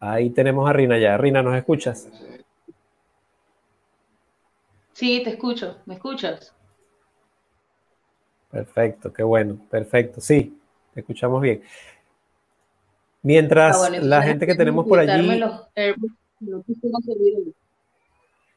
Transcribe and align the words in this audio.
Ahí 0.00 0.30
tenemos 0.30 0.68
a 0.68 0.72
Rina 0.72 0.98
ya. 0.98 1.16
Rina, 1.16 1.42
¿nos 1.42 1.56
escuchas? 1.56 2.08
Sí, 4.92 5.22
te 5.22 5.30
escucho. 5.30 5.78
¿Me 5.86 5.94
escuchas? 5.94 6.54
Perfecto, 8.50 9.12
qué 9.12 9.22
bueno, 9.22 9.58
perfecto. 9.70 10.20
Sí, 10.20 10.58
te 10.94 11.00
escuchamos 11.00 11.42
bien. 11.42 11.62
Mientras 13.22 13.82
ah, 13.82 13.90
la 13.90 14.22
gente 14.22 14.46
que 14.46 14.54
tenemos 14.54 14.86
por 14.86 14.98
allí... 14.98 15.42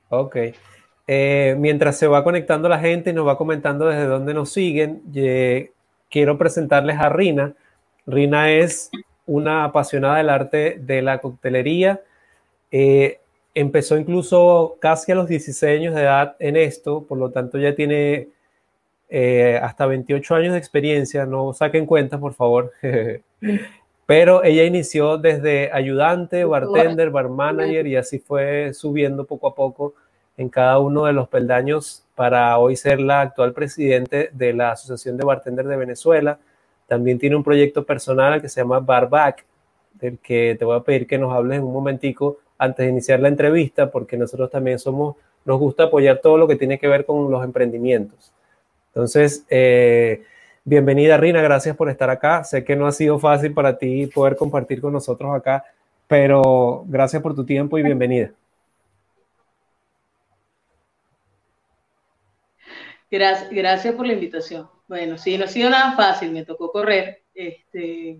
ok. 0.09 0.37
Eh, 1.07 1.55
mientras 1.57 1.97
se 1.97 2.07
va 2.07 2.23
conectando 2.23 2.69
la 2.69 2.79
gente 2.79 3.09
y 3.09 3.13
nos 3.13 3.27
va 3.27 3.37
comentando 3.37 3.87
desde 3.87 4.05
dónde 4.05 4.33
nos 4.33 4.51
siguen, 4.51 5.01
quiero 6.10 6.37
presentarles 6.37 7.00
a 7.00 7.10
Rina. 7.10 7.56
Rina 8.09 8.51
es 8.51 8.89
una 9.25 9.63
apasionada 9.65 10.17
del 10.17 10.29
arte 10.29 10.77
de 10.79 11.01
la 11.01 11.19
coctelería. 11.19 12.01
Eh, 12.71 13.19
empezó 13.54 13.97
incluso 13.97 14.77
casi 14.79 15.11
a 15.11 15.15
los 15.15 15.27
16 15.27 15.79
años 15.79 15.95
de 15.95 16.01
edad 16.01 16.36
en 16.39 16.55
esto, 16.55 17.03
por 17.03 17.17
lo 17.17 17.31
tanto 17.31 17.57
ya 17.57 17.75
tiene 17.75 18.29
eh, 19.09 19.59
hasta 19.61 19.86
28 19.86 20.36
años 20.36 20.53
de 20.53 20.59
experiencia, 20.59 21.25
no 21.25 21.53
saquen 21.53 21.86
cuentas, 21.86 22.19
por 22.19 22.33
favor. 22.33 22.73
Pero 24.05 24.43
ella 24.43 24.64
inició 24.64 25.19
desde 25.19 25.71
ayudante, 25.71 26.43
bartender, 26.43 27.11
bar 27.11 27.29
manager 27.29 27.86
y 27.86 27.95
así 27.95 28.17
fue 28.17 28.73
subiendo 28.73 29.25
poco 29.25 29.47
a 29.47 29.53
poco 29.53 29.93
en 30.36 30.50
cada 30.50 30.79
uno 30.79 31.05
de 31.05 31.14
los 31.14 31.28
peldaños 31.28 32.03
para 32.16 32.58
hoy 32.58 32.75
ser 32.75 33.00
la 33.00 33.22
actual 33.22 33.53
presidente 33.53 34.31
de 34.33 34.53
la 34.53 34.72
Asociación 34.72 35.16
de 35.16 35.25
Bartender 35.25 35.67
de 35.67 35.78
Venezuela. 35.78 36.39
También 36.90 37.20
tiene 37.20 37.36
un 37.36 37.44
proyecto 37.44 37.86
personal 37.86 38.42
que 38.42 38.50
se 38.50 38.59
llama 38.59 38.80
Barback, 38.80 39.45
del 39.94 40.18
que 40.18 40.56
te 40.58 40.66
voy 40.66 40.76
a 40.76 40.82
pedir 40.82 41.06
que 41.06 41.20
nos 41.20 41.31
hables 41.34 41.59
un 41.59 41.72
momentico 41.72 42.40
antes 42.58 42.86
de 42.86 42.92
iniciar 42.92 43.20
la 43.20 43.28
entrevista, 43.28 43.92
porque 43.92 44.18
nosotros 44.18 44.50
también 44.50 44.80
somos, 44.80 45.16
nos 45.46 45.59
gusta 45.59 45.84
apoyar 45.84 46.20
todo 46.20 46.38
lo 46.38 46.48
que 46.48 46.56
tiene 46.56 46.80
que 46.80 46.88
ver 46.88 47.06
con 47.06 47.30
los 47.30 47.44
emprendimientos. 47.44 48.34
Entonces, 48.88 49.46
eh, 49.50 50.23
bienvenida 50.66 51.16
Rina, 51.18 51.42
gracias 51.44 51.76
por 51.76 51.90
estar 51.90 52.09
acá. 52.09 52.44
Sé 52.44 52.64
que 52.64 52.76
no 52.76 52.88
ha 52.88 52.92
sido 52.92 53.20
fácil 53.20 53.53
para 53.53 53.78
ti 53.78 54.08
poder 54.08 54.36
compartir 54.36 54.81
con 54.81 54.92
nosotros 54.92 55.34
acá, 55.36 55.64
pero 56.08 56.84
gracias 56.88 57.22
por 57.22 57.36
tu 57.36 57.46
tiempo 57.46 57.78
y 57.78 57.84
bienvenida. 57.84 58.31
Gracias, 63.12 63.50
gracias 63.50 63.96
por 63.96 64.06
la 64.06 64.14
invitación. 64.14 64.70
Bueno, 64.88 65.18
sí, 65.18 65.38
no 65.38 65.46
ha 65.46 65.48
sido 65.48 65.70
nada 65.70 65.96
fácil, 65.96 66.32
me 66.32 66.46
tocó 66.46 66.72
correr. 66.72 67.24
Este, 67.34 68.20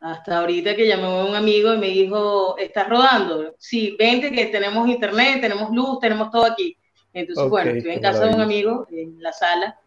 hasta 0.00 0.38
ahorita 0.38 0.76
que 0.76 0.86
llamé 0.86 1.04
a 1.04 1.24
un 1.24 1.34
amigo 1.34 1.74
y 1.74 1.78
me 1.78 1.88
dijo, 1.88 2.56
¿estás 2.56 2.88
rodando? 2.88 3.54
Sí, 3.58 3.96
vente 3.98 4.30
que 4.30 4.46
tenemos 4.46 4.88
internet, 4.88 5.40
tenemos 5.40 5.70
luz, 5.70 5.98
tenemos 6.00 6.30
todo 6.30 6.44
aquí. 6.44 6.76
Entonces, 7.12 7.48
bueno, 7.48 7.72
estoy 7.72 7.92
en 7.92 8.00
casa 8.00 8.26
de 8.26 8.34
un 8.34 8.40
amigo, 8.40 8.86
en 8.90 9.20
la 9.20 9.32
sala, 9.32 9.78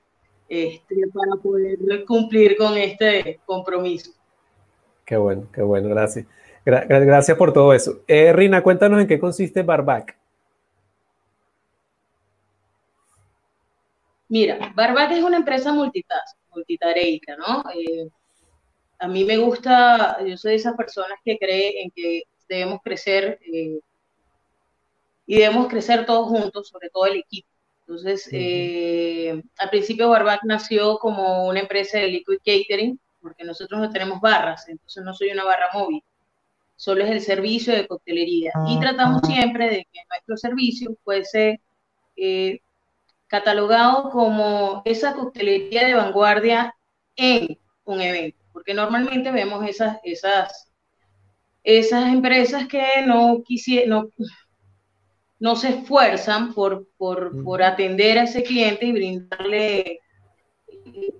este, 0.49 0.95
para 1.13 1.41
poder 1.41 1.77
cumplir 2.05 2.57
con 2.57 2.77
este 2.77 3.39
compromiso. 3.45 4.11
Qué 5.05 5.15
bueno, 5.15 5.47
qué 5.53 5.61
bueno, 5.61 5.89
gracias. 5.89 6.25
gracias 6.65 7.37
por 7.37 7.53
todo 7.53 7.73
eso. 7.73 8.01
Eh, 8.07 8.33
Rina, 8.33 8.61
cuéntanos 8.61 8.99
en 8.99 9.07
qué 9.07 9.19
consiste 9.19 9.63
Barbac. 9.63 10.20
Mira, 14.31 14.71
Barbac 14.73 15.11
es 15.11 15.23
una 15.25 15.35
empresa 15.35 15.73
multitask, 15.73 16.37
multitareica, 16.55 17.35
¿no? 17.35 17.65
Eh, 17.75 18.07
a 18.97 19.05
mí 19.09 19.25
me 19.25 19.35
gusta, 19.35 20.23
yo 20.25 20.37
soy 20.37 20.51
de 20.51 20.55
esas 20.55 20.73
personas 20.77 21.19
que 21.25 21.37
creen 21.37 21.73
en 21.83 21.91
que 21.91 22.23
debemos 22.47 22.79
crecer 22.81 23.39
eh, 23.45 23.81
y 25.25 25.35
debemos 25.35 25.67
crecer 25.67 26.05
todos 26.05 26.29
juntos, 26.29 26.69
sobre 26.69 26.89
todo 26.89 27.07
el 27.07 27.17
equipo. 27.17 27.49
Entonces, 27.81 28.29
eh, 28.31 29.43
al 29.57 29.69
principio 29.69 30.07
Barbac 30.07 30.45
nació 30.45 30.97
como 30.97 31.49
una 31.49 31.59
empresa 31.59 31.97
de 31.97 32.07
liquid 32.07 32.37
catering, 32.37 32.97
porque 33.21 33.43
nosotros 33.43 33.81
no 33.81 33.89
tenemos 33.89 34.21
barras, 34.21 34.65
entonces 34.69 35.03
no 35.03 35.13
soy 35.13 35.31
una 35.31 35.43
barra 35.43 35.67
móvil, 35.73 36.01
solo 36.77 37.03
es 37.03 37.09
el 37.09 37.19
servicio 37.19 37.73
de 37.73 37.85
coctelería. 37.85 38.53
Y 38.69 38.79
tratamos 38.79 39.23
siempre 39.27 39.65
de 39.65 39.87
que 39.91 39.99
nuestro 40.09 40.37
servicio 40.37 40.95
fuese 41.03 41.59
catalogado 43.31 44.09
como 44.09 44.81
esa 44.83 45.13
coctelería 45.13 45.87
de 45.87 45.95
vanguardia 45.95 46.75
en 47.15 47.57
un 47.85 48.01
evento, 48.01 48.43
porque 48.51 48.73
normalmente 48.73 49.31
vemos 49.31 49.65
esas, 49.65 49.99
esas, 50.03 50.69
esas 51.63 52.11
empresas 52.11 52.67
que 52.67 52.83
no, 53.07 53.41
no, 53.87 54.09
no 55.39 55.55
se 55.55 55.69
esfuerzan 55.69 56.53
por, 56.53 56.89
por, 56.97 57.63
atender 57.63 58.19
a 58.19 58.23
ese 58.23 58.43
cliente 58.43 58.87
y 58.87 58.91
brindarle 58.91 60.01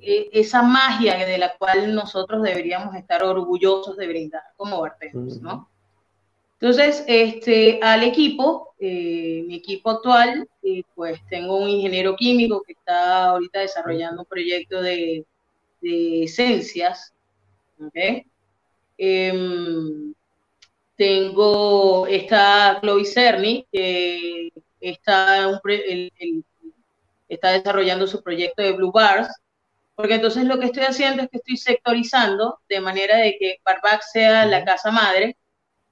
eh, 0.02 0.30
esa 0.34 0.64
magia 0.64 1.16
de 1.26 1.38
la 1.38 1.56
cual 1.58 1.96
nosotros 1.96 2.44
deberíamos 2.44 2.94
estar 2.96 3.24
orgullosos 3.24 3.96
de 3.96 4.08
brindar 4.08 4.44
como 4.58 4.82
bartenders, 4.82 5.42
¿no? 5.42 5.71
Entonces, 6.62 7.04
este, 7.08 7.80
al 7.82 8.04
equipo, 8.04 8.76
eh, 8.80 9.44
mi 9.48 9.56
equipo 9.56 9.90
actual, 9.90 10.48
eh, 10.62 10.84
pues 10.94 11.20
tengo 11.28 11.58
un 11.58 11.68
ingeniero 11.70 12.16
químico 12.16 12.62
que 12.62 12.74
está 12.74 13.26
ahorita 13.26 13.62
desarrollando 13.62 14.22
un 14.22 14.28
proyecto 14.28 14.80
de, 14.82 15.26
esencias. 15.82 17.14
¿okay? 17.80 18.28
Em, 18.98 20.14
tengo, 20.96 22.06
está 22.08 22.80
Chloe 22.82 23.06
Cerny, 23.06 23.68
que 23.72 24.52
está, 24.80 25.60
está 27.28 27.52
desarrollando 27.54 28.06
su 28.06 28.22
proyecto 28.22 28.62
de 28.62 28.74
Blue 28.74 28.92
Bars, 28.92 29.30
porque 29.96 30.16
entonces 30.16 30.46
lo 30.46 30.60
que 30.60 30.68
estoy 30.68 30.84
haciendo 30.84 31.24
es 31.24 31.30
que 31.30 31.38
estoy 31.38 31.58
sectorizando 31.58 32.60
de 32.70 32.80
manera 32.82 33.18
de 33.18 33.38
que 33.40 33.58
Barbac 33.66 34.04
sea 34.04 34.46
la 34.46 34.64
casa 34.64 34.92
madre 34.92 35.38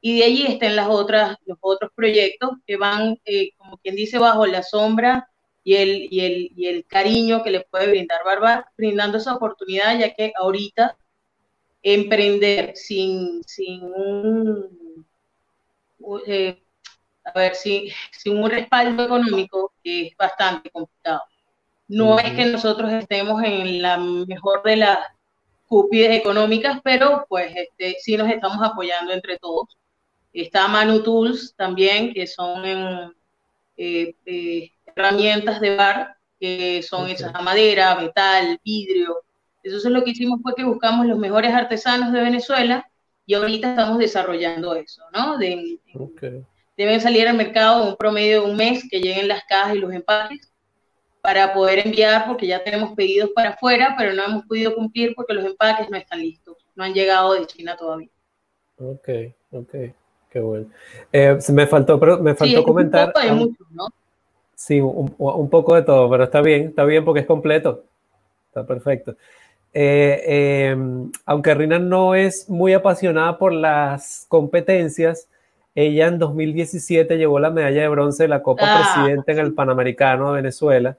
y 0.01 0.19
de 0.19 0.25
allí 0.25 0.45
estén 0.47 0.75
las 0.75 0.87
otras, 0.87 1.37
los 1.45 1.57
otros 1.61 1.91
proyectos 1.93 2.51
que 2.65 2.77
van, 2.77 3.19
eh, 3.25 3.51
como 3.57 3.77
quien 3.77 3.95
dice, 3.95 4.17
bajo 4.17 4.45
la 4.45 4.63
sombra 4.63 5.29
y 5.63 5.75
el, 5.75 6.07
y 6.11 6.21
el, 6.21 6.51
y 6.55 6.67
el 6.67 6.85
cariño 6.85 7.43
que 7.43 7.51
le 7.51 7.61
puede 7.61 7.87
brindar 7.89 8.23
Barba, 8.23 8.71
brindando 8.77 9.17
esa 9.17 9.35
oportunidad, 9.35 9.99
ya 9.99 10.13
que 10.13 10.31
ahorita 10.37 10.97
emprender 11.83 12.75
sin, 12.75 13.43
sin 13.45 13.83
un, 13.83 15.05
eh, 16.27 16.61
a 17.25 17.31
ver, 17.37 17.55
sin, 17.55 17.89
sin, 18.11 18.37
un 18.37 18.49
respaldo 18.49 19.03
económico 19.05 19.73
es 19.83 20.15
bastante 20.17 20.69
complicado. 20.71 21.21
No 21.87 22.19
es 22.19 22.33
que 22.35 22.45
nosotros 22.45 22.91
estemos 22.93 23.43
en 23.43 23.81
la 23.81 23.97
mejor 23.97 24.63
de 24.63 24.77
las 24.77 24.99
cúpides 25.67 26.17
económicas, 26.17 26.79
pero 26.83 27.25
pues 27.29 27.53
este, 27.55 27.97
sí 27.99 28.17
nos 28.17 28.29
estamos 28.29 28.59
apoyando 28.63 29.13
entre 29.13 29.37
todos 29.37 29.78
Está 30.41 30.67
Manu 30.67 31.03
Tools 31.03 31.53
también, 31.55 32.13
que 32.13 32.25
son 32.25 32.63
eh, 33.75 34.15
eh, 34.25 34.71
herramientas 34.85 35.59
de 35.59 35.75
bar, 35.75 36.15
que 36.39 36.81
son 36.81 37.07
hechas 37.07 37.31
a 37.33 37.41
madera, 37.41 37.95
metal, 37.95 38.59
vidrio. 38.63 39.21
Entonces 39.63 39.91
lo 39.91 40.03
que 40.03 40.11
hicimos 40.11 40.39
fue 40.41 40.55
que 40.55 40.63
buscamos 40.63 41.05
los 41.05 41.17
mejores 41.17 41.53
artesanos 41.53 42.13
de 42.13 42.21
Venezuela 42.21 42.89
y 43.25 43.33
ahorita 43.33 43.71
estamos 43.71 43.97
desarrollando 43.99 44.75
eso, 44.75 45.03
¿no? 45.13 45.37
Deben 45.37 47.01
salir 47.01 47.27
al 47.27 47.35
mercado 47.35 47.83
un 47.83 47.97
promedio 47.97 48.41
de 48.41 48.51
un 48.51 48.55
mes 48.55 48.87
que 48.89 49.01
lleguen 49.01 49.27
las 49.27 49.43
cajas 49.43 49.75
y 49.75 49.79
los 49.79 49.91
empaques 49.91 50.53
para 51.21 51.53
poder 51.53 51.85
enviar, 51.85 52.25
porque 52.25 52.47
ya 52.47 52.63
tenemos 52.63 52.93
pedidos 52.95 53.31
para 53.35 53.49
afuera, 53.49 53.93
pero 53.97 54.13
no 54.13 54.23
hemos 54.23 54.45
podido 54.45 54.73
cumplir 54.73 55.13
porque 55.15 55.33
los 55.33 55.45
empaques 55.45 55.89
no 55.89 55.97
están 55.97 56.21
listos, 56.21 56.55
no 56.75 56.85
han 56.85 56.93
llegado 56.93 57.33
de 57.33 57.45
China 57.45 57.75
todavía. 57.75 58.09
Ok, 58.77 59.09
ok. 59.51 59.75
Qué 60.29 60.39
bueno. 60.39 60.67
Eh, 61.11 61.37
me 61.51 61.67
faltó, 61.67 61.99
pero 61.99 62.19
me 62.19 62.35
faltó 62.35 62.63
comentar. 62.63 63.07
Un 63.07 63.13
poco 63.13 63.25
de 63.25 63.31
mucho, 63.33 63.63
¿no? 63.71 63.87
Sí, 64.53 64.81
un, 64.81 65.49
poco 65.49 65.75
de 65.75 65.83
todo, 65.83 66.09
pero 66.09 66.25
está 66.25 66.41
bien, 66.41 66.67
está 66.67 66.83
bien 66.83 67.05
porque 67.05 67.21
es 67.21 67.25
completo. 67.25 67.85
Está 68.47 68.65
perfecto. 68.65 69.15
Eh, 69.73 70.69
em, 70.71 71.11
aunque 71.25 71.53
Rina 71.53 71.79
no 71.79 72.13
es 72.13 72.49
muy 72.49 72.73
apasionada 72.73 73.37
por 73.37 73.53
las 73.53 74.25
competencias, 74.27 75.29
ella 75.75 76.07
en 76.07 76.19
2017 76.19 77.17
llevó 77.17 77.39
la 77.39 77.51
medalla 77.51 77.81
de 77.81 77.87
bronce 77.87 78.23
de 78.23 78.29
la 78.29 78.43
Copa 78.43 78.63
ah, 78.65 78.81
Presidente 78.81 79.31
en 79.31 79.39
el 79.39 79.53
Panamericano 79.53 80.33
de 80.33 80.41
Venezuela. 80.41 80.97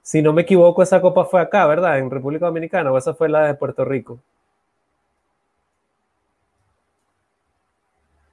Si 0.00 0.22
no 0.22 0.32
me 0.32 0.42
equivoco, 0.42 0.82
esa 0.82 1.00
copa 1.00 1.26
fue 1.26 1.40
acá, 1.40 1.66
¿verdad? 1.66 1.98
En 1.98 2.10
República 2.10 2.46
Dominicana, 2.46 2.90
o 2.90 2.98
esa 2.98 3.14
fue 3.14 3.28
la 3.28 3.46
de 3.46 3.54
Puerto 3.54 3.84
Rico. 3.84 4.20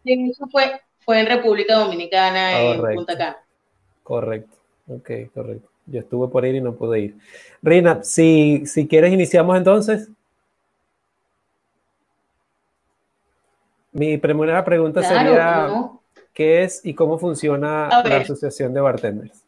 Eso 0.03 0.47
fue, 0.47 0.81
fue 0.99 1.19
en 1.19 1.27
República 1.27 1.75
Dominicana, 1.75 2.61
en 2.61 2.95
Punta 2.95 3.17
Cana. 3.17 3.37
Correcto, 4.03 4.55
ok, 4.87 5.11
correcto. 5.33 5.69
Yo 5.85 5.99
estuve 5.99 6.27
por 6.27 6.45
ir 6.45 6.55
y 6.55 6.61
no 6.61 6.75
pude 6.75 6.99
ir. 6.99 7.17
Rina, 7.61 8.03
si, 8.03 8.65
si 8.65 8.87
quieres, 8.87 9.11
iniciamos 9.11 9.57
entonces. 9.57 10.09
Mi 13.91 14.17
primera 14.17 14.63
pregunta 14.63 15.01
sería, 15.01 15.67
¿qué 16.31 16.63
es 16.63 16.85
y 16.85 16.93
cómo 16.93 17.17
funciona 17.17 17.89
la 18.03 18.17
Asociación 18.17 18.73
de 18.73 18.81
Bartenders? 18.81 19.43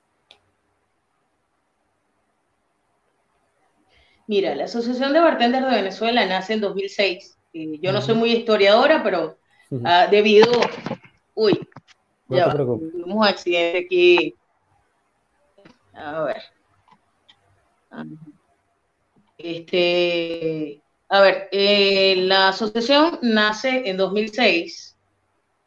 Mira, 4.26 4.56
la 4.56 4.64
Asociación 4.64 5.14
de 5.14 5.20
Bartenders 5.20 5.70
de 5.70 5.76
Venezuela 5.76 6.26
nace 6.26 6.54
en 6.54 6.62
2006. 6.62 7.38
Eh, 7.54 7.80
yo 7.82 7.92
no 7.92 8.02
soy 8.02 8.16
muy 8.16 8.32
historiadora, 8.32 9.04
pero 9.04 9.38
ah, 9.84 10.08
debido... 10.10 10.52
Uy, 11.34 11.68
ya 12.28 12.52
tuvimos 12.52 13.16
un 13.16 13.24
accidente 13.26 13.86
aquí. 13.86 14.36
A 15.94 16.24
ver. 16.24 16.42
Ah, 17.90 18.06
este, 19.38 20.82
a 21.10 21.20
ver, 21.22 21.50
eh, 21.52 22.16
la 22.18 22.50
asociación 22.50 23.20
nace 23.22 23.90
en 23.90 23.98
2006, 23.98 24.96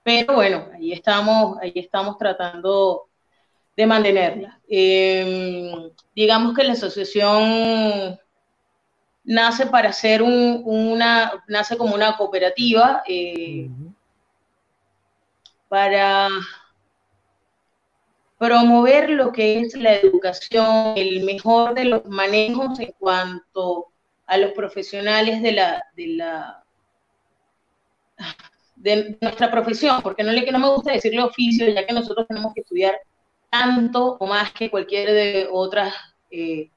pero 0.02 0.34
bueno, 0.34 0.68
ahí 0.72 0.92
estamos, 0.92 1.58
ahí 1.60 1.72
estamos 1.74 2.16
tratando 2.16 3.08
de 3.76 3.86
mantenerla. 3.86 4.60
Em, 4.68 5.90
digamos 6.14 6.54
que 6.54 6.64
la 6.64 6.72
asociación 6.72 8.18
nace 9.24 9.66
para 9.66 9.92
ser 9.92 10.22
una, 10.22 11.44
nace 11.48 11.76
como 11.76 11.94
una 11.94 12.16
cooperativa 12.16 13.02
eh, 13.06 13.68
para 15.74 16.28
promover 18.38 19.10
lo 19.10 19.32
que 19.32 19.58
es 19.58 19.74
la 19.74 19.96
educación, 19.96 20.92
el 20.94 21.24
mejor 21.24 21.74
de 21.74 21.86
los 21.86 22.06
manejos 22.06 22.78
en 22.78 22.92
cuanto 22.96 23.88
a 24.24 24.38
los 24.38 24.52
profesionales 24.52 25.42
de 25.42 25.50
la, 25.50 25.82
de 25.96 26.06
la 26.06 26.64
de 28.76 29.18
nuestra 29.20 29.50
profesión, 29.50 30.00
porque 30.00 30.22
no, 30.22 30.30
le, 30.30 30.48
no 30.52 30.60
me 30.60 30.68
gusta 30.68 30.92
decirle 30.92 31.20
oficio, 31.24 31.68
ya 31.68 31.84
que 31.84 31.92
nosotros 31.92 32.28
tenemos 32.28 32.54
que 32.54 32.60
estudiar 32.60 32.96
tanto 33.50 34.16
o 34.20 34.26
más 34.28 34.52
que 34.52 34.70
cualquier 34.70 35.10
de 35.10 35.48
otras 35.50 35.92
eh, 36.30 36.70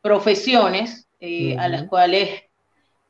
profesiones 0.00 1.08
eh, 1.18 1.56
a 1.58 1.68
las 1.68 1.88
cuales 1.88 2.44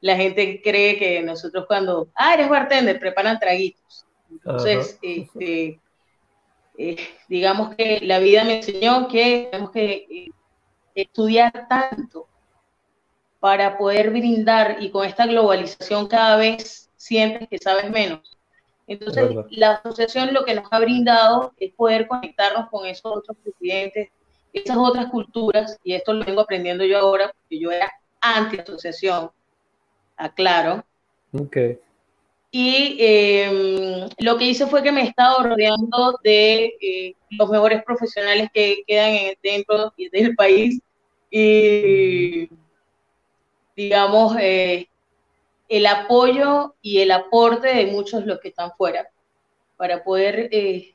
la 0.00 0.16
gente 0.16 0.62
cree 0.62 0.98
que 0.98 1.22
nosotros 1.22 1.66
cuando, 1.66 2.08
ah, 2.14 2.32
eres 2.32 2.48
bartender, 2.48 2.98
preparan 2.98 3.38
traguitos. 3.38 4.03
Entonces, 4.34 4.98
este, 5.00 5.80
eh, 6.76 6.96
digamos 7.28 7.74
que 7.76 8.00
la 8.02 8.18
vida 8.18 8.44
me 8.44 8.58
enseñó 8.58 9.08
que 9.08 9.48
tenemos 9.50 9.70
que 9.70 10.30
estudiar 10.94 11.66
tanto 11.68 12.26
para 13.40 13.76
poder 13.78 14.10
brindar 14.10 14.78
y 14.80 14.90
con 14.90 15.06
esta 15.06 15.26
globalización 15.26 16.06
cada 16.08 16.36
vez 16.36 16.90
sientes 16.96 17.48
que 17.48 17.58
sabes 17.58 17.90
menos. 17.90 18.38
Entonces, 18.86 19.30
la 19.50 19.72
asociación 19.72 20.34
lo 20.34 20.44
que 20.44 20.54
nos 20.54 20.66
ha 20.70 20.78
brindado 20.78 21.52
es 21.58 21.72
poder 21.72 22.06
conectarnos 22.06 22.68
con 22.70 22.86
esos 22.86 23.16
otros 23.16 23.36
presidentes, 23.42 24.10
esas 24.52 24.76
otras 24.76 25.10
culturas, 25.10 25.78
y 25.82 25.94
esto 25.94 26.12
lo 26.12 26.24
vengo 26.24 26.42
aprendiendo 26.42 26.84
yo 26.84 26.98
ahora, 26.98 27.32
porque 27.38 27.58
yo 27.58 27.70
era 27.70 27.90
anti-asociación, 28.20 29.30
aclaro. 30.16 30.84
Okay. 31.32 31.78
Y 32.56 32.98
em, 33.00 34.08
lo 34.18 34.38
que 34.38 34.44
hice 34.44 34.68
fue 34.68 34.80
que 34.80 34.92
me 34.92 35.00
he 35.00 35.08
estado 35.08 35.42
rodeando 35.42 36.20
de 36.22 36.66
eh, 36.80 37.16
los 37.30 37.50
mejores 37.50 37.82
profesionales 37.82 38.48
que 38.54 38.84
quedan 38.86 39.34
dentro 39.42 39.92
del 40.12 40.36
país. 40.36 40.80
Y 41.32 42.48
digamos, 43.74 44.36
eh, 44.38 44.86
el 45.68 45.84
apoyo 45.84 46.76
y 46.80 47.00
el 47.00 47.10
aporte 47.10 47.74
de 47.74 47.86
muchos 47.86 48.24
los 48.24 48.38
que 48.38 48.50
están 48.50 48.70
fuera 48.78 49.08
para 49.76 50.04
poder 50.04 50.48
eh, 50.52 50.94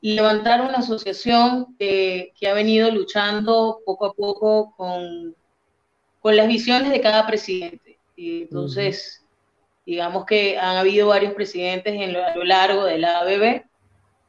levantar 0.00 0.62
una 0.62 0.78
asociación 0.78 1.76
que, 1.78 2.32
ha 2.44 2.54
venido 2.54 2.90
luchando 2.90 3.82
poco 3.86 4.06
a 4.06 4.14
poco 4.14 4.74
con, 4.76 5.36
con 6.18 6.36
las 6.36 6.48
visiones 6.48 6.90
de 6.90 7.00
cada 7.00 7.24
presidente. 7.24 8.00
Y 8.16 8.42
entonces, 8.42 9.24
digamos 9.90 10.24
que 10.26 10.58
han 10.58 10.76
habido 10.76 11.08
varios 11.08 11.34
presidentes 11.34 11.94
en 11.94 12.12
lo, 12.12 12.24
a 12.24 12.34
lo 12.34 12.44
largo 12.44 12.84
de 12.84 12.98
la 12.98 13.20
ABB, 13.20 13.64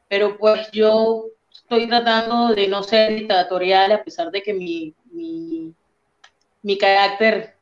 pero 0.08 0.38
pues 0.38 0.70
yo 0.72 1.26
estoy 1.52 1.86
tratando 1.86 2.54
de 2.54 2.68
no 2.68 2.82
ser 2.82 3.14
dictatorial 3.14 3.92
a 3.92 4.02
pesar 4.02 4.30
de 4.30 4.42
que 4.42 4.54
mi, 4.54 4.94
mi 6.62 6.78
carácter 6.78 7.56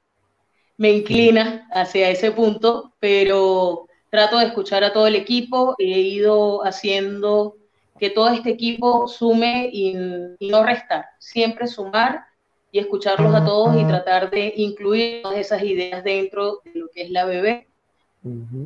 me 0.77 0.91
inclina 0.91 1.69
hacia 1.73 2.09
ese 2.09 2.31
punto, 2.31 2.95
pero 3.01 3.89
trato 4.11 4.39
de 4.39 4.47
escuchar 4.47 4.85
a 4.85 4.93
todo 4.93 5.07
el 5.07 5.17
equipo. 5.17 5.75
He 5.79 5.85
ido 5.85 6.65
haciendo 6.65 7.57
que 7.99 8.11
todo 8.11 8.29
este 8.29 8.51
equipo 8.51 9.09
sume 9.09 9.69
y, 9.73 9.95
no 10.41 10.65
restar, 10.65 11.07
siempre 11.19 11.67
sumar 11.67 12.25
y 12.71 12.79
escucharlos 12.79 13.35
a 13.35 13.45
todos 13.45 13.81
y 13.81 13.85
tratar 13.87 14.31
de 14.31 14.53
incluir 14.57 15.23
todas 15.23 15.39
esas 15.39 15.63
ideas 15.63 16.05
dentro 16.05 16.61
de 16.65 16.79
lo 16.79 16.89
que 16.91 17.03
es 17.03 17.11
la 17.11 17.25
bebé. 17.25 17.68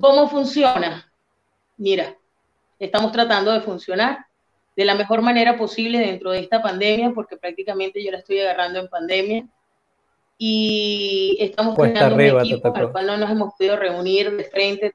¿Cómo 0.01 0.29
funciona? 0.29 1.11
Mira, 1.77 2.17
estamos 2.79 3.13
tratando 3.13 3.53
de 3.53 3.61
funcionar 3.61 4.27
de 4.77 4.85
la 4.85 4.95
mejor 4.95 5.23
manera 5.23 5.57
posible 5.57 5.99
dentro 5.99 6.31
de 6.31 6.41
esta 6.41 6.63
pandemia, 6.63 7.13
porque 7.15 7.37
prácticamente 7.37 8.03
yo 8.03 8.11
la 8.11 8.19
estoy 8.19 8.41
agarrando 8.41 8.81
en 8.81 8.89
pandemia 8.89 9.47
y 10.39 11.37
estamos 11.41 11.77
creando 11.77 12.15
un 12.15 12.41
equipo 12.41 12.75
al 12.75 12.91
cual 12.91 13.07
no 13.07 13.17
nos 13.17 13.31
hemos 13.31 13.55
podido 13.55 13.77
reunir 13.77 14.35
de 14.35 14.45
frente. 14.45 14.95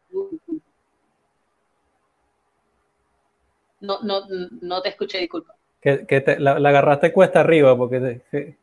No, 3.79 3.99
no, 4.01 4.23
no 4.61 4.81
te 4.81 4.89
escuché, 4.89 5.19
disculpa. 5.19 5.55
Que, 5.79 6.05
que 6.07 6.35
la, 6.39 6.53
agarraste 6.53 7.13
cuesta 7.13 7.41
arriba 7.41 7.77
porque 7.77 8.21
es 8.31 8.55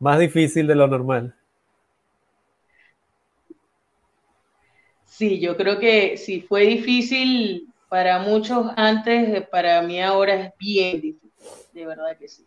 más 0.00 0.18
difícil 0.18 0.66
de 0.66 0.74
lo 0.74 0.88
normal. 0.88 1.34
Sí, 5.18 5.40
yo 5.40 5.56
creo 5.56 5.80
que 5.80 6.16
si 6.16 6.42
fue 6.42 6.62
difícil 6.62 7.66
para 7.88 8.20
muchos 8.20 8.68
antes, 8.76 9.48
para 9.48 9.82
mí 9.82 10.00
ahora 10.00 10.34
es 10.34 10.52
bien 10.60 11.00
difícil, 11.00 11.32
de 11.72 11.86
verdad 11.86 12.16
que 12.16 12.28
sí. 12.28 12.46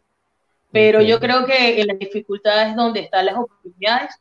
Pero 0.71 1.01
yo 1.01 1.19
creo 1.19 1.45
que 1.45 1.81
en 1.81 1.87
las 1.87 1.99
dificultades 1.99 2.69
es 2.69 2.75
donde 2.77 3.01
están 3.01 3.25
las 3.25 3.35
oportunidades 3.35 4.15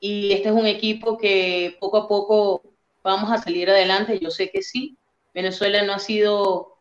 y 0.00 0.32
este 0.32 0.48
es 0.48 0.54
un 0.54 0.66
equipo 0.66 1.16
que 1.16 1.76
poco 1.78 1.98
a 1.98 2.08
poco 2.08 2.62
vamos 3.04 3.30
a 3.30 3.38
salir 3.38 3.70
adelante, 3.70 4.18
yo 4.18 4.32
sé 4.32 4.50
que 4.50 4.62
sí. 4.62 4.96
Venezuela 5.32 5.84
no 5.84 5.92
ha 5.92 6.00
sido 6.00 6.76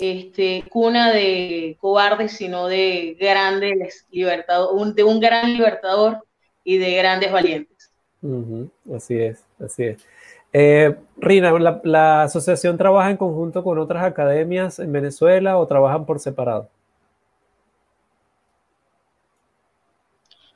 este, 0.00 0.64
cuna 0.68 1.12
de 1.12 1.78
cobardes, 1.80 2.32
sino 2.32 2.66
de 2.66 3.16
grandes 3.18 4.06
libertadores, 4.10 4.94
de 4.94 5.02
un 5.02 5.18
gran 5.18 5.50
libertador 5.50 6.26
y 6.62 6.76
de 6.76 6.94
grandes 6.94 7.32
valientes. 7.32 7.90
Así 8.94 9.16
es, 9.18 9.42
así 9.58 9.84
es. 9.84 10.09
Eh, 10.52 10.96
Rina, 11.16 11.52
¿la, 11.58 11.80
¿la 11.84 12.22
asociación 12.22 12.76
trabaja 12.76 13.10
en 13.10 13.16
conjunto 13.16 13.62
con 13.62 13.78
otras 13.78 14.04
academias 14.04 14.78
en 14.78 14.92
Venezuela 14.92 15.58
o 15.58 15.66
trabajan 15.66 16.06
por 16.06 16.18
separado? 16.18 16.68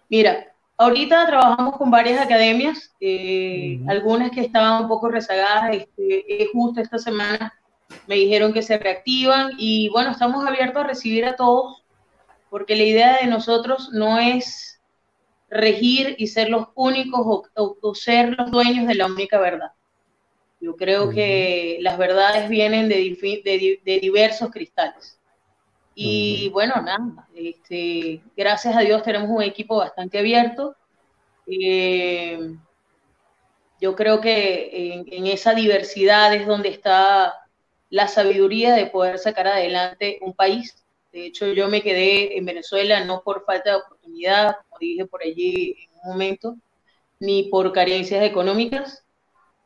Mira, 0.09 0.53
ahorita 0.77 1.27
trabajamos 1.27 1.77
con 1.77 1.91
varias 1.91 2.21
academias, 2.21 2.95
eh, 3.01 3.81
algunas 3.89 4.31
que 4.31 4.43
estaban 4.43 4.83
un 4.83 4.89
poco 4.89 5.09
rezagadas, 5.09 5.75
este, 5.75 6.49
justo 6.53 6.81
esta 6.81 6.99
semana 6.99 7.53
me 8.07 8.17
dijeron 8.17 8.53
que 8.53 8.63
se 8.63 8.79
reactivan 8.79 9.53
y 9.59 9.89
bueno, 9.89 10.11
estamos 10.11 10.45
abiertos 10.47 10.85
a 10.85 10.87
recibir 10.87 11.25
a 11.25 11.37
todos, 11.37 11.83
porque 12.51 12.77
la 12.77 12.85
idea 12.85 13.19
de 13.21 13.27
nosotros 13.27 13.91
no 13.93 14.19
es 14.19 14.81
regir 15.51 16.17
y 16.19 16.27
ser 16.27 16.51
los 16.51 16.69
únicos 16.75 17.45
o, 17.55 17.95
ser 17.95 18.37
los 18.37 18.51
dueños 18.51 18.87
de 18.87 18.95
la 18.95 19.07
única 19.07 19.39
verdad. 19.39 19.73
Yo 20.65 20.77
creo 20.77 21.11
que 21.11 21.77
las 21.83 21.99
verdades 21.99 22.49
vienen 22.49 22.89
de, 22.89 23.81
de 23.85 23.99
diversos 24.01 24.51
cristales. 24.51 25.21
Y 25.95 26.49
bueno, 26.49 26.75
nada, 26.81 27.29
este, 27.35 28.23
gracias 28.35 28.75
a 28.75 28.81
Dios 28.81 29.03
tenemos 29.03 29.29
un 29.29 29.43
equipo 29.43 29.77
bastante 29.77 30.19
abierto. 30.19 30.75
Eh, 31.47 32.57
yo 33.79 33.95
creo 33.95 34.23
que 34.23 35.05
en, 35.07 35.27
esa 35.27 35.53
diversidad 35.53 36.35
es 36.35 36.47
donde 36.47 36.71
está 36.71 37.35
la 37.91 38.09
sabiduría 38.09 38.75
de 38.75 38.87
poder 38.87 39.19
sacar 39.19 39.49
adelante 39.49 40.19
un 40.23 40.33
país. 40.33 40.83
De 41.13 41.27
hecho, 41.27 41.53
yo 41.53 41.69
me 41.69 41.83
quedé 41.83 42.39
en 42.39 42.47
Venezuela 42.47 43.05
no 43.05 43.21
por 43.23 43.45
falta 43.45 43.73
de 43.73 43.77
oportunidad, 43.77 44.57
como 44.71 44.79
dije 44.81 45.05
por 45.05 45.23
allí 45.23 45.77
en 45.79 45.91
un 46.03 46.11
momento, 46.13 46.57
ni 47.21 47.51
por 47.51 47.71
carencias 47.73 48.25
económicas, 48.25 49.04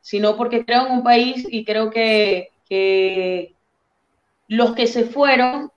sino 0.00 0.36
porque 0.36 0.64
creo 0.64 0.86
en 0.86 0.92
un 0.92 1.02
país 1.02 1.46
y 1.50 1.64
creo 1.64 1.90
que, 1.90 2.50
que 2.68 3.54
los 4.48 4.74
que 4.74 4.86
se 4.86 5.04
fueron 5.04 5.70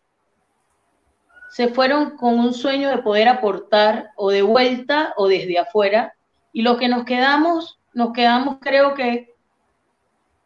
se 1.52 1.68
fueron 1.68 2.16
con 2.16 2.40
un 2.40 2.54
sueño 2.54 2.90
de 2.90 3.00
poder 3.00 3.28
aportar 3.28 4.12
o 4.16 4.32
de 4.32 4.42
vuelta 4.42 5.14
o 5.18 5.28
desde 5.28 5.60
afuera, 5.60 6.16
y 6.54 6.62
lo 6.62 6.78
que 6.78 6.88
nos 6.88 7.04
quedamos, 7.04 7.78
nos 7.94 8.14
quedamos 8.14 8.60
creo 8.62 8.94
que 8.94 9.36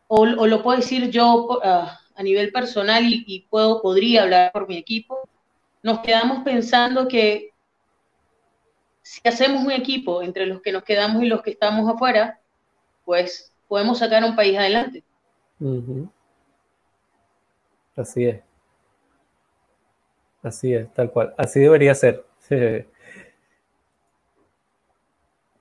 o, 0.08 0.25
lo 0.25 0.63
puedo 0.63 0.77
decir 0.77 1.12
yo 1.12 1.60
ah, 1.63 2.00
a 2.15 2.24
nivel 2.24 2.51
personal 2.51 3.03
y, 3.05 3.46
puedo, 3.50 3.82
podría 3.82 4.24
hablar 4.24 4.51
por 4.51 4.67
mi 4.67 4.77
equipo, 4.77 5.29
nos 5.84 6.00
quedamos 6.00 6.44
pensando 6.44 7.08
que 7.08 7.51
si 9.03 9.22
hacemos 9.27 9.63
un 9.63 9.72
equipo 9.72 10.24
entre 10.24 10.48
los 10.48 10.62
que 10.62 10.72
nos 10.72 10.84
quedamos 10.84 11.22
y 11.22 11.27
los 11.27 11.44
que 11.44 11.51
estamos 11.51 11.88
afuera, 11.88 12.39
pues 13.03 13.53
podemos 13.67 14.00
sacar 14.00 14.24
un 14.24 14.36
país 14.36 14.57
adelante. 14.57 15.03
Así 17.95 18.25
es. 18.25 18.41
Así 20.43 20.74
es, 20.74 20.93
tal 20.93 21.12
cual. 21.12 21.34
Así 21.38 21.60
debería 21.60 21.95
ser. 21.95 22.25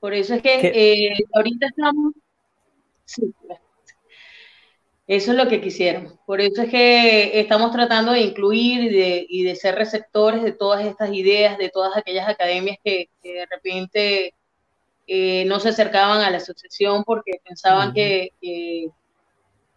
Por 0.00 0.12
eso 0.12 0.34
es 0.34 0.42
que 0.42 0.54
eh, 0.54 1.16
ahorita 1.34 1.66
estamos... 1.66 2.12
Sí, 3.06 3.34
eso 5.06 5.32
es 5.32 5.36
lo 5.36 5.48
que 5.48 5.60
quisieron. 5.60 6.18
Por 6.24 6.40
eso 6.40 6.62
es 6.62 6.70
que 6.70 7.38
estamos 7.38 7.72
tratando 7.72 8.12
de 8.12 8.22
incluir 8.22 8.90
y 9.28 9.42
de, 9.42 9.54
ser 9.56 9.74
receptores 9.74 10.42
de 10.42 10.52
todas 10.52 10.86
estas 10.86 11.12
ideas, 11.12 11.58
de 11.58 11.68
todas 11.68 11.94
aquellas 11.96 12.26
academias 12.26 12.78
que, 12.82 13.10
de 13.22 13.46
repente 13.50 14.34
eh, 15.06 15.44
no 15.46 15.60
se 15.60 15.70
acercaban 15.70 16.20
a 16.22 16.30
la 16.30 16.38
asociación 16.38 17.04
porque 17.04 17.40
pensaban 17.44 17.92
que, 17.92 18.30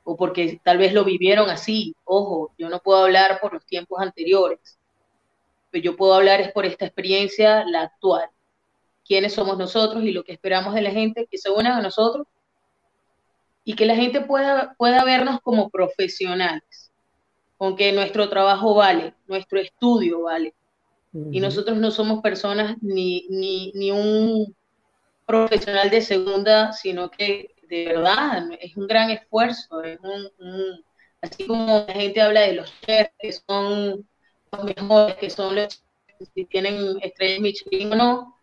o 0.04 0.16
porque 0.16 0.60
tal 0.64 0.78
vez 0.78 0.94
lo 0.94 1.04
vivieron 1.04 1.50
así. 1.50 1.96
Ojo, 2.06 2.52
yo 2.58 2.70
no 2.70 2.80
puedo 2.80 3.04
hablar 3.04 3.40
por 3.42 3.54
los 3.54 3.66
tiempos 3.66 4.02
anteriores 4.02 4.78
yo 5.82 5.96
puedo 5.96 6.14
hablar 6.14 6.42
es 6.42 6.52
por 6.52 6.66
esta 6.66 6.86
experiencia, 6.86 7.66
la 7.66 7.84
actual. 7.84 8.30
Quiénes 9.06 9.34
somos 9.34 9.58
nosotros 9.58 10.04
y 10.04 10.12
lo 10.12 10.24
que 10.24 10.34
esperamos 10.34 10.74
de 10.74 10.82
la 10.82 10.92
gente, 10.92 11.28
que 11.30 11.38
se 11.38 11.50
unan 11.50 11.74
a 11.74 11.82
nosotros 11.82 12.28
y 13.64 13.76
que 13.76 13.86
la 13.86 13.96
gente 13.96 14.22
pueda, 14.22 14.76
pueda 14.78 15.04
vernos 15.04 15.40
como 15.42 15.70
profesionales, 15.70 16.92
con 17.58 17.76
que 17.76 17.92
nuestro 17.92 18.30
trabajo 18.30 18.76
vale, 18.76 19.14
nuestro 19.28 19.60
estudio 19.60 20.24
vale. 20.24 20.54
Y 21.32 21.40
nosotros 21.40 21.78
no 21.78 21.90
somos 21.90 22.22
personas 22.22 22.78
ni, 22.82 23.26
ni, 23.30 23.72
ni 23.74 23.92
un 23.92 24.56
profesional 25.28 25.90
de 25.90 26.02
segunda, 26.02 26.72
sino 26.72 27.12
que 27.12 27.54
de 27.70 27.88
verdad 27.88 28.50
es 28.60 28.76
un 28.78 28.88
gran 28.88 29.12
esfuerzo, 29.12 29.84
es 29.84 30.00
un, 30.00 30.84
así 31.22 31.46
como 31.46 31.86
la 31.86 31.94
gente 31.94 32.22
habla 32.22 32.42
de 32.42 32.54
los 32.54 32.74
chefs 32.82 33.12
que 33.20 33.34
son 33.34 34.08
mejores, 34.64 35.16
que 35.18 35.30
son 35.30 35.56
los 35.56 35.84
si 36.34 36.46
tienen 36.46 36.98
estrellas 37.04 37.42
Michelin 37.42 37.94
o 37.94 37.96
no, 37.96 38.40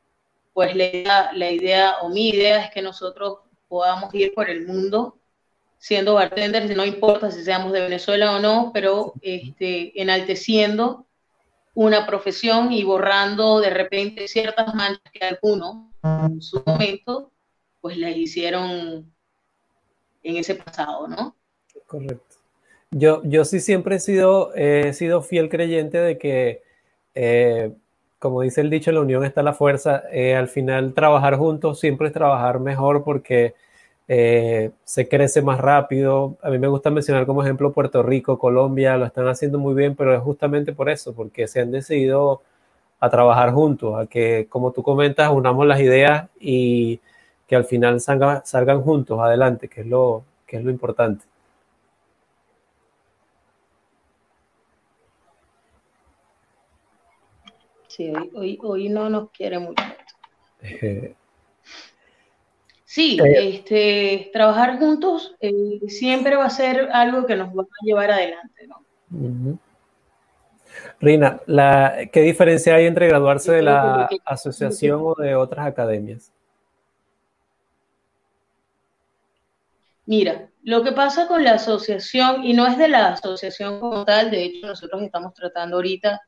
pues 0.52 0.76
la 0.76 0.84
idea, 0.84 1.32
la 1.32 1.50
idea 1.50 1.96
o 2.02 2.08
mi 2.10 2.28
idea 2.28 2.64
es 2.64 2.70
que 2.70 2.82
nosotros 2.82 3.38
podamos 3.66 4.14
ir 4.14 4.32
por 4.32 4.48
el 4.48 4.66
mundo 4.66 5.18
siendo 5.78 6.14
bartenders, 6.14 6.74
no 6.76 6.84
importa 6.84 7.30
si 7.30 7.42
seamos 7.42 7.72
de 7.72 7.80
Venezuela 7.80 8.36
o 8.36 8.38
no, 8.38 8.70
pero 8.72 9.14
este, 9.22 10.00
enalteciendo 10.00 11.06
una 11.74 12.06
profesión 12.06 12.72
y 12.72 12.84
borrando 12.84 13.58
de 13.58 13.70
repente 13.70 14.28
ciertas 14.28 14.72
manchas 14.74 15.02
que 15.12 15.26
algunos 15.26 15.93
en 16.04 16.42
su 16.42 16.62
momento 16.66 17.30
pues 17.80 17.96
las 17.98 18.16
hicieron 18.16 19.12
en 20.22 20.36
ese 20.36 20.54
pasado, 20.54 21.06
¿no? 21.08 21.36
Correcto. 21.86 22.36
Yo, 22.90 23.22
yo 23.24 23.44
sí 23.44 23.60
siempre 23.60 23.96
he 23.96 24.00
sido, 24.00 24.54
he 24.54 24.92
sido 24.92 25.20
fiel 25.20 25.48
creyente 25.48 25.98
de 25.98 26.16
que, 26.16 26.62
eh, 27.14 27.72
como 28.18 28.40
dice 28.40 28.60
el 28.60 28.70
dicho, 28.70 28.92
la 28.92 29.00
unión 29.00 29.24
está 29.24 29.42
la 29.42 29.52
fuerza. 29.52 30.04
Eh, 30.12 30.34
al 30.34 30.48
final, 30.48 30.94
trabajar 30.94 31.36
juntos 31.36 31.80
siempre 31.80 32.06
es 32.06 32.14
trabajar 32.14 32.60
mejor 32.60 33.04
porque 33.04 33.54
eh, 34.08 34.70
se 34.84 35.08
crece 35.08 35.42
más 35.42 35.58
rápido. 35.60 36.38
A 36.42 36.50
mí 36.50 36.58
me 36.58 36.68
gusta 36.68 36.90
mencionar 36.90 37.26
como 37.26 37.42
ejemplo 37.42 37.72
Puerto 37.72 38.02
Rico, 38.02 38.38
Colombia, 38.38 38.96
lo 38.96 39.06
están 39.06 39.28
haciendo 39.28 39.58
muy 39.58 39.74
bien, 39.74 39.96
pero 39.96 40.14
es 40.14 40.20
justamente 40.22 40.72
por 40.72 40.88
eso, 40.88 41.14
porque 41.14 41.48
se 41.48 41.60
han 41.60 41.70
decidido 41.70 42.42
a 43.04 43.10
trabajar 43.10 43.52
juntos, 43.52 43.94
a 43.98 44.06
que, 44.06 44.46
como 44.48 44.72
tú 44.72 44.82
comentas, 44.82 45.30
unamos 45.30 45.66
las 45.66 45.80
ideas 45.80 46.28
y 46.40 47.00
que 47.46 47.56
al 47.56 47.64
final 47.64 48.00
salgan, 48.00 48.44
salgan 48.44 48.82
juntos 48.82 49.20
adelante, 49.20 49.68
que 49.68 49.82
es 49.82 49.86
lo, 49.86 50.24
que 50.46 50.56
es 50.56 50.64
lo 50.64 50.70
importante. 50.70 51.24
Sí, 57.88 58.12
hoy, 58.34 58.58
hoy, 58.62 58.88
no 58.88 59.08
nos 59.08 59.30
quiere 59.30 59.58
mucho. 59.58 59.84
Sí, 62.86 63.18
eh. 63.24 63.48
este, 63.48 64.30
trabajar 64.32 64.78
juntos 64.78 65.34
eh, 65.40 65.80
siempre 65.88 66.36
va 66.36 66.44
a 66.44 66.50
ser 66.50 66.90
algo 66.92 67.26
que 67.26 67.34
nos 67.34 67.48
va 67.48 67.62
a 67.62 67.84
llevar 67.84 68.12
adelante, 68.12 68.68
¿no? 68.68 69.58
Rina, 71.00 71.40
la, 71.46 72.08
¿qué 72.12 72.20
diferencia 72.20 72.74
hay 72.74 72.86
entre 72.86 73.08
graduarse 73.08 73.52
de 73.52 73.62
la 73.62 74.08
asociación 74.24 75.00
o 75.02 75.14
de 75.14 75.34
otras 75.34 75.66
academias? 75.66 76.32
Mira, 80.06 80.50
lo 80.62 80.82
que 80.82 80.92
pasa 80.92 81.26
con 81.26 81.44
la 81.44 81.52
asociación, 81.52 82.44
y 82.44 82.52
no 82.52 82.66
es 82.66 82.76
de 82.76 82.88
la 82.88 83.12
asociación 83.12 83.80
como 83.80 84.04
tal, 84.04 84.30
de 84.30 84.44
hecho 84.44 84.66
nosotros 84.66 85.02
estamos 85.02 85.32
tratando 85.34 85.76
ahorita 85.76 86.20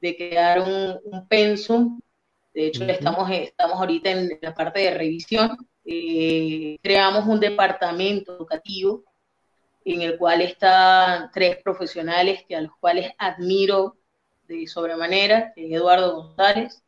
de 0.00 0.16
crear 0.16 0.60
un, 0.60 1.26
pensum. 1.28 2.00
De 2.52 2.66
hecho, 2.66 2.84
estamos, 2.84 3.30
estamos 3.30 3.78
ahorita 3.78 4.10
en 4.10 4.38
la 4.42 4.52
parte 4.52 4.80
de 4.80 4.94
revisión. 4.94 5.56
Eh, 5.84 6.76
creamos 6.82 7.26
un 7.26 7.40
departamento 7.40 8.34
educativo 8.36 9.04
en 9.84 10.02
el 10.02 10.18
cual 10.18 10.40
están 10.40 11.30
tres 11.32 11.58
profesionales 11.62 12.44
que 12.46 12.56
a 12.56 12.60
los 12.60 12.72
cuales 12.78 13.12
admiro 13.18 13.96
de 14.48 14.66
sobremanera, 14.66 15.52
Eduardo 15.56 16.16
González, 16.16 16.82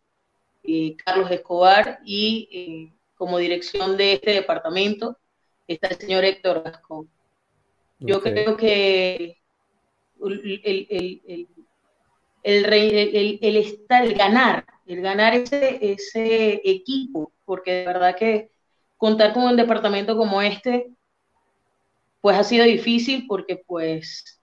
eh, 0.63 0.97
Carlos 1.05 1.31
Escobar 1.31 2.01
y 2.05 2.49
eh, 2.53 2.95
como 3.17 3.39
dirección 3.39 3.97
de 3.97 4.15
este 4.15 4.33
departamento 4.33 5.19
está 5.67 5.89
el 5.89 5.97
señor 5.97 6.25
Héctor 6.25 6.63
Gascón. 6.63 7.09
Yo 7.99 8.21
creo 8.21 8.57
que 8.57 9.39
el, 10.23 10.61
el, 10.65 11.49
el, 13.41 13.57
estar, 13.57 14.05
el 14.05 14.15
ganar, 14.15 14.67
el 14.87 15.01
ganar 15.01 15.35
ese, 15.35 15.79
ese 15.81 16.61
equipo, 16.65 17.33
porque 17.45 17.73
de 17.73 17.87
verdad 17.87 18.17
que 18.17 18.51
contar 18.97 19.33
con 19.33 19.45
un 19.45 19.57
departamento 19.57 20.17
como 20.17 20.43
este, 20.43 20.91
pues 22.25 22.39
ha 22.39 22.43
sido 22.43 22.65
difícil 22.65 23.27
porque 23.27 23.63
pues 23.67 24.41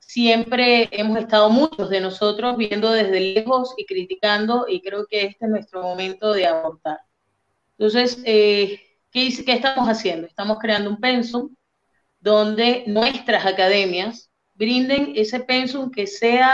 siempre 0.00 0.88
hemos 0.90 1.16
estado 1.16 1.48
muchos 1.48 1.88
de 1.88 2.00
nosotros 2.00 2.56
viendo 2.56 2.90
desde 2.90 3.20
lejos 3.20 3.72
y 3.76 3.86
criticando 3.86 4.66
y 4.66 4.82
creo 4.82 5.06
que 5.06 5.26
este 5.26 5.44
es 5.44 5.50
nuestro 5.52 5.80
momento 5.80 6.32
de 6.32 6.48
aportar. 6.48 6.98
Entonces, 7.78 8.20
eh, 8.24 8.80
¿qué, 9.12 9.32
¿qué, 9.46 9.52
estamos 9.52 9.88
haciendo? 9.88 10.26
Estamos 10.26 10.58
creando 10.58 10.90
un 10.90 10.98
pensum 10.98 11.54
donde 12.18 12.82
nuestras 12.88 13.46
academias 13.46 14.28
brinden 14.54 15.12
ese 15.14 15.38
pensum 15.38 15.88
que 15.92 16.08
sea 16.08 16.52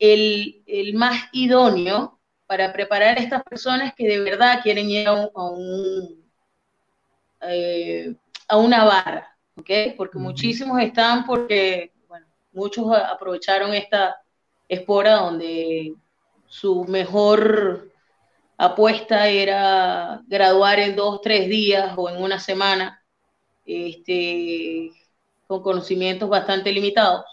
el, 0.00 0.64
más 0.94 1.28
idóneo 1.30 2.18
para 2.48 2.72
preparar 2.72 3.18
a 3.18 3.22
estas 3.22 3.44
personas 3.44 3.94
que 3.94 4.08
de 4.08 4.18
verdad 4.18 4.62
quieren 4.64 4.90
ir 4.90 5.06
a, 5.06 5.12
un, 5.12 6.28
eh, 7.42 8.16
a, 8.48 8.56
una 8.56 8.84
barra, 8.84 9.35
¿ok? 9.56 9.70
Porque 9.96 10.18
muchísimos 10.18 10.80
están 10.80 11.24
porque, 11.24 11.92
bueno, 12.08 12.26
muchos 12.52 12.86
aprovecharon 12.92 13.74
esta 13.74 14.16
espora 14.68 15.16
donde 15.16 15.94
su 16.46 16.84
mejor 16.84 17.90
apuesta 18.56 19.28
era 19.28 20.22
graduar 20.26 20.78
en 20.78 20.96
dos, 20.96 21.20
tres 21.20 21.48
días 21.48 21.92
o 21.96 22.08
en 22.08 22.22
una 22.22 22.38
semana, 22.38 23.02
este, 23.64 24.90
con 25.46 25.62
conocimientos 25.62 26.28
bastante 26.28 26.72
limitados 26.72 27.24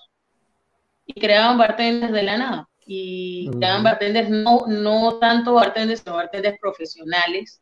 y 1.06 1.20
creaban 1.20 1.58
bartenders 1.58 2.13
de 2.13 2.24
la 2.24 2.38
nada. 2.38 2.70
Y 2.86 3.50
creaban 3.50 3.84
bartenders, 3.84 4.30
no, 4.30 4.65
no 4.68 5.18
tanto 5.20 5.53
bartenders, 5.53 6.01
sino 6.01 6.18
bartenders 6.18 6.60
profesionales 6.60 7.62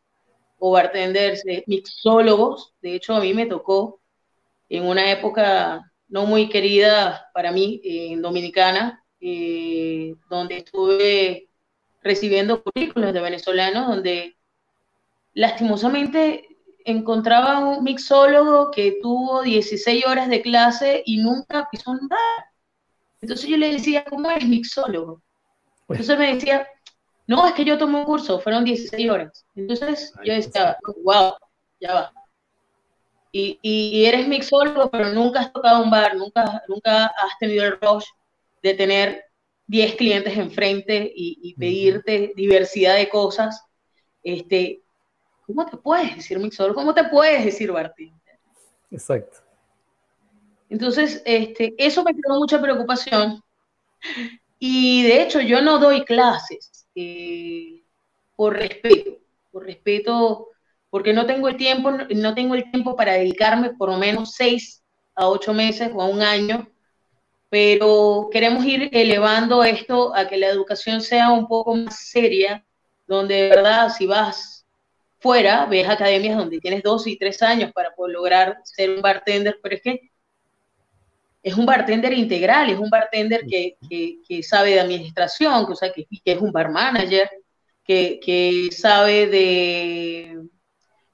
o 0.58 0.72
bartenders 0.72 1.44
mixólogos. 1.68 2.74
De 2.82 2.96
hecho, 2.96 3.14
a 3.14 3.20
mí 3.20 3.34
me 3.34 3.46
tocó 3.46 4.01
en 4.72 4.86
una 4.86 5.12
época 5.12 5.92
no 6.08 6.26
muy 6.26 6.48
querida 6.48 7.30
para 7.34 7.52
mí, 7.52 7.82
en 7.84 8.22
Dominicana, 8.22 9.04
eh, 9.20 10.16
donde 10.30 10.58
estuve 10.58 11.50
recibiendo 12.02 12.64
currículos 12.64 13.14
de 13.14 13.20
venezolanos, 13.20 13.88
donde 13.88 14.38
lastimosamente 15.34 16.48
encontraba 16.86 17.60
un 17.60 17.84
mixólogo 17.84 18.72
que 18.72 18.98
tuvo 19.02 19.44
16 19.44 20.06
horas 20.06 20.30
de 20.30 20.42
clase 20.42 21.04
y 21.06 21.18
nunca 21.18 21.68
pisó 21.70 21.92
un 21.92 22.08
bar. 22.08 22.46
Entonces 23.20 23.50
yo 23.50 23.58
le 23.58 23.74
decía, 23.74 24.06
¿cómo 24.06 24.32
eres 24.32 24.48
mixólogo? 24.48 25.22
Pues 25.86 26.00
Entonces 26.00 26.18
me 26.18 26.34
decía, 26.36 26.66
no, 27.28 27.46
es 27.46 27.54
que 27.54 27.66
yo 27.66 27.78
tomé 27.78 28.00
un 28.00 28.06
curso, 28.06 28.40
fueron 28.40 28.64
16 28.64 29.10
horas. 29.10 29.46
Entonces 29.54 30.14
yo 30.24 30.34
decía, 30.34 30.78
wow, 31.04 31.34
ya 31.82 31.94
va. 31.94 32.21
Y, 33.32 34.06
eres 34.06 34.28
mixólogo, 34.28 34.92
pero 34.92 35.10
nunca 35.10 35.42
has 35.42 35.54
tocado 35.54 35.84
un 35.84 35.90
bar, 35.90 36.16
nunca, 36.16 36.62
nunca 36.68 37.06
has 37.06 37.38
tenido 37.40 37.66
el 37.66 37.80
rush 37.80 38.06
de 38.62 38.74
tener 38.74 39.26
10 39.68 39.96
clientes 39.96 40.38
enfrente 40.38 41.12
y, 41.16 41.56
pedirte 41.56 42.34
diversidad 42.36 42.96
de 42.98 43.08
cosas, 43.08 43.64
este, 44.24 44.82
¿cómo 45.46 45.66
te 45.66 45.78
puedes 45.78 46.16
decir 46.16 46.38
mixólogo? 46.40 46.76
¿Cómo 46.76 46.94
te 46.94 47.06
puedes 47.06 47.46
decir 47.46 47.72
bartender? 47.72 48.38
Exacto. 48.92 49.38
Entonces, 50.70 51.22
este, 51.26 51.74
eso 51.78 52.04
me 52.04 52.14
creó 52.14 52.38
mucha 52.38 52.62
preocupación. 52.62 53.42
Y 54.60 55.04
de 55.04 55.24
hecho, 55.24 55.42
yo 55.42 55.62
no 55.62 55.80
doy 55.80 56.06
clases 56.06 56.88
eh, 56.96 57.84
por 58.36 58.56
respeto, 58.56 59.18
por 59.52 59.66
respeto 59.66 60.51
porque 60.92 61.14
no 61.14 61.26
tengo 61.26 61.48
el 61.48 61.58
tiempo, 61.58 61.90
no 61.90 62.36
tengo 62.36 62.54
el 62.54 62.70
tiempo 62.70 62.96
para 62.96 63.14
dedicarme 63.14 63.72
por 63.72 63.90
lo 63.90 63.98
menos 63.98 64.36
seis 64.36 64.84
a 65.16 65.28
ocho 65.28 65.54
meses 65.54 65.90
o 65.94 66.02
a 66.02 66.08
un 66.08 66.22
año, 66.22 66.68
pero 67.50 68.30
queremos 68.32 68.64
ir 68.66 68.90
elevando 68.92 69.64
esto 69.64 70.14
a 70.14 70.28
que 70.28 70.38
la 70.38 70.50
educación 70.50 71.02
sea 71.02 71.32
un 71.32 71.48
poco 71.48 71.76
más 71.76 72.10
seria, 72.10 72.64
donde 73.08 73.36
de 73.36 73.50
verdad 73.50 73.90
si 73.90 74.06
vas 74.06 74.66
fuera, 75.20 75.66
ves 75.66 75.88
academias 75.88 76.38
donde 76.38 76.60
tienes 76.60 76.84
dos 76.84 77.08
y 77.08 77.18
tres 77.18 77.42
años 77.42 77.72
para 77.72 77.96
poder 77.96 78.14
lograr 78.16 78.58
ser 78.66 78.90
un 78.92 79.02
bartender, 79.02 79.60
pero 79.64 79.76
es 79.76 79.82
que 79.82 80.12
es 81.42 81.56
un 81.56 81.66
bartender 81.66 82.14
integral, 82.14 82.70
es 82.70 82.80
un 82.80 82.90
bartender 82.90 83.46
que, 83.48 83.78
que, 84.28 84.44
sabe 84.44 84.72
de 84.72 84.82
administración, 84.82 85.66
que, 85.66 85.72
o 85.72 85.76
sea, 85.76 85.92
que, 85.92 86.06
que 86.06 86.32
es 86.34 86.38
un 86.40 86.52
bar 86.52 86.70
manager, 86.70 87.30
que, 87.84 88.20
que 88.24 88.70
sabe 88.72 89.28
de 89.28 90.51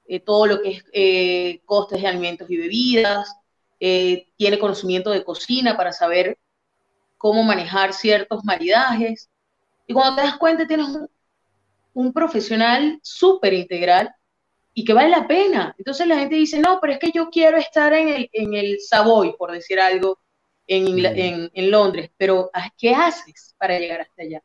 eh, 0.08 0.20
todo 0.20 0.46
lo 0.46 0.62
que 0.62 0.70
es 0.70 0.84
eh, 0.92 1.60
costes 1.66 2.00
de 2.00 2.08
alimentos 2.08 2.50
y 2.50 2.56
bebidas, 2.56 3.36
eh, 3.78 4.28
tiene 4.36 4.58
conocimiento 4.58 5.10
de 5.10 5.22
cocina 5.22 5.76
para 5.76 5.92
saber 5.92 6.38
cómo 7.18 7.42
manejar 7.42 7.92
ciertos 7.92 8.42
maridajes. 8.42 9.28
Y 9.86 9.92
cuando 9.92 10.16
te 10.16 10.22
das 10.26 10.38
cuenta, 10.38 10.66
tienes 10.66 10.88
un, 11.92 12.12
profesional 12.12 12.98
súper 13.02 13.52
integral 13.52 14.10
y 14.72 14.84
que 14.84 14.94
vale 14.94 15.10
la 15.10 15.26
pena. 15.26 15.74
Entonces 15.76 16.06
la 16.06 16.18
gente 16.18 16.36
dice, 16.36 16.58
no, 16.58 16.78
pero 16.80 16.94
es 16.94 16.98
que 16.98 17.12
yo 17.12 17.28
quiero 17.28 17.58
estar 17.58 17.92
en 17.92 18.08
el, 18.08 18.30
en 18.32 18.54
el 18.54 18.80
Savoy, 18.80 19.36
por 19.36 19.52
decir 19.52 19.78
algo, 19.78 20.20
en, 20.66 21.04
en, 21.04 21.50
en 21.52 21.70
Londres, 21.70 22.10
pero 22.16 22.50
¿qué 22.78 22.94
haces 22.94 23.54
para 23.58 23.78
llegar 23.78 24.02
hasta 24.02 24.22
allá? 24.22 24.42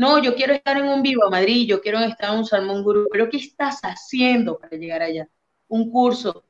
No, 0.00 0.18
yo 0.22 0.34
quiero 0.34 0.54
estar 0.54 0.78
en 0.78 0.88
un 0.88 1.02
Vivo 1.02 1.26
a 1.26 1.30
Madrid, 1.30 1.68
yo 1.68 1.82
quiero 1.82 1.98
estar 1.98 2.32
en 2.32 2.38
un 2.38 2.46
Salmón 2.46 2.82
Gurú, 2.82 3.06
pero 3.12 3.28
¿qué 3.28 3.36
estás 3.36 3.80
haciendo 3.82 4.58
para 4.58 4.74
llegar 4.78 5.02
allá? 5.02 5.28
Un 5.68 5.90
curso 5.90 6.42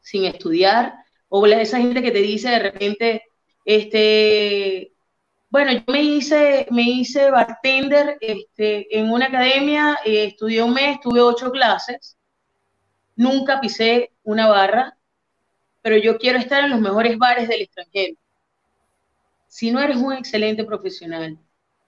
sin 0.00 0.26
estudiar, 0.26 0.92
o 1.30 1.46
esa 1.46 1.78
gente 1.78 2.02
que 2.02 2.10
te 2.10 2.18
dice 2.18 2.50
de 2.50 2.58
repente, 2.58 3.22
este, 3.64 4.92
bueno, 5.48 5.72
yo 5.72 5.80
me 5.86 6.02
hice, 6.02 6.66
me 6.70 6.82
hice 6.82 7.30
bartender 7.30 8.18
este, 8.20 8.98
en 8.98 9.10
una 9.10 9.28
academia, 9.28 9.98
eh, 10.04 10.26
estudié 10.26 10.62
un 10.62 10.74
mes, 10.74 11.00
tuve 11.00 11.22
ocho 11.22 11.50
clases, 11.50 12.18
nunca 13.14 13.62
pisé 13.62 14.12
una 14.24 14.46
barra, 14.46 14.98
pero 15.80 15.96
yo 15.96 16.18
quiero 16.18 16.38
estar 16.38 16.64
en 16.64 16.70
los 16.72 16.80
mejores 16.82 17.16
bares 17.16 17.48
del 17.48 17.62
extranjero. 17.62 18.14
Si 19.48 19.70
no 19.70 19.80
eres 19.80 19.96
un 19.96 20.12
excelente 20.12 20.64
profesional, 20.64 21.38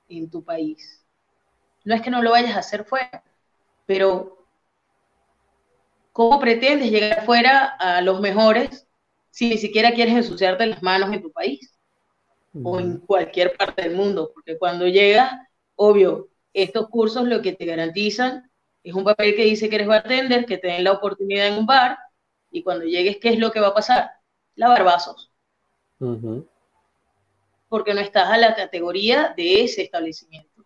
en 0.09 0.31
tu 0.31 0.43
país. 0.43 1.05
No 1.85 1.95
es 1.95 2.03
que 2.03 2.11
no 2.11 2.23
lo 2.23 2.31
vayas 2.31 2.57
a 2.57 2.61
hacer 2.61 2.85
fuera, 2.85 3.23
pero 3.87 4.47
¿cómo 6.13 6.39
pretendes 6.41 6.91
llegar 6.91 7.25
fuera 7.25 7.65
a 7.67 8.01
los 8.01 8.21
mejores 8.21 8.87
si 9.31 9.49
ni 9.49 9.59
siquiera 9.59 9.93
quieres 9.93 10.15
ensuciarte 10.15 10.67
las 10.67 10.83
manos 10.83 11.13
en 11.13 11.23
tu 11.23 11.31
país 11.31 11.73
o 12.63 12.81
en 12.81 12.99
cualquier 12.99 13.57
parte 13.57 13.83
del 13.83 13.95
mundo? 13.95 14.31
Porque 14.35 14.59
cuando 14.59 14.87
llegas, 14.87 15.33
obvio, 15.77 16.29
estos 16.53 16.89
cursos 16.89 17.27
lo 17.27 17.41
que 17.41 17.53
te 17.53 17.67
garantizan 17.67 18.51
es 18.83 18.95
un 18.95 19.05
papel 19.05 19.37
que 19.37 19.45
dice 19.45 19.69
que 19.69 19.77
eres 19.77 19.89
bartender, 19.89 20.47
que 20.47 20.59
te 20.59 20.69
den 20.69 20.85
la 20.85 20.93
oportunidad 20.93 21.49
en 21.49 21.59
un 21.59 21.67
bar, 21.67 21.99
y 22.51 22.63
cuando 22.63 22.85
llegues, 22.85 23.19
¿qué 23.19 23.31
es 23.31 23.39
lo 23.39 23.53
que 23.53 23.61
va 23.61 23.69
a 23.69 23.75
pasar? 23.75 24.11
Lavar 24.55 24.85
vasos 24.85 25.31
porque 27.69 27.95
no 27.95 28.01
estás 28.01 28.29
a 28.29 28.39
la 28.39 28.55
categoría 28.55 29.35
de 29.37 29.65
ese 29.65 29.83
establecimiento. 29.83 30.65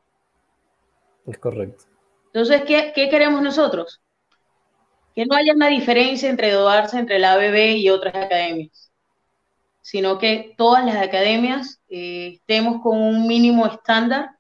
Es 1.27 1.39
correcto. 1.39 1.85
Entonces, 2.27 2.63
¿qué, 2.63 2.93
queremos 2.95 3.43
nosotros? 3.43 4.01
Que 5.15 5.27
no 5.27 5.37
haya 5.37 5.53
una 5.53 5.69
diferencia 5.69 6.31
entre 6.31 6.53
doarse 6.53 6.99
entre 6.99 7.19
la 7.19 7.35
ABB 7.35 7.77
y 7.77 7.91
otras 7.91 8.15
academias, 8.15 8.91
sino 9.83 10.19
que 10.19 10.55
todas 10.57 10.85
las 10.85 10.97
academias 10.97 11.81
eh, 11.89 12.35
estemos 12.35 12.81
con 12.83 12.99
un 12.99 13.27
mínimo 13.27 13.67
estándar 13.67 14.31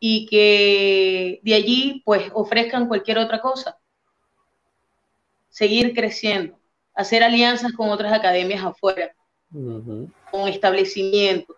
y 0.00 0.26
que 0.26 1.40
de 1.42 1.54
allí 1.54 2.02
pues 2.04 2.30
ofrezcan 2.34 2.88
cualquier 2.88 3.18
otra 3.18 3.40
cosa. 3.40 3.78
Seguir 5.48 5.94
creciendo, 5.94 6.58
hacer 6.94 7.22
alianzas 7.22 7.72
con 7.72 7.90
otras 7.90 8.12
academias 8.12 8.64
afuera 8.64 9.14
con 9.52 10.48
establecimientos. 10.48 11.56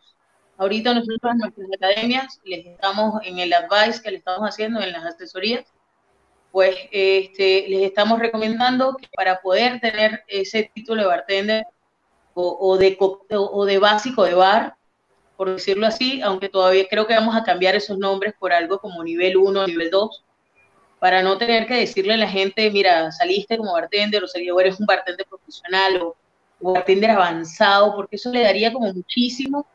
Ahorita 0.57 0.95
nosotros 0.95 1.33
en 1.33 1.39
nuestras 1.39 1.67
academias 1.75 2.41
les 2.45 2.67
estamos 2.67 3.21
en 3.25 3.39
el 3.39 3.53
advice 3.53 4.03
que 4.03 4.11
le 4.11 4.19
estamos 4.19 4.49
haciendo 4.49 4.81
en 4.81 4.93
las 4.93 5.05
asesorías, 5.05 5.65
pues 6.53 6.77
este, 6.91 7.67
les 7.69 7.83
estamos 7.83 8.19
recomendando 8.19 8.97
que 8.97 9.09
para 9.15 9.41
poder 9.41 9.81
tener 9.81 10.23
ese 10.29 10.71
título 10.75 11.03
de 11.03 11.09
bartender 11.09 11.65
o, 12.35 12.77
de, 12.79 12.97
o 12.99 13.65
de 13.67 13.79
básico 13.79 14.25
de 14.25 14.35
bar, 14.35 14.77
por 15.37 15.51
decirlo 15.51 15.87
así, 15.87 16.21
aunque 16.23 16.49
todavía 16.49 16.87
creo 16.89 17.07
que 17.07 17.15
vamos 17.15 17.35
a 17.35 17.43
cambiar 17.43 17.75
esos 17.75 17.99
nombres 17.99 18.35
por 18.39 18.53
algo 18.53 18.79
como 18.79 19.03
nivel 19.03 19.37
1, 19.37 19.67
nivel 19.67 19.91
2, 19.91 20.25
para 20.99 21.23
no 21.23 21.39
tener 21.39 21.67
que 21.67 21.75
decirle 21.77 22.13
a 22.13 22.19
la 22.19 22.29
gente, 22.29 22.71
mira, 22.71 23.11
saliste 23.11 23.57
como 23.57 23.73
bartender 23.73 24.23
o, 24.23 24.61
eres 24.61 24.79
un 24.79 24.87
bartender 24.87 25.27
profesional 25.27 26.03
o 26.03 26.17
o 26.61 26.77
atender 26.77 27.11
avanzado, 27.11 27.95
porque 27.95 28.17
eso 28.17 28.31
le 28.31 28.43
daría 28.43 28.73
como 28.73 28.93
muchísimo, 28.93 29.67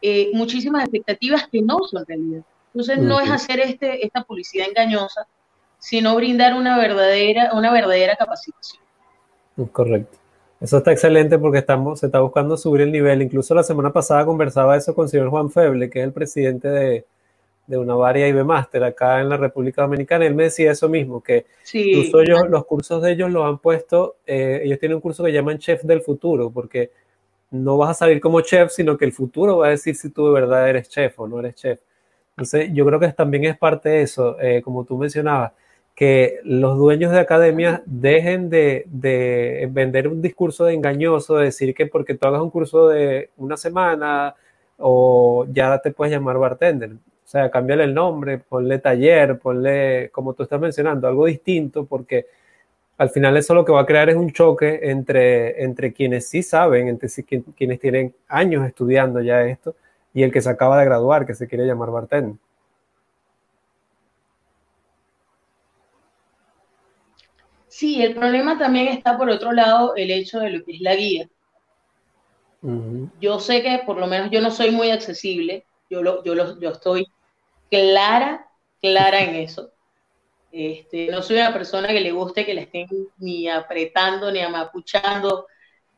eh, 0.00 0.30
muchísimas 0.34 0.84
expectativas 0.84 1.48
que 1.48 1.62
no 1.62 1.78
son 1.84 2.04
realidad. 2.06 2.42
Entonces 2.74 2.98
no 2.98 3.20
es 3.20 3.30
hacer 3.30 3.60
este, 3.60 4.04
esta 4.04 4.22
publicidad 4.24 4.68
engañosa, 4.68 5.26
sino 5.78 6.14
brindar 6.16 6.54
una 6.54 6.78
verdadera, 6.78 7.50
una 7.52 7.72
verdadera 7.72 8.16
capacitación. 8.16 8.82
Correcto. 9.72 10.18
Eso 10.60 10.78
está 10.78 10.92
excelente 10.92 11.38
porque 11.38 11.58
estamos, 11.58 12.00
se 12.00 12.06
está 12.06 12.20
buscando 12.20 12.56
subir 12.56 12.82
el 12.82 12.92
nivel. 12.92 13.20
Incluso 13.20 13.54
la 13.54 13.64
semana 13.64 13.92
pasada 13.92 14.24
conversaba 14.24 14.76
eso 14.76 14.94
con 14.94 15.04
el 15.04 15.10
señor 15.10 15.28
Juan 15.28 15.50
Feble, 15.50 15.90
que 15.90 15.98
es 15.98 16.04
el 16.04 16.12
presidente 16.12 16.68
de, 16.68 17.06
de 17.66 17.78
una 17.78 17.94
varia 17.94 18.28
IB 18.28 18.44
Master 18.44 18.84
acá 18.84 19.20
en 19.20 19.28
la 19.28 19.36
República 19.36 19.82
Dominicana, 19.82 20.26
él 20.26 20.34
me 20.34 20.44
decía 20.44 20.72
eso 20.72 20.88
mismo, 20.88 21.22
que 21.22 21.46
incluso 21.72 22.20
ellos, 22.20 22.48
los 22.48 22.66
cursos 22.66 23.02
de 23.02 23.12
ellos 23.12 23.30
los 23.30 23.44
han 23.46 23.58
puesto, 23.58 24.16
eh, 24.26 24.62
ellos 24.64 24.78
tienen 24.78 24.96
un 24.96 25.00
curso 25.00 25.24
que 25.24 25.32
llaman 25.32 25.58
Chef 25.58 25.82
del 25.82 26.02
Futuro, 26.02 26.50
porque 26.50 26.90
no 27.52 27.76
vas 27.76 27.90
a 27.90 27.94
salir 27.94 28.20
como 28.20 28.40
chef, 28.40 28.72
sino 28.72 28.96
que 28.96 29.04
el 29.04 29.12
futuro 29.12 29.58
va 29.58 29.68
a 29.68 29.70
decir 29.70 29.94
si 29.94 30.10
tú 30.10 30.26
de 30.26 30.32
verdad 30.32 30.68
eres 30.68 30.88
chef 30.88 31.20
o 31.20 31.28
no 31.28 31.38
eres 31.38 31.54
chef. 31.54 31.78
Entonces, 32.30 32.70
yo 32.72 32.86
creo 32.86 32.98
que 32.98 33.08
también 33.12 33.44
es 33.44 33.58
parte 33.58 33.90
de 33.90 34.02
eso, 34.02 34.40
eh, 34.40 34.62
como 34.62 34.84
tú 34.84 34.96
mencionabas, 34.96 35.52
que 35.94 36.40
los 36.44 36.78
dueños 36.78 37.12
de 37.12 37.20
academias 37.20 37.82
dejen 37.84 38.48
de, 38.48 38.84
de, 38.86 39.68
vender 39.70 40.08
un 40.08 40.22
discurso 40.22 40.64
de 40.64 40.74
engañoso, 40.74 41.36
de 41.36 41.46
decir 41.46 41.74
que 41.74 41.86
porque 41.86 42.14
tú 42.14 42.26
hagas 42.26 42.40
un 42.40 42.50
curso 42.50 42.88
de 42.88 43.28
una 43.36 43.58
semana 43.58 44.34
o 44.78 45.46
ya 45.52 45.78
te 45.80 45.92
puedes 45.92 46.12
llamar 46.12 46.38
bartender. 46.38 46.92
O 47.32 47.34
sea, 47.34 47.50
cambiarle 47.50 47.84
el 47.84 47.94
nombre, 47.94 48.36
ponle 48.36 48.78
taller, 48.78 49.38
ponle, 49.38 50.10
como 50.10 50.34
tú 50.34 50.42
estás 50.42 50.60
mencionando, 50.60 51.08
algo 51.08 51.24
distinto, 51.24 51.86
porque 51.86 52.26
al 52.98 53.08
final 53.08 53.38
eso 53.38 53.54
lo 53.54 53.64
que 53.64 53.72
va 53.72 53.80
a 53.80 53.86
crear 53.86 54.10
es 54.10 54.16
un 54.16 54.30
choque 54.32 54.80
entre, 54.82 55.64
entre 55.64 55.94
quienes 55.94 56.28
sí 56.28 56.42
saben, 56.42 56.88
entre 56.88 57.08
quienes 57.56 57.80
tienen 57.80 58.14
años 58.28 58.66
estudiando 58.66 59.22
ya 59.22 59.46
esto, 59.46 59.74
y 60.12 60.24
el 60.24 60.30
que 60.30 60.42
se 60.42 60.50
acaba 60.50 60.78
de 60.78 60.84
graduar, 60.84 61.24
que 61.24 61.32
se 61.32 61.48
quiere 61.48 61.64
llamar 61.64 61.90
bartender. 61.90 62.36
Sí, 67.66 68.02
el 68.02 68.14
problema 68.14 68.58
también 68.58 68.88
está 68.88 69.16
por 69.16 69.30
otro 69.30 69.52
lado 69.52 69.94
el 69.96 70.10
hecho 70.10 70.38
de 70.38 70.50
lo 70.50 70.64
que 70.66 70.72
es 70.72 70.82
la 70.82 70.94
guía. 70.96 71.30
Yo 73.22 73.40
sé 73.40 73.62
que 73.62 73.84
por 73.86 73.96
lo 73.96 74.06
menos 74.06 74.30
yo 74.30 74.42
no 74.42 74.50
soy 74.50 74.70
muy 74.70 74.90
accesible, 74.90 75.64
yo, 75.88 76.02
lo, 76.02 76.22
yo, 76.24 76.34
lo, 76.34 76.60
yo 76.60 76.70
estoy 76.70 77.06
clara, 77.72 78.46
clara 78.82 79.22
en 79.22 79.36
eso. 79.36 79.70
Este, 80.52 81.06
no 81.10 81.22
soy 81.22 81.36
una 81.36 81.54
persona 81.54 81.88
que 81.88 82.02
le 82.02 82.12
guste 82.12 82.44
que 82.44 82.52
le 82.52 82.62
estén 82.62 82.86
ni 83.16 83.48
apretando 83.48 84.30
ni 84.30 84.40
amapuchando. 84.40 85.46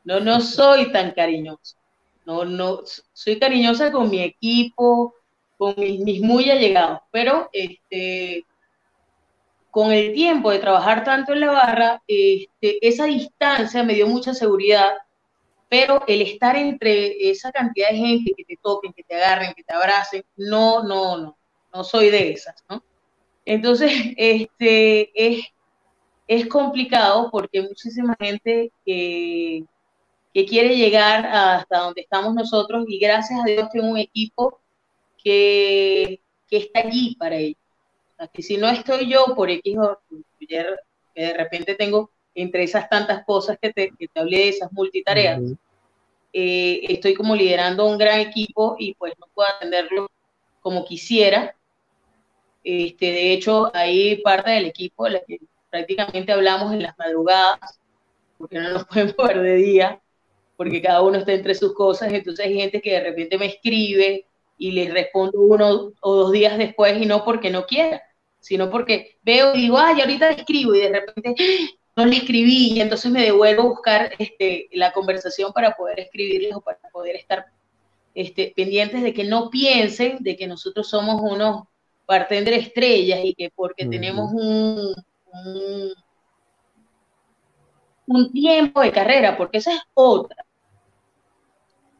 No, 0.05 0.21
no 0.21 0.41
soy 0.41 0.93
tan 0.93 1.11
cariñosa. 1.11 1.77
No, 2.25 2.45
no, 2.45 2.83
soy 3.13 3.41
cariñosa 3.41 3.91
con 3.91 4.09
mi 4.09 4.21
equipo, 4.21 5.15
con 5.59 5.75
mis, 5.77 6.23
muy 6.23 6.49
allegados, 6.49 7.01
pero 7.11 7.51
este, 7.53 8.45
con 9.71 9.91
el 9.93 10.15
tiempo 10.15 10.51
de 10.53 10.61
trabajar 10.61 11.03
tanto 11.03 11.33
en 11.33 11.41
la 11.41 11.51
barra, 11.51 12.03
este, 12.07 12.87
esa 12.87 13.07
distancia 13.07 13.83
me 13.83 13.95
dio 13.95 14.07
mucha 14.07 14.33
seguridad, 14.33 14.93
pero 15.69 16.05
el 16.07 16.23
estar 16.23 16.57
entre 16.57 17.31
esa 17.31 17.51
cantidad 17.51 17.91
de 17.91 17.97
gente 17.97 18.33
que 18.37 18.45
te 18.45 18.57
toquen, 18.63 18.93
que 18.93 19.03
te 19.03 19.17
agarren, 19.17 19.55
que 19.55 19.65
te 19.65 19.75
abracen, 19.75 20.25
no, 20.37 20.85
no, 20.85 21.19
no, 21.19 21.37
no 21.75 21.85
soy 21.85 22.11
de 22.11 22.33
esas, 22.33 22.65
¿no? 22.69 22.83
Entonces, 23.45 23.91
este, 24.17 25.11
es, 25.15 25.45
es 26.27 26.47
complicado 26.47 27.29
porque 27.31 27.63
muchísima 27.63 28.17
gente 28.19 28.73
que, 28.87 29.65
que 30.33 30.47
quiere 30.47 30.77
llegar 30.77 31.27
hasta 31.27 31.81
donde 31.81 32.03
estamos 32.03 32.35
nosotros 32.35 32.85
y 32.89 32.99
gracias 32.99 33.41
a 33.41 33.45
Dios 33.45 33.69
tengo 33.71 33.89
un 33.89 33.99
equipo 33.99 34.61
que, 35.23 36.21
que 36.49 36.57
está 36.57 36.81
allí 36.81 37.17
para 37.17 37.37
ellos 37.37 37.65
que 38.33 38.43
si 38.43 38.57
no 38.57 38.69
estoy 38.69 39.11
yo 39.11 39.35
por 39.35 39.51
X 39.51 39.77
o 39.79 39.99
que 40.39 40.65
de 41.15 41.35
repente 41.35 41.75
tengo 41.75 42.11
entre 42.35 42.65
esas 42.65 42.89
tantas 42.89 43.25
cosas 43.25 43.59
que 43.61 43.73
te, 43.73 43.93
que 43.97 44.09
te 44.09 44.21
hablé 44.21 44.39
de 44.39 44.49
esas 44.49 44.73
multitareas, 44.73 45.41
eh, 46.33 46.81
estoy 46.89 47.15
como 47.15 47.37
liderando 47.37 47.87
un 47.87 47.97
gran 47.97 48.21
equipo 48.21 48.77
y 48.79 48.95
pues 48.95 49.15
no 49.19 49.27
puedo 49.33 49.49
atenderlo 49.49 50.11
como 50.61 50.85
quisiera. 50.85 51.57
Este, 52.65 53.13
de 53.13 53.33
hecho, 53.35 53.71
hay 53.75 54.17
parte 54.23 54.51
del 54.51 54.65
equipo 54.65 55.07
la 55.07 55.21
que 55.21 55.39
prácticamente 55.71 56.33
hablamos 56.33 56.73
en 56.73 56.83
las 56.83 56.97
madrugadas, 56.99 57.79
porque 58.39 58.59
no 58.59 58.71
nos 58.71 58.85
podemos 58.87 59.15
ver 59.17 59.41
de 59.41 59.57
día, 59.57 60.01
porque 60.57 60.81
cada 60.81 61.03
uno 61.03 61.19
está 61.19 61.33
entre 61.33 61.55
sus 61.55 61.75
cosas, 61.75 62.13
entonces 62.13 62.47
hay 62.47 62.55
gente 62.55 62.81
que 62.81 62.93
de 62.93 63.01
repente 63.01 63.39
me 63.39 63.47
escribe 63.47 64.25
y 64.57 64.71
le 64.71 64.89
respondo 64.91 65.41
uno 65.41 65.93
o 66.01 66.15
dos 66.15 66.33
días 66.33 66.57
después 66.57 67.01
y 67.01 67.07
no 67.07 67.25
porque 67.25 67.51
no 67.51 67.67
quiera, 67.67 68.01
sino 68.41 68.71
porque 68.71 69.19
veo 69.23 69.55
y 69.55 69.63
digo, 69.63 69.79
ay, 69.79 70.01
ahorita 70.01 70.31
escribo 70.31 70.75
y 70.75 70.81
de 70.81 70.89
repente 70.89 71.35
no 71.97 72.07
le 72.07 72.17
escribí 72.17 72.73
y 72.73 72.81
entonces 72.81 73.11
me 73.11 73.23
devuelvo 73.23 73.63
a 73.63 73.67
buscar 73.67 74.13
este, 74.19 74.69
la 74.73 74.93
conversación 74.93 75.53
para 75.53 75.77
poder 75.77 76.01
escribirles 76.01 76.55
o 76.55 76.61
para 76.61 76.79
poder 76.93 77.17
estar 77.17 77.47
este, 78.15 78.53
pendientes 78.55 79.03
de 79.03 79.13
que 79.13 79.25
no 79.25 79.51
piensen 79.51 80.19
de 80.21 80.37
que 80.37 80.47
nosotros 80.47 80.89
somos 80.89 81.21
unos 81.21 81.65
bartender 82.07 82.55
estrellas 82.55 83.21
y 83.23 83.35
que 83.35 83.51
porque 83.55 83.87
tenemos 83.87 84.31
un, 84.33 84.95
un, 85.33 85.93
un 88.07 88.33
tiempo 88.33 88.81
de 88.81 88.93
carrera, 88.93 89.37
porque 89.37 89.59
esa 89.59 89.75
es 89.75 89.81
otra. 89.95 90.45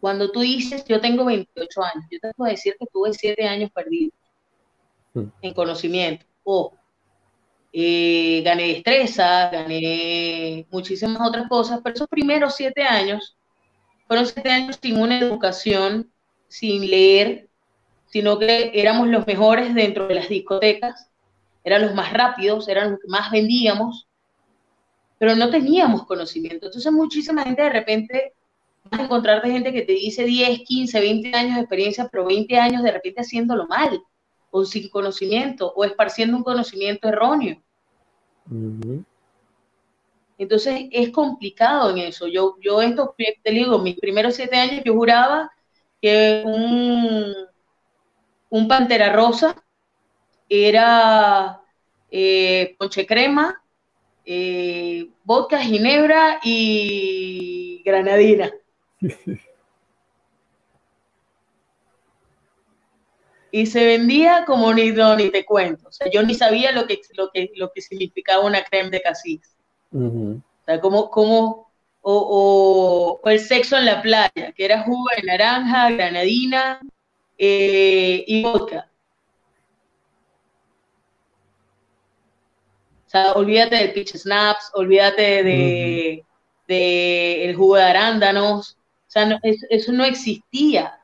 Cuando 0.01 0.31
tú 0.31 0.41
dices, 0.41 0.85
yo 0.85 1.01
tengo 1.01 1.25
28 1.25 1.83
años, 1.83 2.05
yo 2.11 2.19
te 2.21 2.35
puedo 2.35 2.51
decir 2.51 2.77
que 2.79 2.87
tuve 2.93 3.15
7 3.15 3.49
años 3.49 3.71
perdidos 3.71 4.13
mm. 5.15 5.25
en 5.41 5.55
conocimiento. 5.55 6.27
O 6.43 6.75
eh, 7.73 8.43
gané 8.45 8.69
destreza, 8.69 9.49
gané 9.51 10.67
muchísimas 10.71 11.27
otras 11.27 11.49
cosas, 11.49 11.81
pero 11.83 11.95
esos 11.95 12.09
primeros 12.09 12.55
7 12.55 12.83
años 12.83 13.37
fueron 14.07 14.27
7 14.27 14.51
años 14.51 14.79
sin 14.81 14.99
una 14.99 15.19
educación, 15.19 16.13
sin 16.49 16.89
leer, 16.89 17.49
sino 18.15 18.39
que 18.39 18.71
éramos 18.75 19.09
los 19.09 19.27
mejores 19.27 19.75
dentro 19.75 20.07
de 20.07 20.15
las 20.15 20.29
discotecas, 20.29 21.11
eran 21.65 21.83
los 21.83 21.97
más 21.97 22.13
rápidos, 22.13 22.69
eran 22.69 22.93
los 22.93 23.01
que 23.01 23.09
más 23.09 23.29
vendíamos, 23.33 24.07
pero 25.19 25.35
no 25.35 25.51
teníamos 25.51 26.07
conocimiento. 26.07 26.67
Entonces 26.67 26.93
muchísima 26.93 27.43
gente 27.43 27.63
de 27.63 27.71
repente 27.71 28.35
vas 28.85 29.01
a 29.01 29.05
encontrarte 29.07 29.51
gente 29.51 29.73
que 29.73 29.83
te 29.83 29.95
dice 29.95 30.23
10, 30.23 30.61
15, 30.61 31.01
20 31.01 31.35
años 31.35 31.55
de 31.57 31.61
experiencia, 31.63 32.09
pero 32.09 32.25
20 32.27 32.57
años 32.57 32.85
de 32.85 32.93
repente 32.93 33.23
haciéndolo 33.23 33.67
mal, 33.67 34.01
o 34.53 34.65
sin 34.65 34.89
conocimiento, 34.91 35.73
o 35.75 35.85
esparciendo 35.85 36.37
un 36.37 36.45
conocimiento 36.45 37.09
erróneo. 37.09 37.61
Entonces 40.39 40.87
es 40.93 41.11
complicado 41.11 41.91
en 41.91 41.99
eso. 41.99 42.29
Yo, 42.29 42.59
yo 42.61 42.81
esto, 42.81 43.13
te 43.43 43.51
digo, 43.51 43.81
mis 43.81 43.99
primeros 43.99 44.37
siete 44.37 44.57
años 44.57 44.83
yo 44.85 44.95
juraba 44.95 45.51
que 46.01 46.45
un, 46.47 47.35
un 48.55 48.69
pantera 48.69 49.13
rosa 49.13 49.57
era 50.49 51.61
eh, 52.09 52.77
ponche 52.79 53.05
crema, 53.05 53.61
eh, 54.25 55.09
vodka, 55.25 55.59
ginebra 55.59 56.39
y 56.45 57.83
granadina. 57.85 58.53
y 63.51 63.67
se 63.67 63.85
vendía 63.85 64.45
como 64.47 64.73
ni, 64.73 64.93
ni 64.93 65.31
te 65.31 65.45
cuento. 65.45 65.89
O 65.89 65.93
sea, 65.93 66.09
yo 66.09 66.23
ni 66.23 66.37
sabía 66.37 66.71
lo 66.71 66.87
que, 66.87 67.01
lo 67.15 67.33
que, 67.33 67.51
lo 67.57 67.73
que 67.73 67.83
significaba 67.83 68.45
una 68.45 68.63
crema 68.63 68.91
de 68.91 69.03
casis. 69.03 69.57
O 69.93 70.41
sea, 70.65 70.81
como, 70.81 71.11
como 71.11 71.73
o, 72.03 73.21
o, 73.21 73.29
el 73.29 73.41
sexo 73.41 73.77
en 73.77 73.87
la 73.87 74.01
playa, 74.01 74.53
que 74.55 74.65
era 74.65 74.85
jugo 74.85 75.07
de 75.17 75.25
naranja, 75.25 75.91
granadina 75.91 76.81
eh, 77.39 78.25
y 78.27 78.43
vodka. 78.43 78.91
O 83.07 83.11
sea, 83.11 83.33
olvídate 83.33 83.77
de 83.77 83.89
pitch 83.91 84.17
snaps, 84.17 84.71
olvídate 84.75 85.43
de, 85.45 86.25
de 86.67 87.45
el 87.45 87.57
jugo 87.57 87.77
de 87.77 87.85
arándanos, 87.85 88.77
o 89.07 89.11
sea, 89.11 89.39
eso, 89.43 89.93
no 89.93 90.05
existía. 90.05 90.99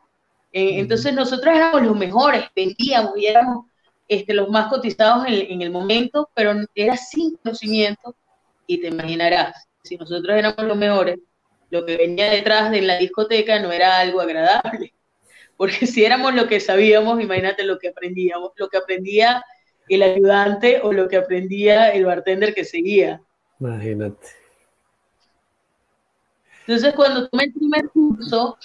Eh, 0.52 0.80
entonces 0.80 1.14
nosotros 1.14 1.54
éramos 1.54 1.82
los 1.82 1.96
mejores, 1.96 2.44
vendíamos 2.56 3.16
y 3.16 3.26
éramos 3.26 3.66
este, 4.08 4.34
los 4.34 4.48
más 4.48 4.68
cotizados 4.68 5.26
en, 5.28 5.62
el 5.62 5.70
momento, 5.70 6.28
pero 6.34 6.52
era 6.74 6.96
sin 6.96 7.36
conocimiento 7.36 8.16
y 8.66 8.80
te 8.80 8.88
imaginarás, 8.88 9.68
si 9.84 9.96
nosotros 9.96 10.36
éramos 10.36 10.64
los 10.64 10.76
mejores, 10.76 11.18
lo 11.70 11.86
que 11.86 11.96
venía 11.96 12.30
detrás 12.30 12.72
de 12.72 12.82
la 12.82 12.98
discoteca 12.98 13.60
no 13.60 13.70
era 13.70 13.98
algo 13.98 14.20
agradable, 14.20 14.92
porque 15.60 15.86
si 15.86 16.02
éramos 16.02 16.34
lo 16.34 16.48
que 16.48 16.58
sabíamos, 16.58 17.20
imagínate 17.20 17.64
lo 17.64 17.78
que 17.78 17.88
aprendíamos, 17.88 18.52
lo 18.56 18.70
que 18.70 18.78
aprendía 18.78 19.44
el 19.90 20.02
ayudante 20.02 20.80
o 20.82 20.90
lo 20.90 21.06
que 21.06 21.18
aprendía 21.18 21.90
el 21.90 22.06
bartender 22.06 22.54
que 22.54 22.64
seguía. 22.64 23.20
Imagínate. 23.58 24.26
Entonces, 26.60 26.94
cuando 26.94 27.28
tomé 27.28 27.44
el 27.44 27.52
primer 27.52 27.90
curso, 27.90 28.56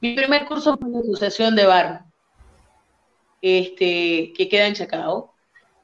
mi 0.00 0.14
primer 0.14 0.46
curso 0.46 0.78
fue 0.78 0.88
de 0.88 1.00
asociación 1.00 1.56
de 1.56 1.66
bar, 1.66 2.04
este, 3.42 4.32
que 4.36 4.48
queda 4.48 4.68
en 4.68 4.74
Chacao. 4.74 5.34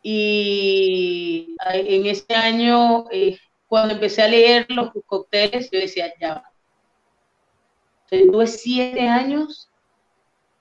Y 0.01 1.57
en 1.73 2.07
ese 2.07 2.33
año, 2.37 3.07
eh, 3.11 3.37
cuando 3.67 3.95
empecé 3.95 4.23
a 4.23 4.29
leer 4.29 4.67
los 4.69 4.93
cócteles, 5.07 5.73
yo 5.73 5.81
decía, 5.81 6.15
ya 6.21 6.35
va. 6.35 6.53
tuve 8.09 8.47
siete 8.47 9.09
años 9.09 9.73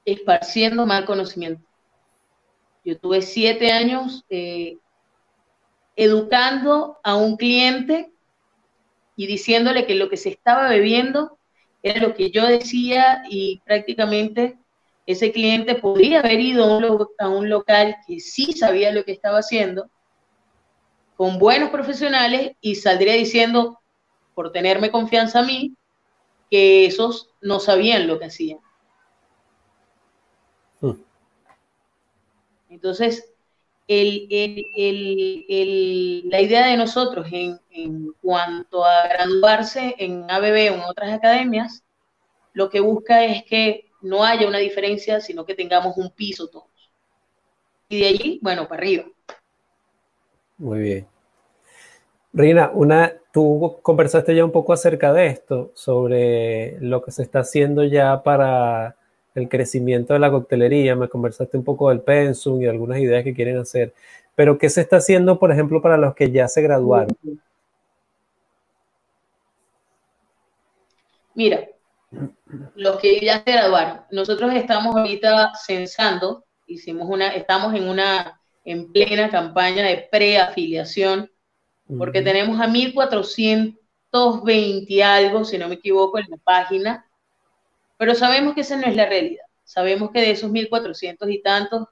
esparciendo 0.05 0.85
mal 0.85 1.05
conocimiento. 1.05 1.65
Yo 2.83 2.97
tuve 2.97 3.21
siete 3.21 3.71
años 3.71 4.25
eh, 4.29 4.77
educando 5.95 6.99
a 7.03 7.15
un 7.15 7.37
cliente 7.37 8.11
y 9.15 9.27
diciéndole 9.27 9.85
que 9.85 9.95
lo 9.95 10.09
que 10.09 10.17
se 10.17 10.29
estaba 10.29 10.67
bebiendo 10.69 11.37
era 11.81 12.01
lo 12.01 12.13
que 12.13 12.31
yo 12.31 12.45
decía 12.45 13.23
y 13.29 13.61
prácticamente 13.65 14.57
ese 15.05 15.31
cliente 15.31 15.75
podría 15.75 16.19
haber 16.19 16.39
ido 16.39 16.63
a 17.19 17.29
un, 17.29 17.49
local 17.49 17.97
que 18.07 18.19
sí 18.19 18.53
sabía 18.53 18.91
lo 18.91 19.03
que 19.03 19.11
estaba 19.11 19.39
haciendo, 19.39 19.89
con 21.17 21.37
buenos 21.39 21.69
profesionales 21.69 22.53
y 22.61 22.75
saldría 22.75 23.13
diciendo, 23.13 23.79
por 24.33 24.51
tenerme 24.51 24.91
confianza 24.91 25.39
a 25.39 25.43
mí, 25.43 25.75
que 26.49 26.85
esos 26.85 27.31
no 27.41 27.59
sabían 27.59 28.07
lo 28.07 28.17
que 28.17 28.25
hacían. 28.25 28.59
Entonces, 32.73 33.31
la 33.88 33.95
idea 36.41 36.65
de 36.67 36.77
nosotros 36.77 37.27
en, 37.31 38.13
cuanto 38.21 38.83
a 38.83 39.07
graduarse 39.07 39.95
en 39.99 40.29
ABB 40.29 40.71
o 40.71 40.75
en 40.75 40.81
otras 40.81 41.13
academias, 41.13 41.83
lo 42.53 42.69
que 42.69 42.79
busca 42.79 43.23
es 43.25 43.43
que 43.43 43.91
no 44.01 44.23
haya 44.23 44.47
una 44.47 44.57
diferencia, 44.57 45.21
sino 45.21 45.45
que 45.45 45.53
tengamos 45.53 45.97
un 45.97 46.09
piso 46.12 46.47
todos. 46.47 46.65
Y 47.89 47.99
de 47.99 48.07
allí, 48.07 48.39
bueno, 48.41 48.67
para 48.67 48.81
arriba. 48.81 49.05
Muy 50.57 50.79
bien. 50.79 51.07
Rina, 52.33 52.71
una, 52.73 53.13
tú 53.31 53.77
conversaste 53.83 54.36
ya 54.36 54.43
un 54.43 54.51
poco 54.51 54.73
acerca 54.73 55.13
de 55.13 55.27
esto, 55.27 55.71
sobre 55.75 56.79
lo 56.79 57.03
que 57.03 57.12
se 57.12 57.21
está 57.21 57.39
haciendo 57.39 57.83
ya 57.83 58.23
para 58.23 58.95
el 59.35 59.49
crecimiento 59.49 60.13
de 60.13 60.19
la 60.19 60.31
coctelería, 60.31 60.95
me 60.95 61.09
conversaste 61.09 61.57
un 61.57 61.63
poco 61.63 61.89
del 61.89 62.01
pensum 62.01 62.61
y 62.61 62.67
algunas 62.67 62.99
ideas 62.99 63.23
que 63.23 63.33
quieren 63.33 63.57
hacer, 63.57 63.93
pero 64.35 64.57
¿qué 64.57 64.69
se 64.69 64.81
está 64.81 64.97
haciendo, 64.97 65.39
por 65.39 65.51
ejemplo, 65.51 65.81
para 65.81 65.97
los 65.97 66.13
que 66.15 66.31
ya 66.31 66.47
se 66.47 66.61
graduaron? 66.61 67.17
Mira, 71.35 71.67
los 72.75 72.99
que 72.99 73.19
ya 73.19 73.43
se 73.43 73.51
graduaron, 73.51 74.01
nosotros 74.11 74.53
estamos 74.53 74.95
ahorita 74.95 75.53
censando, 75.55 76.45
hicimos 76.67 77.09
una, 77.09 77.29
estamos 77.29 77.73
en 77.73 77.89
una, 77.89 78.39
en 78.65 78.91
plena 78.91 79.29
campaña 79.29 79.83
de 79.83 80.07
preafiliación, 80.11 81.31
porque 81.97 82.21
tenemos 82.21 82.61
a 82.61 82.67
1420 82.67 85.03
algo, 85.03 85.43
si 85.43 85.57
no 85.57 85.67
me 85.67 85.73
equivoco, 85.75 86.19
en 86.19 86.27
la 86.29 86.37
página, 86.37 87.05
pero 87.97 88.15
sabemos 88.15 88.56
que 88.56 88.62
esa 88.62 88.77
no 88.77 88.88
es 88.88 88.95
la 88.95 89.06
realidad. 89.06 89.45
Sabemos 89.63 90.12
que 90.12 90.21
de 90.21 90.32
esos 90.32 90.51
1400 90.51 91.29
y 91.29 91.41
tantos, 91.41 91.88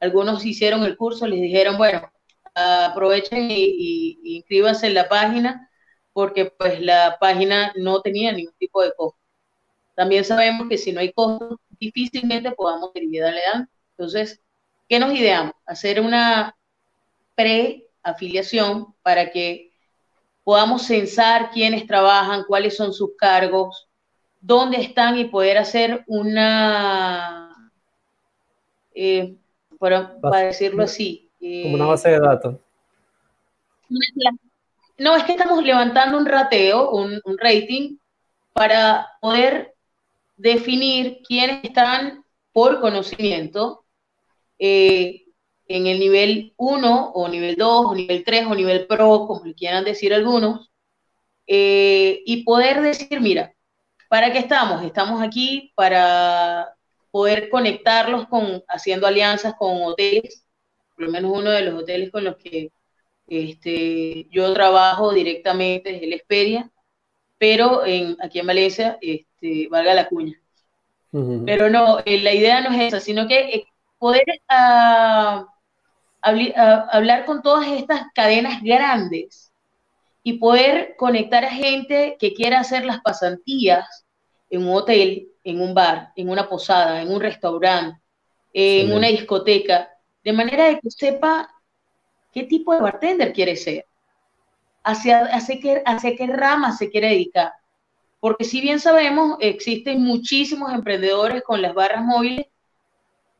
algunos 0.00 0.44
hicieron 0.44 0.84
el 0.84 0.96
curso, 0.96 1.26
les 1.26 1.40
dijeron, 1.40 1.78
bueno, 1.78 2.10
aprovechen 2.54 3.50
y, 3.50 4.18
inscríbanse 4.36 4.86
en 4.86 4.94
la 4.94 5.08
página, 5.08 5.70
porque 6.12 6.46
pues 6.46 6.80
la 6.80 7.16
página 7.20 7.72
no 7.76 8.00
tenía 8.02 8.32
ningún 8.32 8.54
tipo 8.58 8.82
de 8.82 8.92
costo. 8.94 9.18
También 9.94 10.24
sabemos 10.24 10.68
que 10.68 10.78
si 10.78 10.92
no 10.92 11.00
hay 11.00 11.12
costo, 11.12 11.60
difícilmente 11.78 12.52
podamos 12.52 12.90
ir 12.94 13.22
a 13.24 13.30
la 13.30 13.68
Entonces, 13.96 14.40
¿qué 14.88 14.98
nos 14.98 15.14
ideamos? 15.14 15.54
Hacer 15.66 16.00
una 16.00 16.56
preafiliación 17.34 18.94
para 19.02 19.30
que 19.30 19.72
podamos 20.44 20.82
censar 20.86 21.50
quiénes 21.50 21.86
trabajan, 21.86 22.44
cuáles 22.46 22.76
son 22.76 22.92
sus 22.92 23.16
cargos, 23.16 23.88
dónde 24.44 24.76
están 24.78 25.16
y 25.18 25.24
poder 25.24 25.56
hacer 25.56 26.04
una, 26.06 27.72
eh, 28.94 29.36
para, 29.78 30.18
decirlo 30.44 30.84
así. 30.84 31.30
como 31.40 31.74
una 31.74 31.86
base 31.86 32.10
de 32.10 32.20
datos. 32.20 32.56
No, 34.98 35.16
es 35.16 35.24
que 35.24 35.32
estamos 35.32 35.64
levantando 35.64 36.18
un 36.18 36.26
rateo, 36.26 36.90
un, 36.90 37.20
un 37.24 37.38
rating, 37.38 37.96
para 38.52 39.08
poder 39.20 39.74
definir 40.36 41.22
quiénes 41.26 41.64
están 41.64 42.22
por 42.52 42.80
conocimiento 42.80 43.84
eh, 44.58 45.24
en 45.68 45.86
el 45.86 45.98
nivel 45.98 46.52
1 46.58 47.12
o 47.12 47.28
nivel 47.28 47.56
2 47.56 47.86
o 47.86 47.94
nivel 47.94 48.24
3 48.24 48.46
o 48.46 48.54
nivel 48.54 48.86
pro, 48.86 49.26
como 49.26 49.44
le 49.44 49.54
quieran 49.54 49.84
decir 49.84 50.12
algunos, 50.12 50.70
eh, 51.46 52.22
y 52.26 52.44
poder 52.44 52.82
decir, 52.82 53.20
mira, 53.22 53.54
¿para 54.14 54.32
qué 54.32 54.38
estamos? 54.38 54.80
Estamos 54.84 55.20
aquí 55.20 55.72
para 55.74 56.72
poder 57.10 57.48
conectarlos 57.48 58.28
con, 58.28 58.62
haciendo 58.68 59.08
alianzas 59.08 59.56
con 59.58 59.82
hoteles, 59.82 60.46
por 60.94 61.06
lo 61.06 61.10
menos 61.10 61.32
uno 61.32 61.50
de 61.50 61.62
los 61.62 61.82
hoteles 61.82 62.12
con 62.12 62.22
los 62.22 62.36
que 62.36 62.70
este, 63.26 64.28
yo 64.30 64.54
trabajo 64.54 65.12
directamente 65.12 65.96
es 65.96 66.02
el 66.04 66.12
Expedia, 66.12 66.70
pero 67.38 67.84
en, 67.84 68.16
aquí 68.22 68.38
en 68.38 68.46
Valencia, 68.46 68.98
este, 69.00 69.66
valga 69.68 69.94
la 69.94 70.06
cuña. 70.06 70.40
Pero 71.44 71.68
no, 71.68 71.98
eh, 72.04 72.22
la 72.22 72.34
idea 72.34 72.60
no 72.60 72.70
es 72.70 72.82
esa, 72.82 73.00
sino 73.00 73.26
que 73.26 73.40
eh, 73.40 73.66
poder 73.98 74.22
ah, 74.48 75.44
ah, 76.22 76.88
hablar 76.92 77.24
con 77.24 77.42
todas 77.42 77.66
estas 77.66 78.02
cadenas 78.14 78.62
grandes 78.62 79.52
y 80.22 80.34
poder 80.34 80.94
conectar 80.96 81.44
a 81.44 81.50
gente 81.50 82.16
que 82.20 82.32
quiera 82.32 82.60
hacer 82.60 82.84
las 82.84 83.00
pasantías 83.00 84.03
en 84.54 84.66
un 84.66 84.76
hotel, 84.76 85.28
en 85.42 85.60
un 85.60 85.74
bar, 85.74 86.12
en 86.16 86.28
una 86.28 86.48
posada, 86.48 87.02
en 87.02 87.12
un 87.12 87.20
restaurante, 87.20 88.00
en 88.52 88.92
una 88.92 89.08
discoteca, 89.08 89.90
de 90.22 90.32
manera 90.32 90.66
de 90.66 90.80
que 90.80 90.90
sepa 90.90 91.50
qué 92.32 92.44
tipo 92.44 92.72
de 92.72 92.80
bartender 92.80 93.32
quiere 93.32 93.56
ser 93.56 93.84
hacia, 94.84 95.20
hacia, 95.26 95.60
qué, 95.60 95.82
hacia 95.84 96.16
qué 96.16 96.26
rama 96.26 96.72
se 96.72 96.90
quiere 96.90 97.08
dedicar. 97.08 97.52
Porque 98.20 98.44
si 98.44 98.60
bien 98.60 98.80
sabemos, 98.80 99.36
existen 99.40 100.02
muchísimos 100.02 100.72
emprendedores 100.72 101.42
con 101.42 101.60
las 101.60 101.74
barras 101.74 102.04
móviles, 102.04 102.46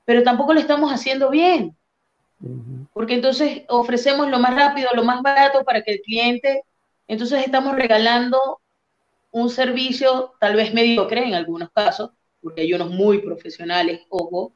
pero 0.05 0.22
tampoco 0.22 0.53
lo 0.53 0.61
estamos 0.61 0.92
haciendo 0.92 1.31
bien. 1.31 1.77
Porque 2.92 3.14
entonces 3.14 3.62
ofrecemos 3.68 4.29
lo 4.29 4.38
más 4.38 4.55
rápido, 4.55 4.90
lo 4.94 5.05
más 5.05 5.22
barato 5.22 5.64
para 5.64 5.83
que 5.83 5.92
el 5.92 6.00
cliente, 6.00 6.64
entonces 7.09 7.44
estamos 7.44 7.77
regalando 7.77 8.61
un 9.35 9.51
servicio 9.51 10.35
tal 10.38 10.55
vez 10.55 10.73
mediocre 10.73 11.25
en 11.25 11.35
algunos 11.35 11.68
casos, 11.73 12.11
porque 12.40 12.61
hay 12.61 12.73
unos 12.73 12.90
muy 12.90 13.18
profesionales, 13.18 14.03
ojo, 14.09 14.53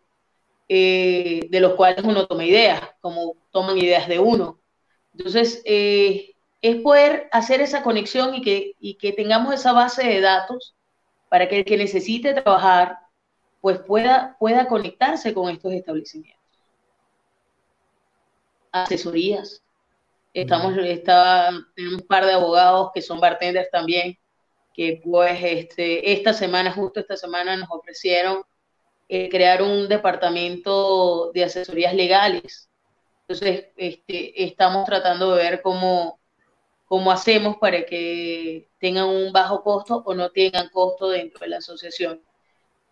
eh, 0.69 1.49
de 1.51 1.61
los 1.61 1.75
cuales 1.75 2.05
uno 2.05 2.29
toma 2.29 2.45
ideas, 2.45 2.81
como 3.01 3.35
toman 3.51 3.77
ideas 3.77 4.07
de 4.07 4.21
uno. 4.21 4.61
Entonces, 5.13 5.63
eh, 5.65 6.37
es 6.63 6.77
poder 6.77 7.29
hacer 7.33 7.61
esa 7.61 7.83
conexión 7.83 8.37
y 8.37 8.43
que, 8.43 8.77
que 9.01 9.13
tengamos 9.13 9.53
esa 9.53 9.73
base 9.73 10.07
de 10.07 10.21
datos 10.21 10.77
para 11.29 11.49
que 11.49 11.59
el 11.59 11.65
que 11.65 11.77
necesite 11.77 12.33
trabajar 12.35 12.99
pues 13.61 13.81
pueda, 13.81 14.37
pueda 14.39 14.69
conectarse 14.69 15.35
con 15.35 15.51
estos 15.51 15.73
establecimientos. 15.73 16.39
Asesorías. 18.71 19.61
Estamos, 20.33 20.77
está, 20.79 21.51
tenemos 21.75 22.03
un 22.03 22.07
par 22.07 22.25
de 22.27 22.35
abogados 22.35 22.91
que 22.95 23.03
son 23.03 23.19
bartenders 23.19 23.71
también, 23.73 24.17
que 24.79 25.01
pues 25.03 25.41
este, 25.43 26.13
esta 26.13 26.33
semana, 26.33 26.71
justo 26.71 27.01
esta 27.01 27.17
semana, 27.17 27.57
nos 27.57 27.69
ofrecieron 27.69 28.45
eh, 29.09 29.29
crear 29.29 29.61
un 29.61 29.89
departamento 29.89 31.33
de 31.33 31.43
asesorías 31.43 31.95
legales. 31.95 32.71
Entonces, 33.27 33.67
este, 33.77 34.45
estamos 34.45 34.85
tratando 34.85 35.35
de 35.35 35.43
ver 35.43 35.63
cómo, 35.63 36.21
cómo 36.87 37.11
hacemos 37.11 37.57
para 37.57 37.85
que 37.87 38.69
tengan 38.79 39.09
un 39.09 39.33
bajo 39.33 39.65
costo 39.65 40.01
o 40.07 40.15
no 40.15 40.31
tengan 40.31 40.69
costo 40.69 41.09
dentro 41.09 41.41
de 41.41 41.49
la 41.49 41.57
asociación. 41.57 42.23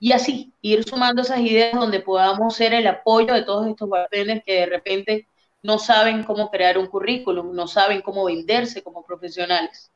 Y 0.00 0.10
así, 0.10 0.52
ir 0.62 0.82
sumando 0.82 1.22
esas 1.22 1.38
ideas 1.38 1.72
donde 1.72 2.00
podamos 2.00 2.56
ser 2.56 2.74
el 2.74 2.88
apoyo 2.88 3.32
de 3.32 3.44
todos 3.44 3.64
estos 3.68 3.88
bartenders 3.88 4.42
que 4.44 4.54
de 4.54 4.66
repente 4.66 5.28
no 5.62 5.78
saben 5.78 6.24
cómo 6.24 6.50
crear 6.50 6.78
un 6.78 6.88
currículum, 6.88 7.54
no 7.54 7.68
saben 7.68 8.02
cómo 8.02 8.24
venderse 8.24 8.82
como 8.82 9.04
profesionales. 9.06 9.92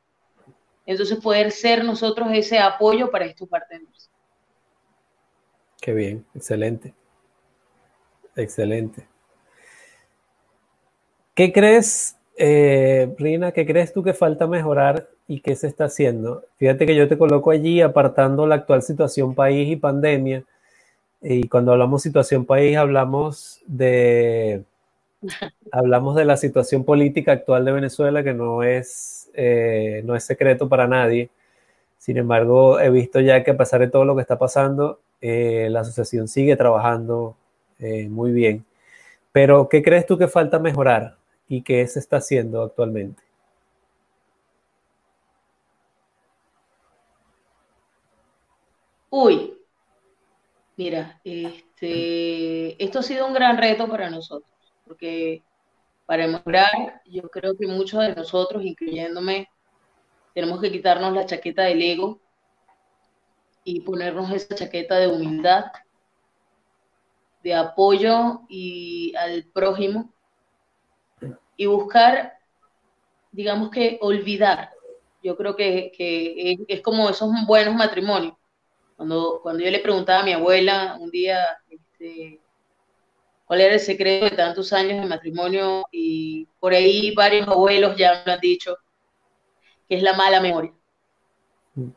Entonces, 0.85 1.19
poder 1.19 1.51
ser 1.51 1.83
nosotros 1.83 2.29
ese 2.31 2.59
apoyo 2.59 3.09
para 3.11 3.25
estos 3.25 3.49
bartenders. 3.49 4.09
Qué 5.79 5.93
bien, 5.93 6.25
excelente. 6.35 6.93
Excelente. 8.35 9.07
¿Qué 11.33 11.51
crees 11.51 12.17
eh, 12.43 13.13
Rina, 13.19 13.51
¿qué 13.51 13.67
crees 13.67 13.93
tú 13.93 14.01
que 14.01 14.15
falta 14.15 14.47
mejorar 14.47 15.07
y 15.27 15.41
qué 15.41 15.55
se 15.55 15.67
está 15.67 15.85
haciendo? 15.85 16.43
Fíjate 16.57 16.87
que 16.87 16.95
yo 16.95 17.07
te 17.07 17.15
coloco 17.15 17.51
allí 17.51 17.81
apartando 17.81 18.47
la 18.47 18.55
actual 18.55 18.81
situación 18.81 19.35
país 19.35 19.69
y 19.69 19.75
pandemia. 19.75 20.43
Y 21.21 21.47
cuando 21.47 21.71
hablamos 21.73 22.01
situación 22.01 22.45
país, 22.45 22.77
hablamos 22.77 23.61
de, 23.67 24.63
hablamos 25.71 26.15
de 26.15 26.25
la 26.25 26.37
situación 26.37 26.83
política 26.83 27.33
actual 27.33 27.65
de 27.65 27.71
Venezuela, 27.71 28.23
que 28.23 28.33
no 28.33 28.63
es, 28.63 29.29
eh, 29.33 30.01
no 30.05 30.15
es 30.15 30.23
secreto 30.23 30.69
para 30.69 30.87
nadie. 30.87 31.29
Sin 31.97 32.17
embargo, 32.17 32.79
he 32.79 32.89
visto 32.89 33.19
ya 33.19 33.43
que 33.43 33.51
a 33.51 33.57
pesar 33.57 33.81
de 33.81 33.87
todo 33.87 34.05
lo 34.05 34.15
que 34.15 34.21
está 34.21 34.37
pasando, 34.39 34.99
eh, 35.21 35.67
la 35.71 35.81
asociación 35.81 36.27
sigue 36.27 36.55
trabajando 36.55 37.35
eh, 37.79 38.09
muy 38.09 38.31
bien. 38.31 38.65
Pero, 39.31 39.69
¿qué 39.69 39.83
crees 39.83 40.05
tú 40.05 40.17
que 40.17 40.27
falta 40.27 40.59
mejorar? 40.59 41.17
y 41.51 41.63
qué 41.63 41.85
se 41.85 41.99
está 41.99 42.17
haciendo 42.17 42.63
actualmente? 42.63 43.21
Uy, 49.09 49.57
mira, 50.77 51.19
este, 51.25 52.81
esto 52.81 52.99
ha 52.99 53.03
sido 53.03 53.27
un 53.27 53.33
gran 53.33 53.57
reto 53.57 53.89
para 53.89 54.09
nosotros, 54.09 54.49
porque 54.91 55.41
para 56.05 56.27
mejorar, 56.27 57.01
yo 57.05 57.21
creo 57.29 57.55
que 57.55 57.65
muchos 57.65 58.01
de 58.01 58.13
nosotros, 58.13 58.61
incluyéndome, 58.61 59.47
tenemos 60.33 60.59
que 60.59 60.69
quitarnos 60.69 61.13
la 61.13 61.25
chaqueta 61.25 61.63
del 61.63 61.81
ego 61.81 62.19
y 63.63 63.79
ponernos 63.79 64.29
esa 64.31 64.53
chaqueta 64.53 64.97
de 64.97 65.07
humildad, 65.07 65.71
de 67.41 67.53
apoyo 67.53 68.41
y 68.49 69.15
al 69.15 69.45
prójimo 69.45 70.13
y 71.55 71.67
buscar, 71.67 72.33
digamos 73.31 73.69
que 73.69 73.97
olvidar. 74.01 74.71
Yo 75.23 75.37
creo 75.37 75.55
que, 75.55 75.93
es, 76.67 76.81
como 76.81 77.09
esos 77.09 77.31
buenos 77.47 77.75
matrimonios. 77.75 78.33
Cuando, 78.97 79.39
cuando 79.41 79.63
yo 79.63 79.71
le 79.71 79.79
preguntaba 79.79 80.19
a 80.19 80.25
mi 80.25 80.33
abuela 80.33 80.97
un 80.99 81.09
día 81.11 81.39
este, 81.69 82.40
cuál 83.51 83.59
era 83.59 83.73
el 83.73 83.81
secreto 83.81 84.29
de 84.29 84.31
tantos 84.31 84.71
años 84.71 85.01
de 85.01 85.09
matrimonio, 85.09 85.83
y 85.91 86.47
por 86.57 86.71
ahí 86.71 87.13
varios 87.13 87.45
abuelos 87.49 87.97
ya 87.97 88.23
me 88.25 88.31
han 88.31 88.39
dicho 88.39 88.77
que 89.89 89.97
es 89.97 90.01
la 90.01 90.13
mala 90.13 90.39
memoria. 90.39 90.71
Mm. 91.75 91.89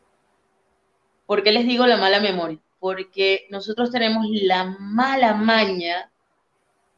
¿Por 1.27 1.45
qué 1.45 1.53
les 1.53 1.65
digo 1.65 1.87
la 1.87 1.97
mala 1.97 2.19
memoria? 2.19 2.59
Porque 2.81 3.47
nosotros 3.51 3.93
tenemos 3.93 4.27
la 4.31 4.65
mala 4.81 5.35
maña 5.35 6.11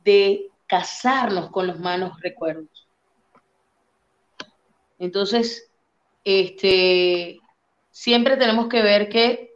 de 0.02 0.46
casarnos 0.66 1.50
con 1.50 1.66
los 1.66 1.78
malos 1.78 2.18
recuerdos. 2.22 2.88
Entonces, 4.98 5.70
este, 6.24 7.40
siempre 7.90 8.38
tenemos 8.38 8.68
que 8.70 8.80
ver 8.80 9.10
que 9.10 9.52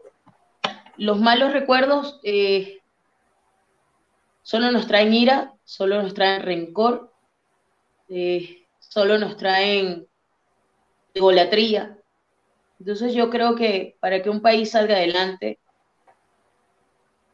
los 0.98 1.18
malos 1.18 1.54
recuerdos 1.54 2.20
eh, 2.22 2.79
solo 4.50 4.72
nos 4.72 4.88
traen 4.88 5.14
ira, 5.14 5.54
solo 5.62 6.02
nos 6.02 6.12
traen 6.12 6.42
rencor, 6.42 7.12
eh, 8.08 8.66
solo 8.80 9.16
nos 9.16 9.36
traen 9.36 10.08
egolatría. 11.14 11.96
Entonces 12.80 13.14
yo 13.14 13.30
creo 13.30 13.54
que 13.54 13.96
para 14.00 14.20
que 14.20 14.28
un 14.28 14.42
país 14.42 14.72
salga 14.72 14.96
adelante, 14.96 15.60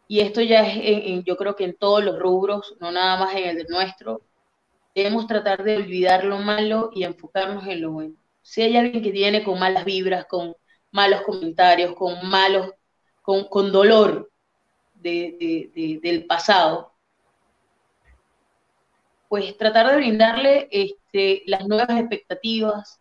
y 0.07 0.21
esto 0.21 0.43
ya 0.43 0.61
es, 0.67 1.25
yo 1.25 1.39
creo 1.39 1.57
que 1.57 1.65
en 1.65 1.79
todos 1.79 2.05
los 2.05 2.19
rubros, 2.19 2.77
no 2.81 2.93
nada 2.93 3.19
más 3.19 3.35
en 3.35 3.61
el 3.61 3.67
nuestro, 3.67 4.21
debemos 4.95 5.27
tratar 5.27 5.65
de 5.65 5.77
olvidar 5.79 6.23
lo 6.23 6.37
malo 6.37 6.91
y 6.93 7.05
enfocarnos 7.05 7.67
en 7.67 7.81
lo 7.81 7.93
bueno. 7.93 8.15
Si 8.43 8.61
hay 8.61 8.77
alguien 8.77 9.03
que 9.03 9.11
viene 9.11 9.43
con 9.43 9.59
malas 9.59 9.87
vibras, 9.87 10.27
con 10.27 10.55
malos 10.91 11.23
comentarios, 11.23 11.95
con 11.95 12.29
malos, 12.29 12.73
con, 13.23 13.73
dolor 13.73 14.31
del 14.93 16.27
pasado, 16.29 16.96
pues 19.29 19.57
tratar 19.57 19.91
de 19.91 19.97
brindarle 19.97 20.69
este, 20.71 21.43
las 21.47 21.67
nuevas 21.67 21.99
expectativas, 21.99 23.01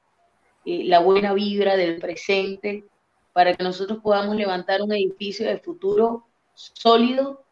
eh, 0.66 0.84
la 0.86 1.00
buena 1.00 1.34
vibra 1.34 1.76
del 1.76 2.00
presente, 2.00 2.86
para 3.34 3.54
que 3.54 3.64
nosotros 3.64 4.00
podamos 4.02 4.36
levantar 4.36 4.82
un 4.82 4.94
edificio 4.94 5.48
de 5.48 5.60
futuro 5.60 6.28
sólido, 6.54 7.46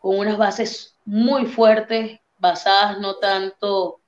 con 0.00 0.18
unas 0.18 0.36
bases 0.36 0.96
muy 1.04 1.46
fuertes, 1.46 2.20
basadas 2.38 3.00
no 3.00 3.16
tanto, 3.16 4.00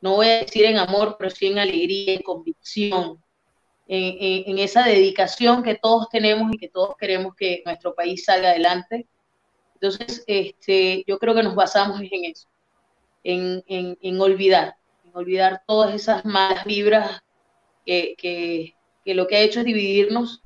no 0.00 0.16
voy 0.16 0.28
a 0.28 0.38
decir 0.40 0.64
en 0.64 0.78
amor, 0.78 1.16
pero 1.18 1.30
sí 1.30 1.46
en 1.46 1.58
alegría, 1.58 2.14
en 2.14 2.22
convicción, 2.22 3.22
en, 3.86 4.58
esa 4.58 4.84
dedicación 4.84 5.62
que 5.62 5.74
todos 5.74 6.08
tenemos 6.10 6.52
y 6.52 6.58
que 6.58 6.68
todos 6.68 6.94
queremos 6.98 7.34
que 7.34 7.62
nuestro 7.64 7.94
país 7.94 8.24
salga 8.24 8.50
adelante. 8.50 9.06
Entonces, 9.74 10.24
este, 10.26 11.04
yo 11.06 11.18
creo 11.18 11.34
que 11.34 11.42
nos 11.42 11.54
basamos 11.54 12.00
en 12.00 12.24
eso, 12.24 12.48
en, 13.28 13.98
en 14.00 14.20
olvidar, 14.20 14.76
en 15.04 15.10
olvidar 15.14 15.62
todas 15.66 15.94
esas 15.94 16.24
malas 16.24 16.64
vibras 16.64 17.20
que, 17.84 18.14
que, 18.16 18.74
que, 19.04 19.14
lo 19.14 19.26
que 19.26 19.36
ha 19.36 19.40
hecho 19.40 19.60
es 19.60 19.66
dividirnos 19.66 20.42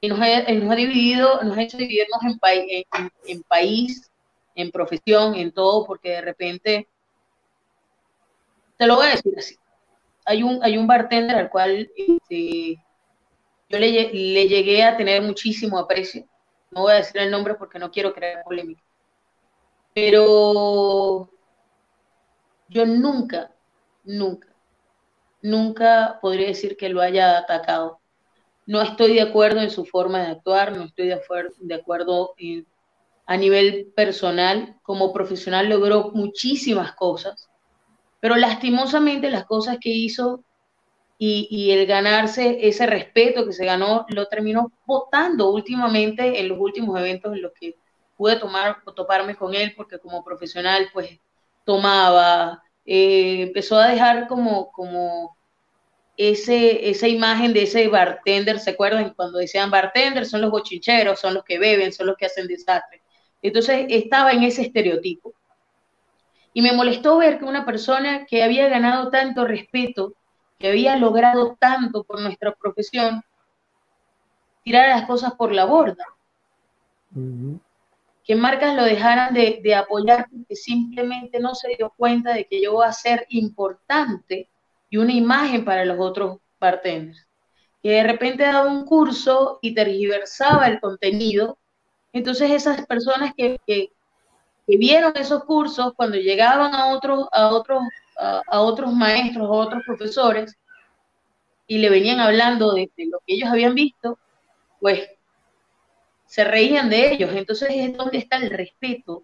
y 0.00 0.08
nos 0.08 0.20
ha, 0.20 0.52
nos 0.52 0.70
ha 0.70 0.74
dividido, 0.76 1.42
nos 1.42 1.56
ha 1.56 1.62
hecho 1.62 1.78
dividirnos 1.78 2.20
en, 2.22 2.38
en, 2.42 3.10
en, 3.26 3.42
país, 3.44 4.10
en 4.54 4.70
profesión, 4.70 5.34
en 5.34 5.50
todo, 5.50 5.86
porque 5.86 6.10
de 6.10 6.20
repente, 6.20 6.88
te 8.76 8.86
lo 8.86 8.96
voy 8.96 9.06
a 9.06 9.10
decir 9.10 9.32
así, 9.38 9.56
hay 10.26 10.42
un, 10.42 10.62
hay 10.62 10.76
un 10.76 10.86
bartender 10.86 11.36
al 11.36 11.48
cual 11.48 11.90
este, 11.96 12.76
yo 13.70 13.78
le, 13.78 14.12
le 14.12 14.48
llegué 14.48 14.82
a 14.82 14.96
tener 14.96 15.22
muchísimo 15.22 15.78
aprecio, 15.78 16.26
no 16.70 16.82
voy 16.82 16.92
a 16.92 16.96
decir 16.96 17.18
el 17.18 17.30
nombre 17.30 17.54
porque 17.54 17.78
no 17.78 17.90
quiero 17.90 18.12
crear 18.12 18.44
polémica, 18.44 18.82
pero 19.94 21.30
yo 22.68 22.86
nunca, 22.86 23.52
nunca, 24.04 24.48
nunca 25.42 26.18
podría 26.20 26.48
decir 26.48 26.76
que 26.76 26.88
lo 26.88 27.00
haya 27.00 27.38
atacado 27.38 28.00
no 28.66 28.80
estoy 28.80 29.14
de 29.14 29.22
acuerdo 29.22 29.60
en 29.60 29.70
su 29.70 29.84
forma 29.84 30.22
de 30.22 30.32
actuar, 30.32 30.76
no 30.76 30.84
estoy 30.84 31.08
de, 31.08 31.74
acuerdo 31.74 32.34
a 33.26 33.36
nivel 33.36 33.92
personal. 33.94 34.78
Como 34.82 35.12
profesional 35.12 35.68
logró 35.68 36.10
muchísimas 36.12 36.94
cosas, 36.94 37.50
pero 38.20 38.36
lastimosamente 38.36 39.30
las 39.30 39.44
cosas 39.44 39.78
que 39.80 39.90
hizo 39.90 40.44
y, 41.18 41.70
el 41.70 41.86
ganarse 41.86 42.66
ese 42.66 42.86
respeto 42.86 43.46
que 43.46 43.52
se 43.52 43.64
ganó 43.64 44.04
lo 44.08 44.26
terminó 44.26 44.72
votando 44.86 45.50
últimamente 45.50 46.40
en 46.40 46.48
los 46.48 46.58
últimos 46.58 46.98
eventos 46.98 47.34
en 47.34 47.42
los 47.42 47.52
que 47.58 47.76
pude 48.16 48.36
tomar, 48.36 48.82
toparme 48.96 49.36
con 49.36 49.54
él, 49.54 49.74
porque 49.76 49.98
como 49.98 50.24
profesional 50.24 50.88
pues 50.92 51.18
tomaba, 51.64 52.62
eh, 52.84 53.42
empezó 53.42 53.78
a 53.78 53.88
dejar 53.88 54.28
como, 54.28 54.70
como 54.72 55.36
ese, 56.16 56.90
esa 56.90 57.08
imagen 57.08 57.52
de 57.52 57.64
ese 57.64 57.88
bartender, 57.88 58.60
¿se 58.60 58.70
acuerdan? 58.70 59.14
Cuando 59.14 59.38
decían 59.38 59.70
bartender 59.70 60.26
son 60.26 60.42
los 60.42 60.50
bochincheros, 60.50 61.20
son 61.20 61.34
los 61.34 61.44
que 61.44 61.58
beben, 61.58 61.92
son 61.92 62.06
los 62.06 62.16
que 62.16 62.26
hacen 62.26 62.46
desastre. 62.46 63.02
Entonces 63.42 63.86
estaba 63.88 64.32
en 64.32 64.44
ese 64.44 64.62
estereotipo. 64.62 65.34
Y 66.52 66.62
me 66.62 66.72
molestó 66.72 67.18
ver 67.18 67.38
que 67.38 67.44
una 67.44 67.66
persona 67.66 68.26
que 68.26 68.44
había 68.44 68.68
ganado 68.68 69.10
tanto 69.10 69.44
respeto, 69.44 70.14
que 70.58 70.68
había 70.68 70.96
logrado 70.96 71.56
tanto 71.58 72.04
por 72.04 72.20
nuestra 72.20 72.52
profesión, 72.52 73.22
tirara 74.62 74.96
las 74.96 75.06
cosas 75.06 75.34
por 75.34 75.52
la 75.52 75.64
borda. 75.64 76.04
Que 78.24 78.34
marcas 78.34 78.74
lo 78.74 78.84
dejaran 78.84 79.34
de, 79.34 79.60
de 79.62 79.74
apoyar 79.74 80.26
porque 80.30 80.56
simplemente 80.56 81.38
no 81.40 81.54
se 81.54 81.76
dio 81.76 81.92
cuenta 81.96 82.32
de 82.32 82.46
que 82.46 82.62
yo 82.62 82.72
voy 82.72 82.86
a 82.86 82.92
ser 82.92 83.26
importante 83.28 84.48
y 84.94 84.96
una 84.96 85.12
imagen 85.12 85.64
para 85.64 85.84
los 85.84 85.98
otros 85.98 86.38
bartenders. 86.60 87.26
Que 87.82 87.90
de 87.90 88.04
repente 88.04 88.44
daba 88.44 88.70
un 88.70 88.84
curso 88.84 89.58
y 89.60 89.74
tergiversaba 89.74 90.68
el 90.68 90.80
contenido. 90.80 91.58
Entonces 92.12 92.52
esas 92.52 92.86
personas 92.86 93.32
que, 93.36 93.58
que, 93.66 93.90
vieron 94.66 95.12
esos 95.16 95.42
cursos, 95.44 95.92
cuando 95.96 96.16
llegaban 96.16 96.74
a 96.74 96.94
otros, 96.94 97.26
a 97.32 97.48
otros, 97.48 97.82
a, 98.16 98.60
otros 98.60 98.92
maestros, 98.92 99.48
a 99.48 99.52
otros 99.52 99.82
profesores, 99.84 100.56
y 101.66 101.78
le 101.78 101.90
venían 101.90 102.20
hablando 102.20 102.72
de, 102.72 102.88
lo 102.98 103.18
que 103.26 103.34
ellos 103.34 103.50
habían 103.50 103.74
visto, 103.74 104.16
pues 104.78 105.10
se 106.34 106.42
reían 106.42 106.90
de 106.90 107.12
ellos. 107.12 107.30
Entonces 107.32 107.68
es 107.70 107.96
donde 107.96 108.18
está 108.18 108.38
el 108.38 108.50
respeto 108.50 109.22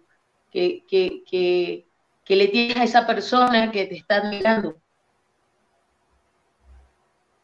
que, 0.49 0.85
que, 0.87 1.23
que, 1.29 2.35
le 2.37 2.47
tienes 2.47 2.77
a 2.77 2.85
esa 2.85 3.05
persona 3.05 3.69
que 3.69 3.85
te 3.85 3.97
está 3.97 4.15
admirando. 4.15 4.77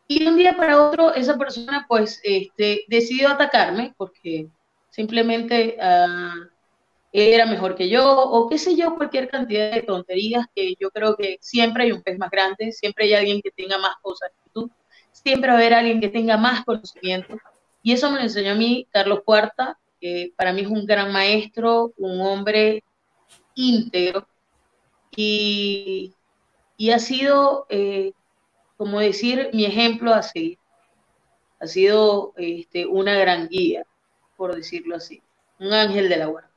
Y 0.08 0.24
de 0.24 0.30
un 0.30 0.38
día 0.38 0.56
para 0.56 0.82
otro 0.82 1.14
esa 1.14 1.38
persona 1.38 1.86
pues 1.86 2.22
este, 2.24 2.86
decidió 2.88 3.28
atacarme 3.28 3.94
porque 3.98 4.48
simplemente 4.90 5.76
él 5.78 6.50
era 7.12 7.46
mejor 7.46 7.76
que 7.76 7.90
yo 7.90 8.06
o 8.10 8.48
qué 8.48 8.58
sé 8.58 8.78
yo, 8.78 8.96
cualquier 8.96 9.28
cantidad 9.28 9.74
de 9.74 9.82
tonterías 9.82 10.46
que 10.56 10.76
yo 10.80 10.92
creo 10.92 11.18
que 11.18 11.40
siempre 11.42 11.84
hay 11.84 11.92
un 11.92 12.04
pez 12.04 12.18
más 12.18 12.32
grande, 12.32 12.72
siempre 12.72 13.04
hay 13.04 13.16
alguien 13.16 13.42
que 13.42 13.52
tenga 13.52 13.78
más 13.80 13.98
cosas 14.02 14.32
que 14.42 14.50
tú, 14.54 14.72
siempre 15.12 15.50
va 15.50 15.56
a 15.56 15.58
haber 15.58 15.74
alguien 15.74 16.00
que 16.00 16.08
tenga 16.08 16.38
más 16.38 16.64
conocimiento. 16.64 17.36
Y 17.82 17.94
eso 17.94 18.10
me 18.10 18.18
lo 18.18 18.24
enseñó 18.24 18.52
a 18.52 18.56
mí 18.56 18.88
Carlos 18.92 19.22
Cuarta, 19.24 19.78
que 20.00 20.34
para 20.36 20.54
mí 20.54 20.62
es 20.62 20.68
un 20.68 20.86
gran 20.86 21.12
maestro, 21.12 21.94
un 21.98 22.22
hombre 22.22 22.84
íntegro 23.56 24.28
y, 25.16 26.14
y 26.78 26.92
ha 26.92 27.00
sido... 27.00 27.66
Eh, 27.70 28.12
como 28.78 29.00
decir, 29.00 29.50
mi 29.54 29.66
ejemplo 29.66 30.14
a 30.14 30.22
seguir. 30.22 30.60
Ha 31.60 31.66
sido 31.66 32.34
este, 32.38 32.86
una 32.86 33.16
gran 33.16 33.50
guía, 33.50 33.86
por 34.38 34.56
decirlo 34.56 34.96
así, 34.96 35.22
un 35.60 35.74
ángel 35.74 36.08
de 36.08 36.18
la 36.18 36.28
guarda. 36.28 36.52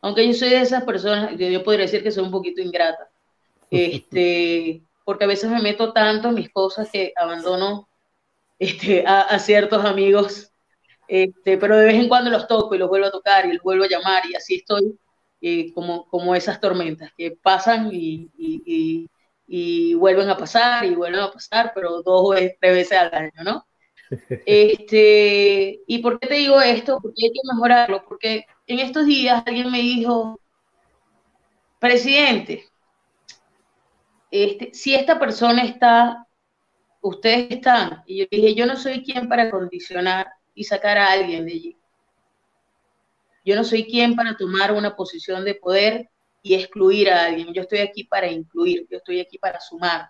Aunque 0.00 0.26
yo 0.26 0.32
soy 0.32 0.48
de 0.48 0.62
esas 0.62 0.84
personas, 0.84 1.36
yo 1.38 1.62
podría 1.62 1.84
decir 1.84 2.02
que 2.02 2.10
soy 2.10 2.24
un 2.24 2.30
poquito 2.30 2.62
ingrata, 2.62 3.10
este, 3.70 4.82
porque 5.04 5.24
a 5.24 5.28
veces 5.28 5.50
me 5.50 5.60
meto 5.60 5.92
tanto 5.92 6.28
en 6.28 6.34
mis 6.34 6.50
cosas 6.50 6.88
que 6.90 7.12
abandono 7.14 7.88
este, 8.62 9.04
a, 9.06 9.38
ciertos 9.38 9.84
amigos, 9.84 10.52
este, 11.08 11.58
pero 11.58 11.76
de 11.76 11.86
vez 11.86 11.94
en 11.96 12.08
cuando 12.08 12.30
los 12.30 12.46
toco 12.46 12.74
y 12.74 12.78
los 12.78 12.88
vuelvo 12.88 13.06
a 13.06 13.10
tocar 13.10 13.46
y 13.46 13.54
los 13.54 13.62
vuelvo 13.62 13.84
a 13.84 13.88
llamar 13.88 14.22
y 14.26 14.34
así 14.34 14.56
estoy 14.56 14.98
eh, 15.40 15.72
como, 15.72 16.06
como 16.06 16.34
esas 16.34 16.60
tormentas 16.60 17.10
que 17.16 17.32
pasan 17.42 17.90
y, 17.92 18.30
y 19.54 19.94
vuelven 19.94 20.30
a 20.30 20.36
pasar 20.36 20.84
y 20.86 20.94
vuelven 20.94 21.20
a 21.20 21.30
pasar, 21.30 21.72
pero 21.74 22.02
dos 22.02 22.22
o 22.22 22.32
tres 22.34 22.56
veces 22.60 22.98
al 22.98 23.12
año, 23.12 23.42
¿no? 23.44 23.66
Este, 24.46 25.80
¿Y 25.86 25.98
por 25.98 26.18
qué 26.18 26.26
te 26.26 26.34
digo 26.34 26.60
esto? 26.60 26.98
Porque 27.02 27.26
hay 27.26 27.32
que 27.32 27.40
mejorarlo, 27.52 28.04
porque 28.06 28.46
en 28.66 28.78
estos 28.78 29.06
días 29.06 29.42
alguien 29.46 29.70
me 29.70 29.80
dijo, 29.80 30.38
presidente, 31.78 32.64
este, 34.30 34.70
si 34.72 34.94
esta 34.94 35.18
persona 35.18 35.64
está, 35.64 36.26
ustedes 37.02 37.50
están, 37.50 38.02
y 38.06 38.20
yo 38.20 38.26
dije, 38.30 38.54
yo 38.54 38.64
no 38.64 38.76
soy 38.76 39.04
quien 39.04 39.28
para 39.28 39.50
condicionar 39.50 40.32
y 40.54 40.64
sacar 40.64 40.96
a 40.96 41.10
alguien 41.10 41.44
de 41.44 41.52
allí. 41.52 41.76
Yo 43.44 43.56
no 43.56 43.64
soy 43.64 43.84
quien 43.84 44.14
para 44.14 44.36
tomar 44.36 44.72
una 44.72 44.94
posición 44.94 45.44
de 45.44 45.56
poder 45.56 46.08
y 46.42 46.54
excluir 46.54 47.10
a 47.10 47.24
alguien. 47.24 47.52
Yo 47.52 47.62
estoy 47.62 47.80
aquí 47.80 48.04
para 48.04 48.28
incluir, 48.28 48.86
yo 48.88 48.98
estoy 48.98 49.20
aquí 49.20 49.36
para 49.36 49.60
sumar. 49.60 50.08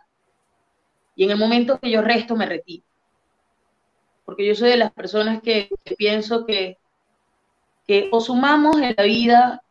Y 1.17 1.25
en 1.25 1.31
el 1.31 1.39
momento 1.39 1.81
que 1.81 1.91
yo 1.91 2.03
resto, 2.03 2.37
me 2.37 2.47
retiro. 2.47 2.85
Porque 4.25 4.47
yo 4.47 4.55
soy 4.55 4.71
de 4.71 4.77
las 4.77 4.93
personas 4.93 5.43
que, 5.43 5.71
pienso 5.97 6.45
que, 6.45 6.79
que 7.87 8.09
o 8.13 8.21
sumamos 8.21 8.77
en 8.81 8.95
la 8.97 9.05
vida, 9.05 9.63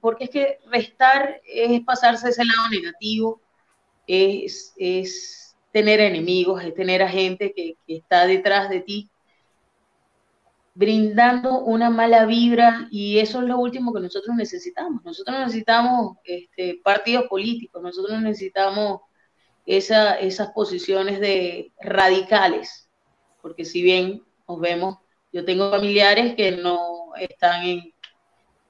porque 0.00 0.24
es 0.24 0.30
que 0.30 0.58
restar 0.66 1.40
es 1.46 1.80
pasarse 1.84 2.28
ese 2.28 2.44
lado 2.44 2.68
negativo, 2.70 3.40
es, 4.06 5.56
tener 5.72 6.00
enemigos, 6.00 6.64
es 6.64 6.74
tener 6.74 7.02
a 7.02 7.08
gente 7.08 7.52
que, 7.54 7.76
que 7.86 7.96
está 7.96 8.26
detrás 8.26 8.70
de 8.70 8.80
ti 8.80 9.10
brindando 10.76 11.60
una 11.60 11.88
mala 11.88 12.26
vibra 12.26 12.86
y 12.90 13.18
eso 13.18 13.40
es 13.40 13.48
lo 13.48 13.58
último 13.58 13.94
que 13.94 14.00
nosotros 14.00 14.36
necesitamos. 14.36 15.02
Nosotros 15.04 15.38
necesitamos 15.38 16.18
este, 16.22 16.80
partidos 16.84 17.26
políticos, 17.28 17.82
nosotros 17.82 18.20
necesitamos 18.20 19.00
esas 19.64 20.50
posiciones 20.54 21.18
de 21.18 21.72
radicales, 21.80 22.90
porque 23.40 23.64
si 23.64 23.82
bien 23.82 24.22
nos 24.46 24.60
vemos, 24.60 24.98
yo 25.32 25.46
tengo 25.46 25.70
familiares 25.70 26.34
que 26.36 26.52
no 26.52 27.14
están 27.18 27.64
en, 27.64 27.94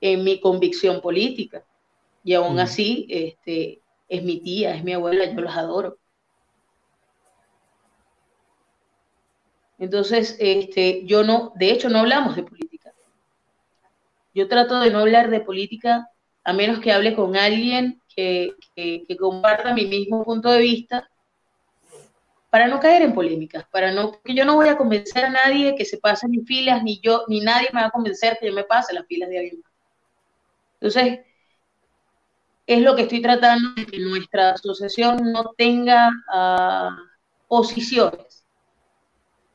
en 0.01 0.23
mi 0.23 0.41
convicción 0.41 1.01
política 1.01 1.65
y 2.23 2.35
aún 2.35 2.61
así 2.61 3.07
este, 3.11 3.81
es 4.09 4.23
mi 4.23 4.41
tía, 4.41 4.75
es 4.75 4.85
mi 4.85 4.93
abuela, 4.93 5.25
yo 5.25 5.41
los 5.41 5.57
adoro. 5.57 5.99
Entonces, 9.79 10.37
este, 10.41 11.05
yo 11.05 11.23
no, 11.23 11.53
de 11.57 11.71
hecho, 11.71 11.89
no 11.89 11.99
hablamos 11.99 12.37
de 12.37 12.43
política. 12.43 12.93
Yo 14.35 14.49
trato 14.49 14.81
de 14.81 14.91
no 14.91 15.01
hablar 15.01 15.31
de 15.31 15.41
política 15.41 16.09
a 16.45 16.53
menos 16.53 16.81
que 16.81 16.93
hable 16.93 17.15
con 17.15 17.37
alguien 17.37 18.01
que, 18.15 18.55
comparta 19.19 19.75
mi 19.75 19.87
mismo 19.87 20.25
punto 20.25 20.51
de 20.51 20.61
vista 20.61 21.09
para 22.51 22.69
no 22.69 22.81
caer 22.81 23.03
en 23.03 23.13
polémicas, 23.13 23.67
para 23.71 23.93
no, 23.93 24.13
porque 24.13 24.35
yo 24.35 24.45
no 24.45 24.55
voy 24.55 24.69
a 24.69 24.79
convencer 24.79 25.25
a 25.27 25.31
nadie 25.31 25.75
que 25.75 25.85
se 25.85 25.99
pase 25.99 26.29
mis 26.29 26.47
filas, 26.47 26.83
ni 26.83 27.01
yo, 27.01 27.25
ni 27.29 27.41
nadie 27.41 27.69
me 27.73 27.81
va 27.81 27.89
a 27.89 27.91
convencer 27.91 28.39
que 28.41 28.47
yo 28.47 28.55
me 28.55 28.65
pase 28.65 28.95
las 28.95 29.07
filas 29.07 29.29
de 29.29 29.39
alguien. 29.39 29.63
Entonces, 30.81 31.21
es 32.67 32.83
lo 32.83 32.97
que 32.97 33.03
estoy 33.03 33.23
tratando 33.23 33.71
de 33.75 33.87
que 33.87 33.99
nuestra 34.01 34.51
asociación 34.51 35.33
no 35.33 35.55
tenga 35.57 36.11
uh, 36.35 36.91
posiciones 37.47 38.45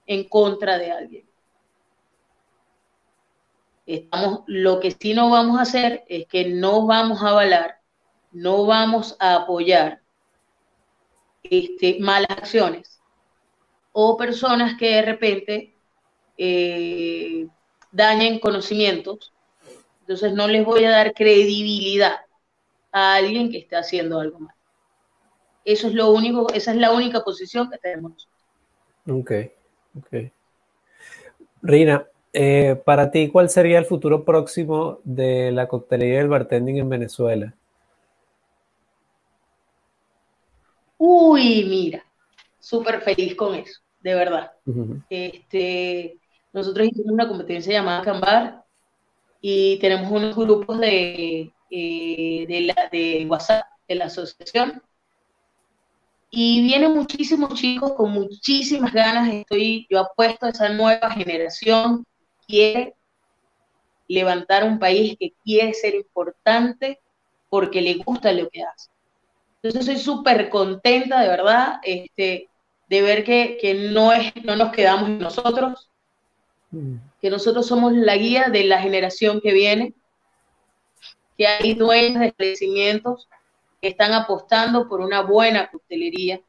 en 0.05 0.23
contra 0.29 0.77
de 0.77 0.91
alguien. 0.91 1.29
Estamos, 3.85 4.43
lo 4.47 4.79
que 4.79 4.91
sí 4.91 5.13
no 5.13 5.29
vamos 5.29 5.59
a 5.59 5.63
hacer 5.63 6.05
es 6.07 6.25
que 6.27 6.45
no 6.45 6.85
vamos 6.85 7.21
a 7.21 7.29
avalar, 7.29 7.81
no 8.31 8.65
vamos 8.65 9.17
a 9.19 9.35
apoyar 9.35 10.01
este, 11.43 11.97
malas 11.99 12.29
acciones 12.29 13.01
o 13.91 14.15
personas 14.15 14.77
que 14.77 14.95
de 14.95 15.01
repente 15.01 15.75
eh, 16.37 17.47
dañen 17.91 18.39
conocimientos. 18.39 19.33
Entonces 20.01 20.33
no 20.33 20.47
les 20.47 20.63
voy 20.63 20.85
a 20.85 20.91
dar 20.91 21.13
credibilidad 21.13 22.21
a 22.91 23.15
alguien 23.15 23.49
que 23.49 23.59
esté 23.59 23.75
haciendo 23.75 24.19
algo 24.19 24.39
mal. 24.39 24.55
Eso 25.63 25.87
es 25.87 25.93
lo 25.93 26.11
único, 26.11 26.51
esa 26.53 26.71
es 26.71 26.77
la 26.77 26.91
única 26.91 27.21
posición 27.21 27.69
que 27.69 27.77
tenemos. 27.77 28.27
Ok. 29.07 29.31
Ok. 29.97 30.31
Rina, 31.61 32.07
eh, 32.33 32.81
para 32.85 33.11
ti, 33.11 33.29
¿cuál 33.29 33.49
sería 33.49 33.77
el 33.77 33.85
futuro 33.85 34.23
próximo 34.23 34.99
de 35.03 35.51
la 35.51 35.67
coctelería 35.67 36.15
y 36.15 36.17
el 36.17 36.29
bartending 36.29 36.77
en 36.77 36.89
Venezuela? 36.89 37.53
Uy, 40.97 41.65
mira, 41.67 42.05
súper 42.59 43.01
feliz 43.01 43.35
con 43.35 43.55
eso, 43.55 43.81
de 44.01 44.15
verdad. 44.15 44.51
este, 45.09 46.17
nosotros 46.53 46.87
hicimos 46.87 47.11
una 47.11 47.27
competencia 47.27 47.73
llamada 47.73 48.03
Cambar 48.03 48.63
y 49.41 49.79
tenemos 49.79 50.11
unos 50.11 50.35
grupos 50.35 50.79
de, 50.79 51.51
eh, 51.71 52.45
de, 52.47 52.61
la, 52.61 52.89
de 52.91 53.25
WhatsApp 53.27 53.65
de 53.87 53.95
la 53.95 54.05
asociación 54.05 54.83
y 56.33 56.61
vienen 56.63 56.93
muchísimos 56.93 57.53
chicos 57.55 57.91
con 57.91 58.11
muchísimas 58.11 58.93
ganas. 58.93 59.31
Estoy, 59.33 59.85
yo 59.89 59.99
apuesto 59.99 60.45
a 60.45 60.49
esa 60.49 60.69
nueva 60.69 61.11
generación 61.11 62.05
que 62.47 62.47
quiere 62.47 62.95
levantar 64.07 64.63
un 64.63 64.79
país, 64.79 65.17
que 65.19 65.33
quiere 65.43 65.73
ser 65.73 65.93
importante 65.93 66.99
porque 67.49 67.81
le 67.81 67.95
gusta 67.95 68.31
lo 68.31 68.49
que 68.49 68.63
hace. 68.63 68.89
Entonces 69.61 69.85
soy 69.85 69.97
súper 69.97 70.49
contenta, 70.49 71.19
de 71.19 71.27
verdad, 71.27 71.81
este, 71.83 72.47
de 72.87 73.01
ver 73.01 73.25
que, 73.25 73.57
que, 73.59 73.73
no, 73.73 74.13
es, 74.13 74.33
no 74.45 74.55
nos 74.55 74.71
quedamos 74.71 75.09
nosotros, 75.09 75.89
mm. 76.71 76.95
que 77.21 77.29
nosotros 77.29 77.67
somos 77.67 77.91
la 77.91 78.15
guía 78.15 78.47
de 78.49 78.63
la 78.63 78.81
generación 78.81 79.41
que 79.41 79.51
viene, 79.51 79.93
que 81.41 81.47
hay 81.47 81.73
dueños 81.73 82.19
de 82.19 82.27
establecimientos 82.27 83.27
están 83.81 84.13
apostando 84.13 84.87
por 84.87 85.01
una 85.01 85.21
buena 85.21 85.71
coctelería. 85.71 86.39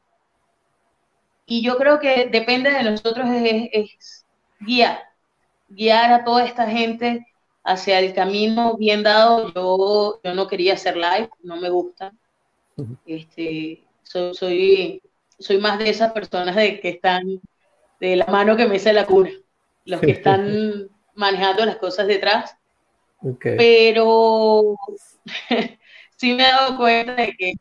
Y 1.47 1.63
yo 1.63 1.77
creo 1.77 1.99
que 1.99 2.27
depende 2.27 2.69
de 2.69 2.83
nosotros 2.83 3.27
es, 3.27 4.23
guiar, 4.59 4.99
guiar 5.67 6.13
a 6.13 6.23
toda 6.23 6.45
esta 6.45 6.67
gente 6.67 7.25
hacia 7.63 7.97
el 8.01 8.13
camino 8.13 8.77
bien 8.77 9.01
dado. 9.01 9.51
Yo, 9.55 10.21
yo 10.23 10.35
no 10.35 10.47
quería 10.47 10.75
hacer 10.75 10.95
live, 10.95 11.27
no 11.41 11.55
me 11.55 11.71
gusta. 11.71 12.13
Este, 13.07 13.83
soy, 14.03 14.35
soy, 14.35 15.01
soy 15.39 15.57
más 15.57 15.79
de 15.79 15.89
esas 15.89 16.11
personas 16.11 16.55
de 16.55 16.79
que 16.79 16.89
están 16.89 17.41
de 17.99 18.15
la 18.15 18.27
mano 18.27 18.55
que 18.55 18.67
me 18.67 18.75
hace 18.75 18.93
la 18.93 19.07
cura, 19.07 19.31
los 19.85 20.01
que 20.01 20.11
están 20.21 20.87
manejando 21.15 21.65
las 21.65 21.77
cosas 21.77 22.05
detrás. 22.05 22.55
Pero 23.57 24.75
sí 26.17 26.33
me 26.33 26.43
he 26.43 26.47
dado 26.47 26.77
cuenta 26.77 27.15
de 27.15 27.33
que 27.33 27.53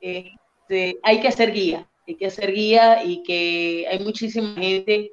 este, 0.00 0.98
hay 1.02 1.20
que 1.20 1.28
hacer 1.28 1.52
guía, 1.52 1.88
hay 2.06 2.14
que 2.16 2.26
hacer 2.26 2.52
guía 2.52 3.02
y 3.04 3.22
que 3.22 3.86
hay 3.90 3.98
muchísima 4.00 4.54
gente 4.54 5.12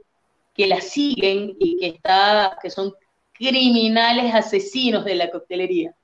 que 0.53 0.67
la 0.67 0.81
siguen 0.81 1.55
y 1.59 1.77
que, 1.77 1.87
está, 1.87 2.57
que 2.61 2.69
son 2.69 2.93
criminales 3.33 4.33
asesinos 4.33 5.05
de 5.05 5.15
la 5.15 5.31
coctelería. 5.31 5.95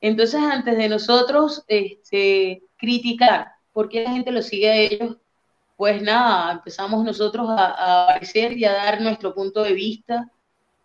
Entonces, 0.00 0.40
antes 0.40 0.76
de 0.76 0.88
nosotros 0.88 1.64
este, 1.66 2.62
criticar 2.76 3.52
por 3.72 3.88
qué 3.88 4.04
la 4.04 4.12
gente 4.12 4.30
lo 4.30 4.42
sigue 4.42 4.70
a 4.70 4.76
ellos, 4.76 5.16
pues 5.76 6.02
nada, 6.02 6.52
empezamos 6.52 7.04
nosotros 7.04 7.48
a, 7.50 7.66
a 7.66 8.02
aparecer 8.04 8.56
y 8.56 8.64
a 8.64 8.72
dar 8.72 9.00
nuestro 9.00 9.34
punto 9.34 9.62
de 9.62 9.72
vista, 9.72 10.30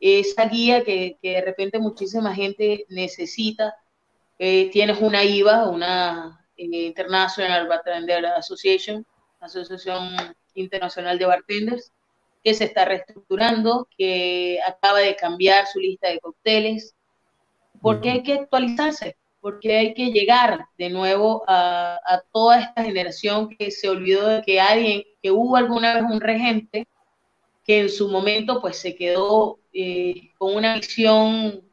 esa 0.04 0.46
guía 0.48 0.84
que, 0.84 1.18
que 1.22 1.32
de 1.32 1.42
repente 1.42 1.80
muchísima 1.80 2.36
gente 2.36 2.86
necesita. 2.90 3.76
Eh, 4.38 4.70
tienes 4.72 5.00
una 5.00 5.24
IVA, 5.24 5.70
una 5.70 6.46
eh, 6.58 6.66
International 6.88 7.68
Bartender 7.68 8.26
Association, 8.26 9.06
Asociación 9.40 10.16
Internacional 10.56 11.18
de 11.18 11.26
Bartenders, 11.26 11.92
que 12.44 12.54
se 12.54 12.66
está 12.66 12.84
reestructurando, 12.84 13.88
que 13.98 14.60
acaba 14.68 15.00
de 15.00 15.16
cambiar 15.16 15.66
su 15.68 15.80
lista 15.80 16.10
de 16.10 16.20
cócteles, 16.20 16.96
porque 17.82 18.12
hay 18.12 18.24
que 18.24 18.34
actualizarse, 18.34 19.16
porque 19.40 19.78
hay 19.78 19.94
que 19.94 20.12
llegar 20.12 20.68
de 20.78 20.90
nuevo 20.90 21.44
a, 21.48 22.00
toda 22.34 22.60
esta 22.60 22.84
generación 22.84 23.50
que 23.50 23.72
se 23.72 23.90
olvidó 23.90 24.28
de 24.28 24.42
que 24.42 24.60
alguien, 24.60 25.04
que 25.22 25.32
hubo 25.32 25.56
alguna 25.56 25.94
vez 25.94 26.04
un 26.04 26.20
regente 26.20 26.88
que 27.66 27.80
en 27.80 27.90
su 27.90 28.10
momento 28.10 28.60
pues 28.60 28.78
se 28.78 28.96
quedó 28.96 29.60
eh, 29.74 30.32
con 30.38 30.56
una 30.56 30.76
visión 30.76 31.64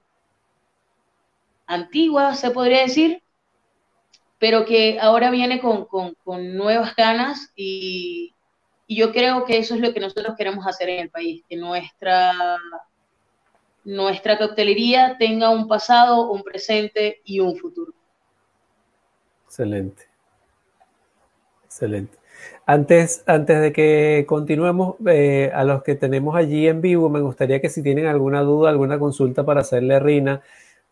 antigua, 1.67 2.35
se 2.35 2.51
podría 2.51 2.83
decir, 2.83 3.23
pero 4.39 4.65
que 4.65 4.99
ahora 4.99 5.31
viene 5.31 5.61
con, 5.61 5.87
nuevas 6.57 6.97
ganas 6.97 7.53
y, 7.55 8.35
yo 8.89 9.13
creo 9.13 9.45
que 9.45 9.59
eso 9.59 9.77
es 9.77 9.81
lo 9.81 9.95
que 9.95 10.01
nosotros 10.01 10.35
queremos 10.37 10.67
hacer 10.67 10.89
en 10.89 10.99
el 10.99 11.11
país, 11.11 11.45
que 11.49 11.57
nuestra, 11.57 12.59
nuestra 13.85 14.37
coctelería 14.37 15.17
tenga 15.17 15.51
un 15.51 15.69
pasado, 15.69 16.33
un 16.33 16.43
presente 16.43 17.21
y 17.25 17.39
un 17.39 17.57
futuro. 17.57 17.95
Excelente. 19.45 20.09
Excelente. 21.65 22.20
Antes, 22.73 23.25
antes 23.27 23.61
de 23.61 23.73
que 23.73 24.25
continuemos, 24.29 24.95
eh, 25.09 25.51
a 25.53 25.64
los 25.64 25.83
que 25.83 25.97
tenemos 25.97 26.37
allí 26.37 26.68
en 26.68 26.81
vivo, 26.81 27.09
me 27.09 27.21
gustaría 27.21 27.61
que 27.61 27.68
si 27.68 27.83
tienen 27.83 28.07
alguna 28.07 28.43
duda, 28.43 28.71
alguna 28.71 28.97
consulta 28.97 29.45
para 29.45 29.62
hacerle 29.62 29.97
a 29.97 29.99
Rina, 29.99 30.43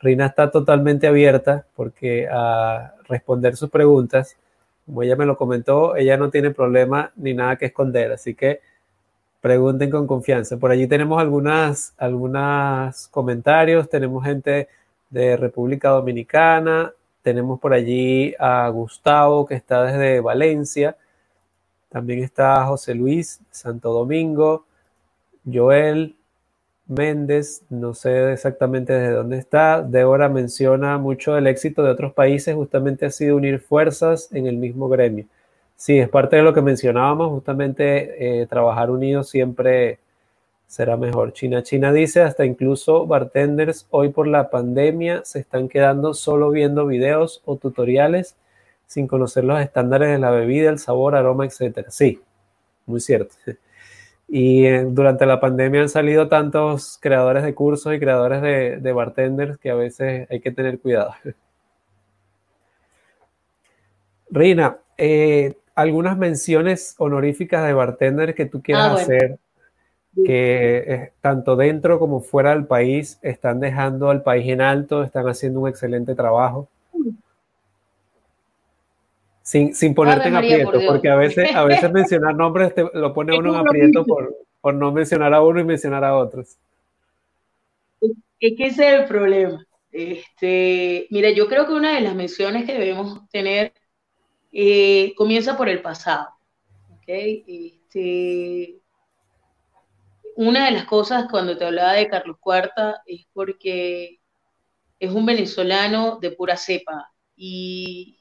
Rina 0.01 0.27
está 0.27 0.51
totalmente 0.51 1.07
abierta 1.07 1.67
porque 1.77 2.27
a 2.29 2.95
responder 3.09 3.55
sus 3.55 3.71
preguntas, 3.71 4.37
como 4.87 5.05
ella 5.05 5.15
me 5.15 5.25
lo 5.25 5.37
comentó, 5.37 5.95
ella 5.95 6.17
no 6.17 6.31
tiene 6.31 6.51
problema 6.51 7.13
ni 7.15 7.33
nada 7.33 7.55
que 7.55 7.67
esconder, 7.67 8.11
así 8.11 8.35
que 8.35 8.61
pregunten 9.41 9.89
con 9.89 10.09
confianza. 10.09 10.57
Por 10.57 10.73
allí 10.73 10.89
tenemos 10.89 11.21
algunas, 11.21 11.95
algunos 11.97 13.07
comentarios, 13.07 13.89
tenemos 13.89 14.25
gente 14.25 14.67
de 15.11 15.37
República 15.37 15.91
Dominicana, 15.91 16.93
tenemos 17.23 17.61
por 17.61 17.73
allí 17.73 18.35
a 18.41 18.69
Gustavo 18.69 19.47
que 19.47 19.55
está 19.55 19.85
desde 19.85 20.19
Valencia, 20.19 20.97
también 21.89 22.23
está 22.23 22.65
José 22.67 22.95
Luis 22.95 23.41
Santo 23.51 23.93
Domingo, 23.93 24.67
Joel, 25.51 26.17
Méndez, 26.87 27.63
no 27.69 27.93
sé 27.93 28.33
exactamente 28.33 28.95
desde 28.95 29.15
dónde 29.15 29.39
está. 29.39 29.83
Débora 29.83 30.29
menciona 30.29 30.97
mucho 30.99 31.37
el 31.37 31.47
éxito 31.47 31.83
de 31.83 31.91
otros 31.91 32.15
países, 32.15 32.55
justamente 32.55 33.07
ha 33.07 33.11
sido 33.11 33.37
unir 33.37 33.61
fuerzas 33.61 34.33
en 34.33 34.47
el 34.47 34.57
mismo 34.57 34.89
gremio. 34.89 35.27
Sí, 35.77 35.99
es 35.99 36.09
parte 36.09 36.37
de 36.37 36.43
lo 36.43 36.55
que 36.55 36.63
mencionábamos, 36.63 37.31
justamente 37.31 38.41
eh, 38.43 38.47
trabajar 38.47 38.91
unidos 38.91 39.29
siempre, 39.29 39.99
será 40.67 40.97
mejor. 40.97 41.33
China 41.35 41.63
China 41.63 41.93
dice, 41.93 42.23
hasta 42.23 42.45
incluso 42.47 43.07
bartenders 43.07 43.87
hoy 43.91 44.09
por 44.11 44.27
la 44.27 44.51
pandemia 44.51 45.23
se 45.25 45.41
están 45.41 45.69
quedando 45.69 46.15
solo 46.15 46.51
viendo 46.51 46.87
videos 46.87 47.43
o 47.45 47.57
tutoriales 47.57 48.35
sin 48.89 49.07
conocer 49.07 49.45
los 49.45 49.61
estándares 49.61 50.09
de 50.09 50.19
la 50.19 50.31
bebida, 50.31 50.71
el 50.71 50.81
sabor, 50.81 51.15
aroma, 51.15 51.47
etcétera. 51.47 51.91
Sí, 51.91 52.21
muy 52.87 53.01
cierto. 53.01 53.37
Y 54.31 54.67
eh, 54.67 54.85
durante 54.87 55.25
la 55.25 55.41
pandemia 55.41 55.81
han 55.81 55.89
salido 55.89 56.29
tantos 56.29 56.99
creadores 57.01 57.45
de 57.45 57.55
cursos 57.55 57.95
y 57.95 57.99
creadores 57.99 58.43
de, 58.43 58.93
bartenders 58.93 59.57
que 59.57 59.71
a 59.71 59.75
veces 59.75 60.29
hay 60.31 60.41
que 60.41 60.51
tener 60.51 60.79
cuidado. 60.81 61.15
Rina, 64.31 64.77
eh, 64.99 65.57
algunas 65.75 66.19
menciones 66.19 66.95
honoríficas 66.99 67.67
de 67.67 67.73
bartender 67.73 68.35
que 68.35 68.45
tú 68.45 68.61
quieras 68.61 68.91
ah, 68.91 68.95
hacer 68.97 69.39
que 70.15 70.85
eh, 70.87 71.13
tanto 71.21 71.57
dentro 71.57 71.99
como 71.99 72.21
fuera 72.21 72.51
del 72.51 72.67
país 72.67 73.19
están 73.23 73.61
dejando 73.61 74.11
al 74.11 74.23
país 74.23 74.49
en 74.49 74.61
alto, 74.61 75.03
están 75.03 75.29
haciendo 75.29 75.61
un 75.61 75.69
excelente 75.69 76.15
trabajo. 76.15 76.69
Sin, 79.49 79.75
sin 79.75 79.95
ponerte 79.95 80.29
en 80.29 80.37
aprieto, 80.37 80.79
porque 80.87 81.09
a 81.09 81.17
veces, 81.17 81.55
a 81.55 81.65
veces 81.65 81.91
mencionar 81.91 82.35
nombres 82.35 82.75
te, 82.75 82.85
lo 82.93 83.15
pone 83.15 83.35
uno 83.39 83.55
en 83.55 83.67
aprieto 83.67 84.05
por, 84.05 84.37
por, 84.61 84.75
no 84.75 84.93
mencionar 84.93 85.33
a 85.33 85.41
uno 85.41 85.59
y 85.59 85.65
mencionar 85.65 86.05
a 86.05 86.19
otros. 86.19 86.59
Es 88.39 88.55
que 88.59 88.67
ese 88.67 88.89
es 88.89 89.01
el 89.01 89.05
problema. 89.07 89.65
Este, 89.91 91.07
mira, 91.09 91.31
yo 91.31 91.49
creo 91.49 91.67
que 91.67 91.73
una 91.73 91.95
de 91.95 92.03
las 92.03 92.15
menciones 92.15 92.67
que 92.67 92.75
debemos 92.75 93.27
tener 93.31 93.73
eh, 94.53 95.15
comienza 95.17 95.57
por 95.57 95.71
el 95.71 95.81
pasado. 95.81 96.29
¿okay? 96.99 97.43
Este, 97.49 98.83
una 100.37 100.67
de 100.67 100.73
las 100.73 100.85
cosas 100.85 101.25
cuando 101.31 101.57
te 101.57 101.65
hablaba 101.65 101.95
de 101.95 102.09
Carlos 102.09 102.37
Cuarta 102.39 103.01
es 103.07 103.27
porque 103.33 104.21
es 105.01 105.11
un 105.11 105.25
venezolano 105.25 106.19
de 106.21 106.33
pura 106.33 106.59
cepa 106.59 107.11
y, 107.35 108.18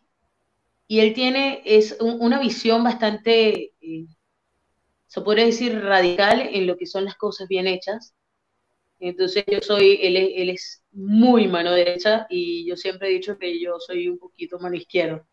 él 0.89 1.13
tiene 1.13 1.61
es 1.65 1.97
una 1.99 2.39
visión 2.39 2.83
bastante, 2.83 3.73
eh, 3.81 4.05
se 5.07 5.21
puede 5.21 5.45
decir, 5.45 5.79
radical 5.81 6.41
en 6.41 6.65
lo 6.67 6.77
que 6.77 6.85
son 6.85 7.05
las 7.05 7.15
cosas 7.15 7.47
bien 7.47 7.67
hechas. 7.67 8.13
Entonces 8.99 9.43
yo 9.47 9.59
soy, 9.61 9.99
él, 10.01 10.15
él 10.15 10.49
es 10.49 10.83
muy 10.91 11.47
mano 11.47 11.71
derecha 11.71 12.25
y 12.29 12.65
yo 12.67 12.75
siempre 12.75 13.09
he 13.09 13.13
dicho 13.13 13.37
que 13.37 13.59
yo 13.61 13.79
soy 13.79 14.07
un 14.07 14.17
poquito 14.17 14.59
mano 14.59 14.75
izquierda. 14.75 15.25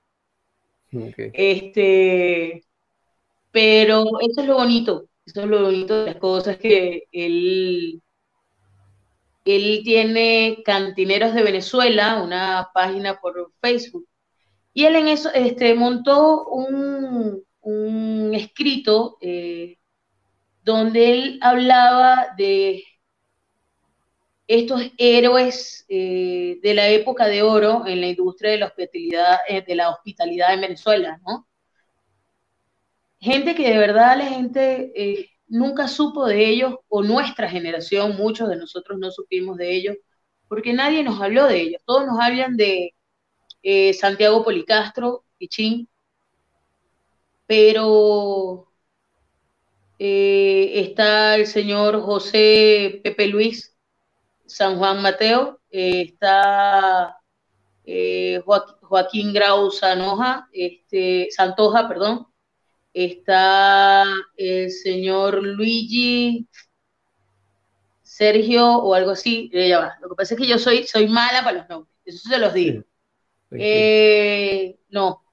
Este, 1.33 2.65
pero 3.51 4.05
eso 4.21 4.41
es 4.41 4.47
lo 4.47 4.55
bonito, 4.55 5.09
eso 5.25 5.43
es 5.43 5.47
lo 5.47 5.63
bonito 5.63 6.01
de 6.01 6.07
las 6.07 6.17
cosas 6.17 6.57
que 6.59 7.05
él, 7.11 8.03
él 9.45 9.81
tiene 9.85 10.63
Cantineros 10.65 11.35
de 11.35 11.43
Venezuela, 11.43 12.23
una 12.23 12.69
página 12.73 13.21
por 13.21 13.53
Facebook, 13.61 14.07
y 14.75 14.85
él 14.87 14.97
en 14.97 15.09
eso 15.09 15.33
este, 15.33 15.75
montó 15.75 16.47
un, 16.49 17.45
escrito 18.35 19.17
eh, 19.21 19.79
donde 20.63 21.13
él 21.13 21.39
hablaba 21.41 22.35
de 22.37 22.83
estos 24.49 24.83
héroes 24.99 25.87
eh, 25.89 26.59
de 26.63 26.75
la 26.75 26.89
época 26.89 27.27
de 27.27 27.43
oro 27.43 27.87
en 27.87 28.01
la 28.01 28.09
industria 28.09 28.51
de 28.51 28.59
la 28.59 28.67
hospitalidad, 28.67 29.39
eh, 29.49 29.63
de 29.63 30.53
en 30.55 30.61
Venezuela, 30.61 31.21
gente 33.21 33.55
que 33.55 33.71
de 33.71 33.79
verdad 33.79 34.19
la 34.19 34.27
gente 34.27 35.31
nunca 35.47 35.89
supo 35.89 36.27
de 36.27 36.47
ellos, 36.47 36.75
o 36.89 37.03
nuestra 37.03 37.49
generación, 37.49 38.17
muchos 38.17 38.49
de 38.49 38.57
nosotros 38.57 38.99
no 38.99 39.11
supimos 39.11 39.57
de 39.57 39.75
ellos, 39.75 39.97
porque 40.49 40.73
nadie 40.73 41.03
nos 41.05 41.21
habló 41.23 41.47
de 41.47 41.61
ellos. 41.61 41.83
Todos 41.87 42.07
nos 42.07 42.21
hablan 42.21 42.57
de 42.57 42.95
eh, 43.65 43.95
Santiago 43.95 44.45
Policastro, 44.45 45.25
Pichín, 45.39 45.89
pero 47.47 48.69
eh, 49.99 50.73
está 50.75 51.37
el 51.37 51.47
señor 51.47 52.01
José 52.03 53.01
Pepe 53.03 53.27
Luis, 53.27 53.77
San 54.47 54.79
Juan 54.79 55.03
Mateo, 55.03 55.61
está 55.71 57.19
Joaquín 58.83 59.33
Grau 59.33 59.71
Sanoja, 59.71 60.49
este, 60.53 61.29
Santoja, 61.31 61.89
perdón, 61.89 62.27
está 62.93 64.05
el 64.37 64.71
señor 64.71 65.43
Luigi 65.43 66.47
Sergio 68.15 68.77
o 68.77 68.95
algo 68.95 69.11
así, 69.11 69.51
eh, 69.53 69.75
Lo 70.01 70.09
que 70.09 70.15
pasa 70.15 70.35
es 70.35 70.41
que 70.41 70.47
yo 70.47 70.59
soy, 70.59 70.87
soy 70.87 71.09
mala 71.09 71.43
para 71.43 71.59
los 71.59 71.69
nombres, 71.69 71.93
eso 72.05 72.29
se 72.29 72.39
los 72.39 72.55
digo. 72.55 72.85
Eh, 73.53 74.79
no, 74.89 75.25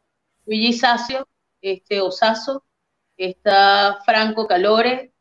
Luigi 0.45 0.74
Sacio, 0.74 1.28
este 1.62 2.01
Osazo, 2.01 2.64
está 3.18 3.99
Franco 4.05 4.47
Calore, 4.47 5.14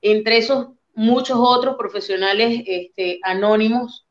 entre 0.00 0.38
esos 0.38 0.68
muchos 0.94 1.38
otros 1.40 1.76
profesionales 1.76 2.62
este, 2.66 3.20
anónimos. 3.22 4.06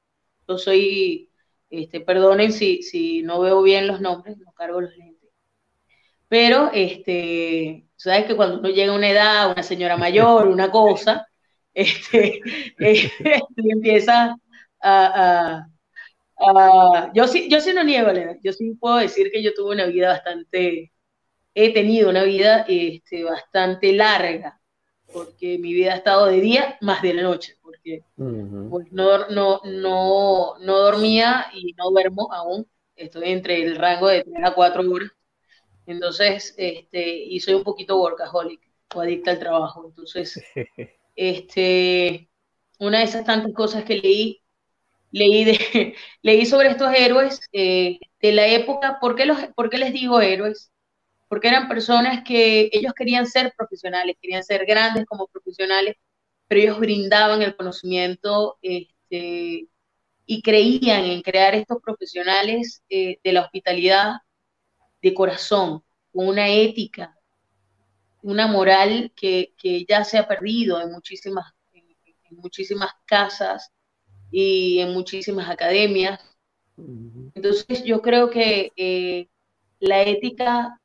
Yo 0.48 0.58
soy, 0.58 1.30
este, 1.70 2.02
perdonen 2.02 2.52
si, 2.52 2.84
si 2.84 3.22
no 3.22 3.40
veo 3.42 3.62
bien 3.62 3.88
los 3.88 4.02
nombres, 4.02 4.38
no 4.38 4.52
cargo 4.54 4.82
los 4.82 4.96
lentes. 4.98 5.30
Pero 6.28 6.72
este, 6.74 7.88
sabes 7.96 8.26
que 8.26 8.36
cuando 8.36 8.60
uno 8.60 8.70
llega 8.70 8.94
a 8.94 8.96
una 8.96 9.10
edad, 9.10 9.52
una 9.52 9.64
señora 9.64 9.98
mayor, 9.98 10.48
una 10.48 10.72
cosa, 10.72 11.28
este, 11.74 12.42
este 12.78 13.12
empieza 13.58 14.36
a, 14.82 15.68
yo 17.14 17.28
sí, 17.28 17.50
yo 17.50 17.62
sí 17.62 17.74
no 17.74 17.84
niego 17.84 18.10
yo 18.44 18.54
sí 18.54 18.74
puedo 18.80 18.98
decir 18.98 19.32
que 19.32 19.44
yo 19.44 19.54
tuve 19.54 19.74
una 19.74 19.86
vida 19.86 20.10
bastante, 20.10 20.92
he 21.54 21.74
tenido 21.74 22.10
una 22.10 22.24
vida 22.24 22.66
este, 22.68 23.24
bastante 23.24 23.94
larga, 23.94 24.60
porque 25.14 25.58
mi 25.58 25.74
vida 25.74 25.94
ha 25.94 25.98
estado 25.98 26.28
de 26.28 26.42
día 26.42 26.78
más 26.82 27.02
de 27.02 27.14
la 27.14 27.24
noche, 27.24 27.58
porque 27.62 28.04
pues, 28.16 28.92
no, 28.92 29.28
no, 29.30 29.62
no, 29.66 30.58
no 30.60 30.78
dormía 30.78 31.48
y 31.54 31.74
no 31.74 31.92
duermo 31.92 32.32
aún, 32.32 32.68
estoy 32.96 33.32
entre 33.32 33.62
el 33.62 33.76
rango 33.76 34.08
de 34.08 34.24
3 34.24 34.44
a 34.44 34.54
4 34.54 34.90
horas. 34.90 35.12
Entonces, 35.86 36.54
este, 36.58 37.16
y 37.16 37.40
soy 37.40 37.56
un 37.56 37.64
poquito 37.64 38.00
workaholic 38.00 38.62
o 38.96 39.02
adicta 39.02 39.32
al 39.32 39.40
trabajo. 39.40 39.86
Entonces, 39.88 40.42
este, 41.16 42.30
una 42.80 43.00
de 43.00 43.04
esas 43.06 43.26
tantas 43.26 43.54
cosas 43.54 43.84
que 43.84 43.98
leí, 43.98 44.41
leí, 45.12 46.46
sobre 46.46 46.70
estos 46.70 46.94
héroes 46.94 47.42
eh, 47.52 48.00
de 48.22 48.32
la 48.32 48.48
época. 48.48 49.00
¿Por 49.00 49.16
qué, 49.16 49.26
los, 49.26 49.38
¿Por 49.56 49.70
qué 49.70 49.78
les 49.78 49.94
digo 49.94 50.22
héroes? 50.22 50.72
Porque 51.28 51.48
eran 51.48 51.68
personas 51.68 52.24
que 52.24 52.70
ellos 52.72 52.94
querían 52.94 53.28
ser 53.28 53.54
profesionales, 53.58 54.18
querían 54.22 54.44
ser 54.44 54.66
grandes 54.66 55.06
como 55.06 55.28
profesionales, 55.28 55.96
pero 56.48 56.62
ellos 56.62 56.80
brindaban 56.80 57.42
el 57.42 57.56
conocimiento 57.56 58.58
este, 58.62 59.68
y 60.26 60.42
creían 60.42 61.06
en 61.06 61.22
crear 61.22 61.56
estos 61.56 61.82
profesionales 61.82 62.84
eh, 62.90 63.20
de 63.24 63.34
la 63.34 63.42
hospitalidad 63.42 64.16
de 65.02 65.14
corazón, 65.14 65.84
con 66.12 66.28
una 66.28 66.50
ética, 66.50 67.18
una 68.22 68.48
moral 68.48 69.12
que, 69.16 69.54
ya 69.88 70.04
se 70.04 70.18
ha 70.18 70.28
perdido 70.28 70.80
en 70.82 70.92
muchísimas, 70.92 71.52
en, 71.74 72.38
muchísimas 72.38 72.92
casas 73.06 73.72
y 74.32 74.80
en 74.80 74.94
muchísimas 74.94 75.50
academias. 75.50 76.20
Entonces 77.36 77.84
yo 77.84 78.02
creo 78.02 78.30
que 78.30 78.72
eh, 78.76 79.28
la 79.80 80.02
ética 80.02 80.80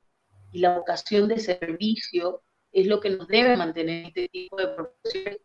y 0.53 0.59
la 0.59 0.77
vocación 0.77 1.29
de 1.29 1.39
servicio 1.39 2.43
es 2.73 2.87
lo 2.87 3.01
que 3.01 3.11
nos 3.11 3.29
debe 3.29 3.57
mantener 3.57 4.07
este 4.07 4.29
tipo 4.29 4.57
de 4.57 4.69
profesiones 4.69 5.39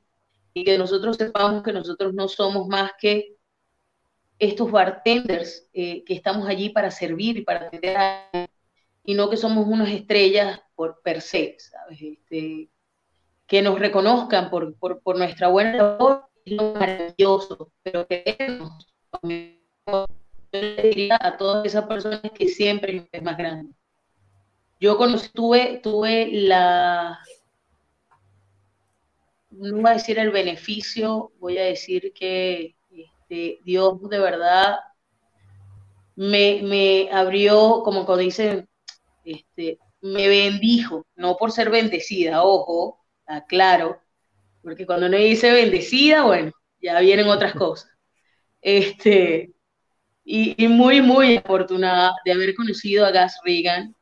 y 0.53 0.63
que 0.65 0.77
nosotros 0.77 1.15
sepamos 1.15 1.63
que 1.63 1.71
nosotros 1.71 2.13
no 2.13 2.27
somos 2.27 2.67
más 2.67 2.91
que 2.99 3.35
estos 4.39 4.71
bartenders 4.71 5.69
eh, 5.71 6.03
que 6.03 6.13
estamos 6.13 6.47
allí 6.47 6.69
para 6.69 6.91
servir 6.91 7.37
y 7.37 7.43
para 7.43 7.67
atender 7.67 7.97
a 7.97 8.49
y 9.03 9.13
no 9.13 9.29
que 9.29 9.37
somos 9.37 9.67
unas 9.67 9.89
estrellas 9.89 10.61
por 10.75 11.01
per 11.01 11.21
se, 11.21 11.55
¿sabes? 11.59 12.01
Este, 12.01 12.69
que 13.47 13.61
nos 13.61 13.79
reconozcan 13.79 14.49
por, 14.49 14.75
nuestra 15.17 15.47
buena 15.47 15.75
labor 15.75 16.29
maravilloso, 16.45 17.71
pero 17.83 18.07
queremos, 18.07 18.87
yo 19.23 20.05
le 20.51 20.81
diría 20.83 21.17
a 21.19 21.37
todas 21.37 21.65
esas 21.65 21.85
personas 21.85 22.21
que 22.33 22.47
siempre 22.47 23.07
es 23.11 23.23
más 23.23 23.37
grande. 23.37 23.73
Yo 24.79 24.97
conocí, 24.97 25.29
tuve, 25.29 25.79
tuve 25.83 26.29
la, 26.31 27.19
no 29.51 29.77
voy 29.77 29.91
a 29.91 29.93
decir 29.93 30.17
el 30.17 30.31
beneficio, 30.31 31.31
voy 31.39 31.57
a 31.57 31.65
decir 31.65 32.13
que 32.13 32.75
este, 32.89 33.59
Dios 33.63 34.01
de 34.09 34.19
verdad 34.19 34.79
me, 36.15 36.61
me 36.63 37.09
abrió, 37.11 37.81
como 37.83 38.17
dicen, 38.17 38.67
este, 39.23 39.79
me 40.01 40.27
bendijo, 40.27 41.05
no 41.15 41.37
por 41.37 41.51
ser 41.51 41.69
bendecida, 41.69 42.43
ojo, 42.43 42.99
aclaro, 43.25 43.99
porque 44.63 44.85
cuando 44.85 45.07
uno 45.07 45.17
dice 45.17 45.51
bendecida, 45.51 46.23
bueno, 46.23 46.51
ya 46.81 46.99
vienen 46.99 47.27
otras 47.27 47.53
cosas. 47.53 47.91
Este, 48.61 49.53
y, 50.23 50.67
muy, 50.67 51.01
muy 51.01 51.37
afortunada 51.37 52.13
de 52.25 52.31
haber 52.31 52.55
conocido 52.55 53.05
a 53.05 53.11
Gas 53.11 53.37
Reagan. 53.43 53.95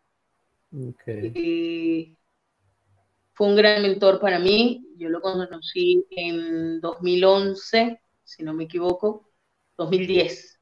fue 3.34 3.48
un 3.48 3.56
gran 3.56 3.82
mentor 3.82 4.20
para 4.20 4.40
mí. 4.40 4.86
Yo 4.98 5.10
lo 5.10 5.22
conocí 5.22 6.06
en 6.12 6.82
2011, 6.82 8.02
si 8.24 8.44
no 8.44 8.54
me 8.54 8.66
equivoco, 8.66 9.32
2010. 9.78 10.60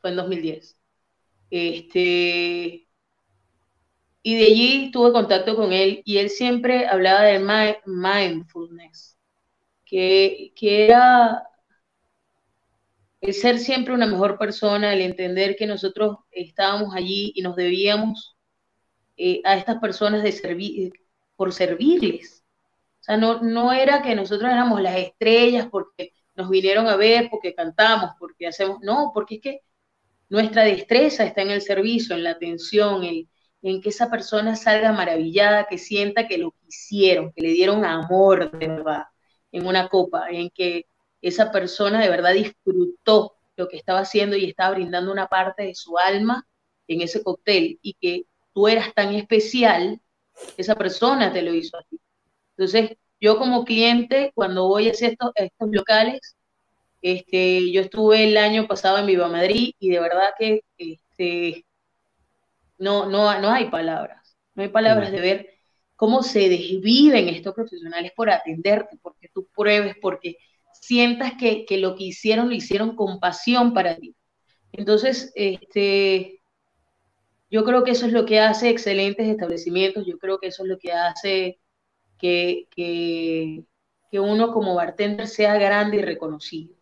Fue 0.00 0.10
en 0.10 0.16
2010. 0.16 0.78
Este, 1.50 2.88
y 4.22 4.36
de 4.36 4.44
allí 4.44 4.90
tuve 4.90 5.12
contacto 5.12 5.56
con 5.56 5.72
él 5.72 6.02
y 6.04 6.18
él 6.18 6.30
siempre 6.30 6.86
hablaba 6.86 7.22
de 7.22 7.38
mindfulness, 7.86 9.17
que, 9.88 10.52
era 10.60 11.48
el 13.20 13.34
ser 13.34 13.58
siempre 13.58 13.94
una 13.94 14.06
mejor 14.06 14.38
persona, 14.38 14.92
el 14.92 15.00
entender 15.00 15.56
que 15.56 15.66
nosotros 15.66 16.18
estábamos 16.30 16.94
allí 16.94 17.32
y 17.34 17.42
nos 17.42 17.56
debíamos 17.56 18.36
eh, 19.16 19.40
a 19.44 19.56
estas 19.56 19.78
personas 19.78 20.22
de 20.22 20.32
servir, 20.32 20.92
por 21.36 21.52
servirles. 21.52 22.44
O 23.00 23.02
sea, 23.02 23.16
no, 23.16 23.40
no 23.40 23.72
era 23.72 24.02
que 24.02 24.14
nosotros 24.14 24.50
éramos 24.50 24.80
las 24.82 24.96
estrellas 24.98 25.68
porque 25.70 26.12
nos 26.34 26.50
vinieron 26.50 26.86
a 26.86 26.96
ver, 26.96 27.28
porque 27.30 27.54
cantamos, 27.54 28.10
porque 28.18 28.46
hacemos, 28.46 28.78
no, 28.82 29.10
porque 29.14 29.36
es 29.36 29.40
que 29.40 29.60
nuestra 30.28 30.64
destreza 30.64 31.24
está 31.24 31.42
en 31.42 31.50
el 31.50 31.62
servicio, 31.62 32.14
en 32.14 32.24
la 32.24 32.32
atención, 32.32 33.02
en, 33.04 33.28
en 33.62 33.80
que 33.80 33.88
esa 33.88 34.10
persona 34.10 34.54
salga 34.54 34.92
maravillada, 34.92 35.66
que 35.66 35.78
sienta 35.78 36.28
que 36.28 36.38
lo 36.38 36.54
quisieron, 36.66 37.32
que 37.32 37.42
le 37.42 37.52
dieron 37.52 37.84
amor 37.84 38.50
de 38.52 38.68
verdad 38.68 39.04
en 39.52 39.66
una 39.66 39.88
copa, 39.88 40.28
en 40.30 40.50
que 40.50 40.86
esa 41.22 41.50
persona 41.50 42.00
de 42.00 42.08
verdad 42.08 42.34
disfrutó 42.34 43.34
lo 43.56 43.68
que 43.68 43.76
estaba 43.76 44.00
haciendo 44.00 44.36
y 44.36 44.44
estaba 44.44 44.74
brindando 44.74 45.12
una 45.12 45.28
parte 45.28 45.64
de 45.64 45.74
su 45.74 45.98
alma 45.98 46.46
en 46.86 47.02
ese 47.02 47.22
cóctel 47.22 47.78
y 47.82 47.94
que 47.94 48.26
tú 48.54 48.68
eras 48.68 48.94
tan 48.94 49.14
especial, 49.14 50.00
esa 50.56 50.74
persona 50.76 51.32
te 51.32 51.42
lo 51.42 51.52
hizo 51.52 51.76
así. 51.76 52.00
Entonces, 52.56 52.96
yo 53.20 53.38
como 53.38 53.64
cliente, 53.64 54.32
cuando 54.34 54.68
voy 54.68 54.88
a 54.88 54.92
estos, 54.92 55.32
estos 55.34 55.68
locales, 55.70 56.36
este, 57.02 57.70
yo 57.72 57.80
estuve 57.82 58.24
el 58.24 58.36
año 58.36 58.66
pasado 58.66 58.98
en 58.98 59.06
Viva 59.06 59.28
Madrid 59.28 59.74
y 59.78 59.90
de 59.90 60.00
verdad 60.00 60.34
que 60.38 60.62
este, 60.76 61.64
no, 62.78 63.06
no, 63.06 63.40
no 63.40 63.50
hay 63.50 63.70
palabras, 63.70 64.36
no 64.54 64.62
hay 64.62 64.68
palabras 64.68 65.12
de 65.12 65.20
ver 65.20 65.57
cómo 65.98 66.22
se 66.22 66.48
desviven 66.48 67.28
estos 67.28 67.52
profesionales 67.54 68.12
por 68.14 68.30
atenderte, 68.30 68.96
porque 69.02 69.28
tú 69.34 69.48
pruebes, 69.52 69.96
porque 70.00 70.36
sientas 70.72 71.32
que, 71.36 71.66
lo 71.76 71.96
que 71.96 72.04
hicieron 72.04 72.48
lo 72.48 72.54
hicieron 72.54 72.94
con 72.94 73.18
pasión 73.18 73.74
para 73.74 73.96
ti. 73.96 74.14
Entonces, 74.70 75.32
este, 75.34 76.40
yo 77.50 77.64
creo 77.64 77.82
que 77.82 77.90
eso 77.90 78.06
es 78.06 78.12
lo 78.12 78.26
que 78.26 78.38
hace 78.38 78.68
excelentes 78.68 79.26
establecimientos, 79.26 80.06
yo 80.06 80.18
creo 80.18 80.38
que 80.38 80.46
eso 80.46 80.62
es 80.62 80.68
lo 80.68 80.78
que 80.78 80.92
hace 80.92 81.58
que, 82.16 82.68
que, 82.70 83.64
uno 84.20 84.52
como 84.52 84.76
bartender 84.76 85.26
sea 85.26 85.56
grande 85.56 85.96
y 85.96 86.02
reconocido. 86.02 86.76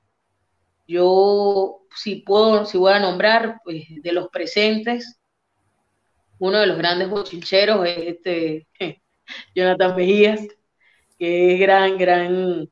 Yo, 0.87 1.87
si 1.97 2.17
puedo, 2.17 2.67
si 2.67 2.77
voy 2.77 2.93
a 2.93 3.01
nombrar, 3.01 3.61
pues 3.65 3.85
de 3.89 4.13
los 4.13 4.29
presentes, 4.29 5.19
uno 6.39 6.59
de 6.59 6.67
los 6.67 6.77
grandes 6.77 7.09
bochincheros 7.09 7.87
es 7.87 7.99
este 7.99 8.67
Jonathan 9.55 9.97
Mejías, 9.97 10.41
que 11.19 11.55
es 11.55 11.61
gran, 11.61 11.99
gran 11.99 12.69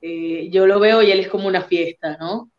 eh, 0.00 0.48
yo 0.50 0.66
lo 0.66 0.78
veo 0.78 1.02
y 1.02 1.10
él 1.10 1.20
es 1.20 1.28
como 1.28 1.48
una 1.48 1.62
fiesta, 1.62 2.16
¿no? 2.18 2.50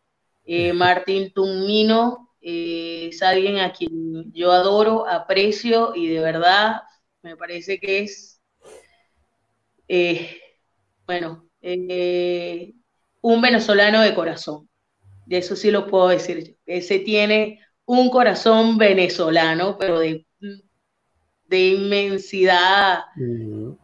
Eh, 0.44 0.72
Martín 0.72 1.32
Tumino 1.32 2.30
eh, 2.40 3.08
es 3.10 3.22
alguien 3.22 3.58
a 3.58 3.72
quien 3.72 4.32
yo 4.32 4.52
adoro, 4.52 5.06
aprecio 5.06 5.94
y 5.94 6.08
de 6.08 6.20
verdad 6.20 6.82
me 7.22 7.36
parece 7.36 7.78
que 7.78 8.00
es, 8.00 8.40
bueno, 11.06 11.48
un 13.22 13.40
venezolano 13.42 14.00
de 14.02 14.14
corazón. 14.14 14.68
De 15.26 15.38
eso 15.38 15.54
sí 15.56 15.70
lo 15.70 15.86
puedo 15.86 16.08
decir. 16.08 16.56
Ese 16.66 16.98
tiene 17.00 17.60
un 17.84 18.10
corazón 18.10 18.78
venezolano, 18.78 19.76
pero 19.78 19.98
de, 20.00 20.26
de 21.50 21.68
inmensidad 21.70 23.00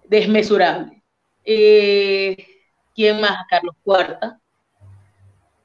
desmesurable. 0.08 1.02
¿Quién 1.44 3.20
más? 3.20 3.44
Carlos 3.50 3.74
Cuarta. 3.82 4.40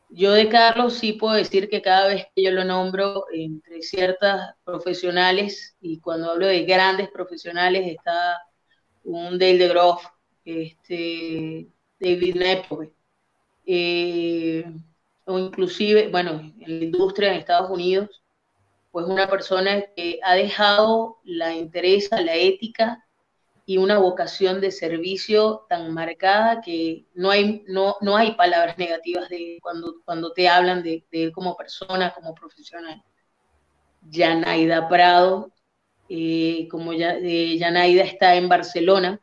Yo 0.10 0.34
de 0.34 0.50
Carlos 0.50 0.96
sí 0.96 1.14
puedo 1.14 1.36
decir 1.36 1.70
que 1.70 1.82
cada 1.82 2.08
vez 2.08 2.26
que 2.36 2.44
yo 2.44 2.52
lo 2.52 2.66
nombro 2.66 3.26
entre 3.32 3.82
ciertas 3.82 4.56
profesionales, 4.66 5.78
y 5.80 6.02
cuando 6.02 6.32
hablo 6.32 6.48
de 6.48 6.66
grandes 6.66 7.10
profesionales, 7.10 7.84
está 7.88 8.42
un 9.04 9.40
Dale 9.40 9.58
de 9.60 9.68
Groff, 9.70 10.06
este, 10.44 11.70
David 12.00 12.36
Nepoe, 12.36 12.92
eh, 13.66 14.66
o 15.24 15.40
inclusive, 15.40 16.10
bueno, 16.10 16.42
en 16.60 16.80
la 16.80 16.86
industria 16.86 17.32
en 17.32 17.40
Estados 17.40 17.70
Unidos, 17.70 18.21
pues 18.92 19.06
una 19.06 19.30
persona 19.30 19.84
que 19.96 20.20
ha 20.24 20.36
dejado 20.36 21.20
la 21.24 21.54
interés, 21.54 22.10
la 22.12 22.36
ética 22.36 23.06
y 23.66 23.78
una 23.78 24.00
vocación 24.00 24.60
de 24.60 24.72
servicio 24.72 25.66
tan 25.70 25.94
marcada 25.94 26.62
que 26.62 27.06
no 27.14 27.32
hay, 27.32 27.64
no, 27.68 27.96
no 28.02 28.18
hay 28.18 28.34
palabras 28.34 28.78
negativas 28.78 29.30
de 29.30 29.60
cuando, 29.62 29.96
cuando 30.04 30.34
te 30.34 30.50
hablan 30.50 30.84
de, 30.84 31.06
él 31.12 31.32
como 31.32 31.56
persona, 31.56 32.14
como 32.14 32.36
profesional. 32.36 33.02
Yanaida 34.10 34.90
Prado, 34.90 35.54
eh, 36.10 36.68
como 36.70 36.92
ya, 36.92 37.14
eh, 37.14 37.58
está 38.02 38.36
en 38.36 38.50
Barcelona, 38.50 39.22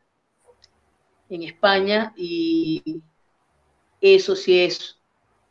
en 1.29 1.43
España, 1.43 2.13
y 2.17 3.03
eso 4.01 4.35
sí 4.35 4.61
es, 4.61 4.97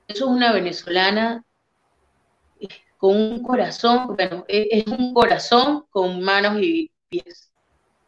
eso 0.09 0.25
es 0.25 0.31
una 0.31 0.53
venezolana 0.53 1.45
con 2.97 3.17
un 3.17 3.43
corazón, 3.43 4.17
bueno, 4.17 4.45
es 4.49 4.87
un 4.87 5.15
corazón 5.15 5.85
con 5.91 6.21
manos 6.21 6.61
y 6.61 6.91
pies 7.09 7.49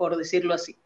por 0.01 0.17
decirlo 0.17 0.55
así. 0.55 0.79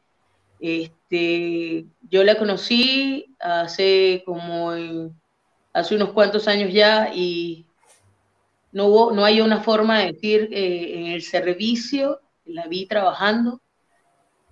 Este, 0.59 1.87
yo 2.11 2.25
la 2.25 2.37
conocí 2.37 3.37
hace 3.39 4.25
como 4.27 4.73
hace 5.73 5.95
unos 5.95 6.11
cuantos 6.11 6.49
años 6.49 6.73
ya 6.73 7.15
y 7.15 7.65
no, 8.73 9.13
no 9.13 9.25
hay 9.25 9.41
una 9.41 9.61
forma 9.61 10.01
de 10.01 10.13
decir 10.15 10.49
eh, 10.51 10.99
en 10.99 11.07
el 11.13 11.23
servicio, 11.23 12.23
la 12.45 12.67
vi 12.67 12.87
trabajando, 12.87 13.61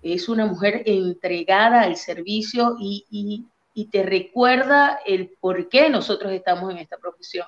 es 0.01 0.29
una 0.29 0.45
mujer 0.45 0.83
entregada 0.85 1.81
al 1.81 1.97
servicio 1.97 2.77
y, 2.79 3.05
y, 3.11 3.43
y 3.73 3.87
te 3.87 4.03
recuerda 4.03 5.01
el 5.05 5.29
por 5.41 5.67
qué 5.67 5.89
nosotros 5.89 6.31
estamos 6.31 6.71
en 6.71 6.77
esta 6.77 6.97
profesión. 6.97 7.47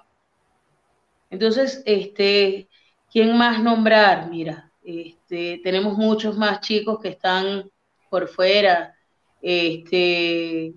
Entonces, 1.35 1.83
este, 1.85 2.69
¿quién 3.11 3.37
más 3.37 3.61
nombrar? 3.61 4.29
Mira, 4.29 4.71
este, 4.85 5.59
tenemos 5.61 5.97
muchos 5.97 6.37
más 6.37 6.61
chicos 6.61 6.97
que 7.01 7.09
están 7.09 7.69
por 8.09 8.29
fuera. 8.29 8.95
Este, 9.41 10.73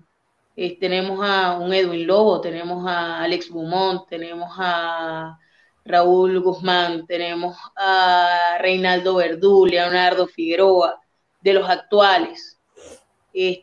eh, 0.57 0.77
tenemos 0.77 1.25
a 1.25 1.57
un 1.57 1.73
Edwin 1.73 2.05
Lobo, 2.05 2.41
tenemos 2.41 2.85
a 2.85 3.21
Alex 3.23 3.49
Beaumont, 3.49 4.05
tenemos 4.09 4.53
a 4.57 5.39
Raúl 5.85 6.41
Guzmán, 6.41 7.07
tenemos 7.07 7.55
a 7.77 8.57
Reinaldo 8.59 9.15
Verdú, 9.15 9.65
Leonardo 9.65 10.27
Figueroa, 10.27 10.99
de 11.39 11.53
los 11.53 11.69
actuales. 11.69 12.59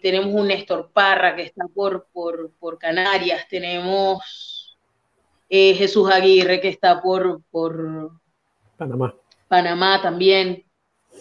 tenemos 0.01 0.33
un 0.33 0.49
Néstor 0.49 0.91
Parra 0.95 1.37
que 1.37 1.43
está 1.43 1.67
por, 1.75 2.09
por, 2.11 2.79
Canarias, 2.79 3.47
tenemos 3.51 4.56
eh, 5.49 5.75
Jesús 5.75 6.11
Aguirre 6.11 6.61
que 6.61 6.69
está 6.69 7.01
por, 7.01 7.43
por 7.51 8.11
Panamá. 8.77 9.15
Panamá 9.49 10.01
también. 10.03 10.65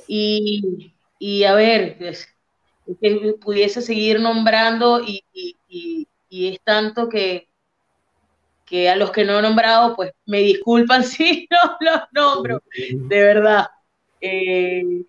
Y, 0.08 1.44
a 1.44 1.54
ver, 1.54 1.98
es, 2.00 2.28
que 3.02 3.36
pudiese 3.42 3.82
seguir 3.82 4.20
nombrando 4.20 5.02
y, 5.02 5.24
es 6.30 6.60
tanto 6.64 7.08
que, 7.08 7.48
que 8.66 8.90
a 8.90 8.96
los 8.96 9.12
que 9.12 9.24
no 9.24 9.40
he 9.40 9.42
nombrado, 9.42 9.96
pues 9.96 10.12
me 10.26 10.40
disculpan 10.40 11.04
si 11.04 11.48
no 11.50 11.78
los 11.80 12.02
nombro, 12.12 12.64
de 12.76 13.22
verdad. 13.22 13.68
Eh, 14.20 15.04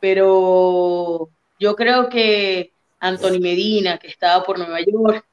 pero 0.00 1.30
yo 1.58 1.76
creo 1.76 2.08
que 2.08 2.72
Anthony 2.98 3.38
Medina, 3.40 3.98
que 3.98 4.08
estaba 4.08 4.42
por 4.44 4.58
Nueva 4.58 4.80
York, 4.80 5.24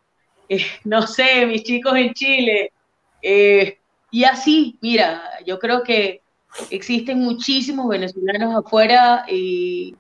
eh, 0.47 0.65
no 0.83 1.07
sé, 1.07 1.45
mis 1.45 1.63
chicos 1.63 1.95
en 1.95 2.13
Chile, 2.13 2.73
eh, 3.21 3.79
y 4.11 4.23
así, 4.23 4.77
mira, 4.81 5.21
yo 5.45 5.59
creo 5.59 5.83
que 5.83 6.21
existen 6.69 7.19
muchísimos 7.19 7.87
venezolanos 7.87 8.55
afuera 8.55 9.25
y, 9.27 9.95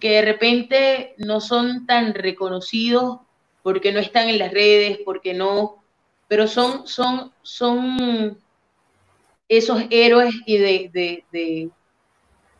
que 0.00 0.10
de 0.10 0.22
repente 0.22 1.14
no 1.16 1.40
son 1.40 1.86
tan 1.86 2.12
reconocidos 2.12 3.20
porque 3.62 3.90
no 3.90 4.00
están 4.00 4.28
en 4.28 4.38
las 4.38 4.52
redes, 4.52 4.98
porque 5.04 5.32
no, 5.32 5.82
pero 6.28 6.46
son, 6.46 6.86
son, 6.86 7.32
son 7.42 8.38
esos 9.48 9.82
héroes 9.88 10.34
y 10.44 10.58
de, 10.58 11.24
de, 11.32 11.70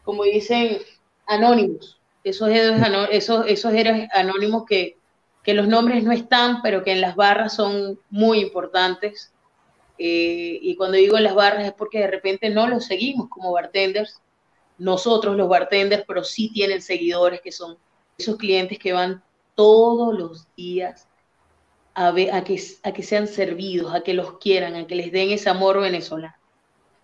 como 0.04 0.24
dicen, 0.24 0.78
anónimos, 1.26 2.00
esos 2.24 2.48
héroes, 2.48 2.82
esos, 3.10 3.46
esos 3.46 3.74
héroes 3.74 4.08
anónimos 4.14 4.64
que, 4.66 4.96
que 5.42 5.54
los 5.54 5.68
nombres 5.68 6.02
no 6.04 6.12
están, 6.12 6.62
pero 6.62 6.82
que 6.82 6.92
en 6.92 7.02
las 7.02 7.14
barras 7.14 7.54
son 7.54 8.00
muy 8.10 8.40
importantes. 8.40 9.32
Eh, 9.98 10.58
y 10.62 10.76
cuando 10.76 10.96
digo 10.96 11.18
las 11.18 11.34
barras 11.34 11.66
es 11.66 11.72
porque 11.72 11.98
de 11.98 12.06
repente 12.06 12.50
no 12.50 12.68
los 12.68 12.86
seguimos 12.86 13.28
como 13.28 13.52
bartenders, 13.52 14.22
nosotros 14.78 15.36
los 15.36 15.48
bartenders, 15.48 16.04
pero 16.06 16.22
sí 16.22 16.50
tienen 16.52 16.80
seguidores 16.80 17.40
que 17.40 17.50
son 17.50 17.76
esos 18.16 18.36
clientes 18.36 18.78
que 18.78 18.92
van 18.92 19.22
todos 19.54 20.16
los 20.16 20.46
días 20.54 21.08
a, 21.94 22.12
ver, 22.12 22.32
a, 22.32 22.44
que, 22.44 22.62
a 22.84 22.92
que 22.92 23.02
sean 23.02 23.26
servidos, 23.26 23.92
a 23.92 24.02
que 24.02 24.14
los 24.14 24.38
quieran, 24.38 24.76
a 24.76 24.86
que 24.86 24.94
les 24.94 25.10
den 25.10 25.30
ese 25.30 25.50
amor 25.50 25.80
venezolano. 25.80 26.34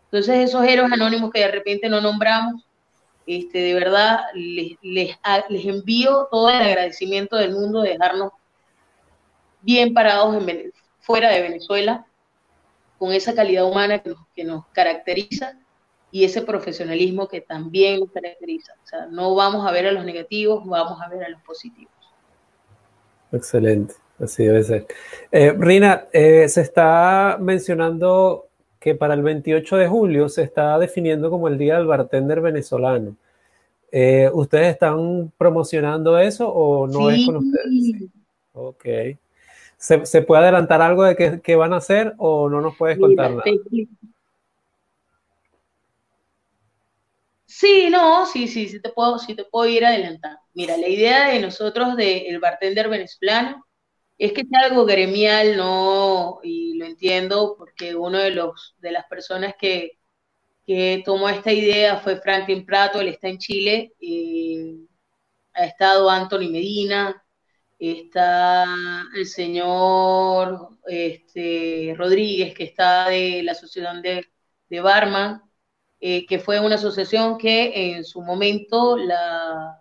Entonces 0.05 0.49
esos 0.49 0.65
héroes 0.65 0.93
anónimos 0.93 1.33
que 1.33 1.41
de 1.41 1.51
repente 1.51 1.89
no 1.89 2.01
nombramos, 2.01 2.65
este, 3.27 3.59
de 3.59 3.75
verdad 3.75 4.21
les, 4.35 4.77
les, 4.83 5.17
envío 5.51 6.29
todo 6.31 6.51
el 6.51 6.63
agradecimiento 6.63 7.37
del 7.37 7.53
mundo 7.53 7.81
de 7.83 7.91
dejarnos 7.91 8.31
bien 9.63 9.95
parados 9.95 10.45
fuera 11.01 11.31
de 11.31 11.43
Venezuela, 11.43 12.07
con 12.99 13.13
esa 13.13 13.35
calidad 13.35 13.69
humana 13.69 14.01
que 14.01 14.11
nos, 14.11 14.19
que 14.35 14.45
nos 14.45 14.67
caracteriza 14.69 15.59
y 16.11 16.25
ese 16.25 16.43
profesionalismo 16.43 17.27
que 17.27 17.41
también 17.41 18.01
nos 18.01 18.13
caracteriza. 18.13 18.73
O 18.85 18.87
sea, 18.87 19.07
no 19.07 19.35
vamos 19.35 19.67
a 19.67 19.73
ver 19.73 19.87
a 19.87 19.93
los 19.93 20.05
negativos, 20.05 20.65
vamos 20.65 21.01
a 21.03 21.09
ver 21.09 21.25
a 21.25 21.29
los 21.29 21.43
positivos. 21.43 21.93
Excelente, 23.33 23.95
así 24.21 24.45
debe 24.45 24.63
ser. 24.63 24.87
Eh, 25.33 25.53
Rina, 25.59 26.05
eh, 26.13 26.49
se 26.49 26.61
está 26.61 27.37
mencionando 27.41 28.47
que 28.79 28.95
para 28.95 29.15
el 29.15 29.23
28 29.23 29.77
de 29.77 29.89
julio 29.89 30.29
se 30.29 30.43
está 30.43 30.79
definiendo 30.79 31.31
como 31.31 31.49
el 31.49 31.59
Día 31.59 31.79
del 31.79 31.87
Bartender 31.87 32.41
Venezolano. 32.41 33.17
Eh, 33.91 34.31
¿Ustedes 34.33 34.69
están 34.69 35.33
promocionando 35.37 36.19
eso 36.19 36.49
o 36.49 36.87
no 36.87 37.11
es 37.11 37.27
con 37.27 37.37
ustedes? 37.37 37.71
Sí. 37.71 38.11
Ok. 38.53 38.85
¿Se, 39.85 40.23
puede 40.23 40.43
adelantar 40.45 40.81
algo 40.81 41.03
de 41.05 41.43
qué, 41.43 41.57
van 41.57 41.75
a 41.75 41.77
hacer 41.77 42.15
o 42.17 42.49
no 42.49 42.63
nos 42.63 42.75
puedes 42.75 42.99
contar 42.99 43.33
nada? 43.33 43.45
Sí, 47.45 47.89
no, 47.91 48.25
sí, 48.25 48.49
sí, 48.49 48.67
sí 48.67 48.81
te 48.81 48.89
puedo, 48.89 49.19
sí 49.19 49.35
te 49.35 49.45
puedo 49.45 49.69
ir 49.69 49.85
adelantando. 49.85 50.41
Mira, 50.55 50.79
la 50.79 50.89
idea 50.89 51.29
de 51.29 51.41
nosotros 51.41 51.97
del 51.97 52.39
bartender 52.41 52.89
venezolano 52.89 53.67
es 54.17 54.33
que 54.33 54.41
es 54.41 54.47
algo 54.53 54.87
gremial, 54.87 55.55
no, 55.59 56.41
y 56.43 56.79
lo 56.79 56.87
entiendo 56.87 57.55
porque 57.59 57.95
uno 57.95 58.19
de 58.19 58.31
los 58.31 58.75
de 58.79 58.91
las 58.91 59.05
personas 59.05 59.55
que, 59.59 59.99
tomó 61.05 61.29
esta 61.29 61.53
idea 61.53 61.99
fue 61.99 62.17
Franklin 62.23 62.65
Prato, 62.65 63.03
él 63.03 63.09
está 63.09 63.29
en 63.29 63.37
Chile, 63.37 63.93
eh, 64.01 64.77
ha 65.53 65.67
estado 65.67 66.09
Anthony 66.09 66.49
Medina, 66.51 67.24
está 67.91 68.65
el 69.15 69.27
señor 69.27 70.71
este, 70.87 71.95
Rodríguez, 71.97 72.55
que 72.55 72.65
está 72.65 73.09
de 73.09 73.43
la 73.43 73.53
Asociación 73.53 74.03
de, 74.03 74.27
de 74.69 74.81
Barman, 74.81 75.43
eh, 76.01 76.27
que 76.27 76.39
fue 76.39 76.61
una 76.61 76.75
asociación 76.77 77.39
que 77.39 77.97
en 77.97 78.05
su 78.05 78.23
momento 78.23 78.97
la, 78.97 79.81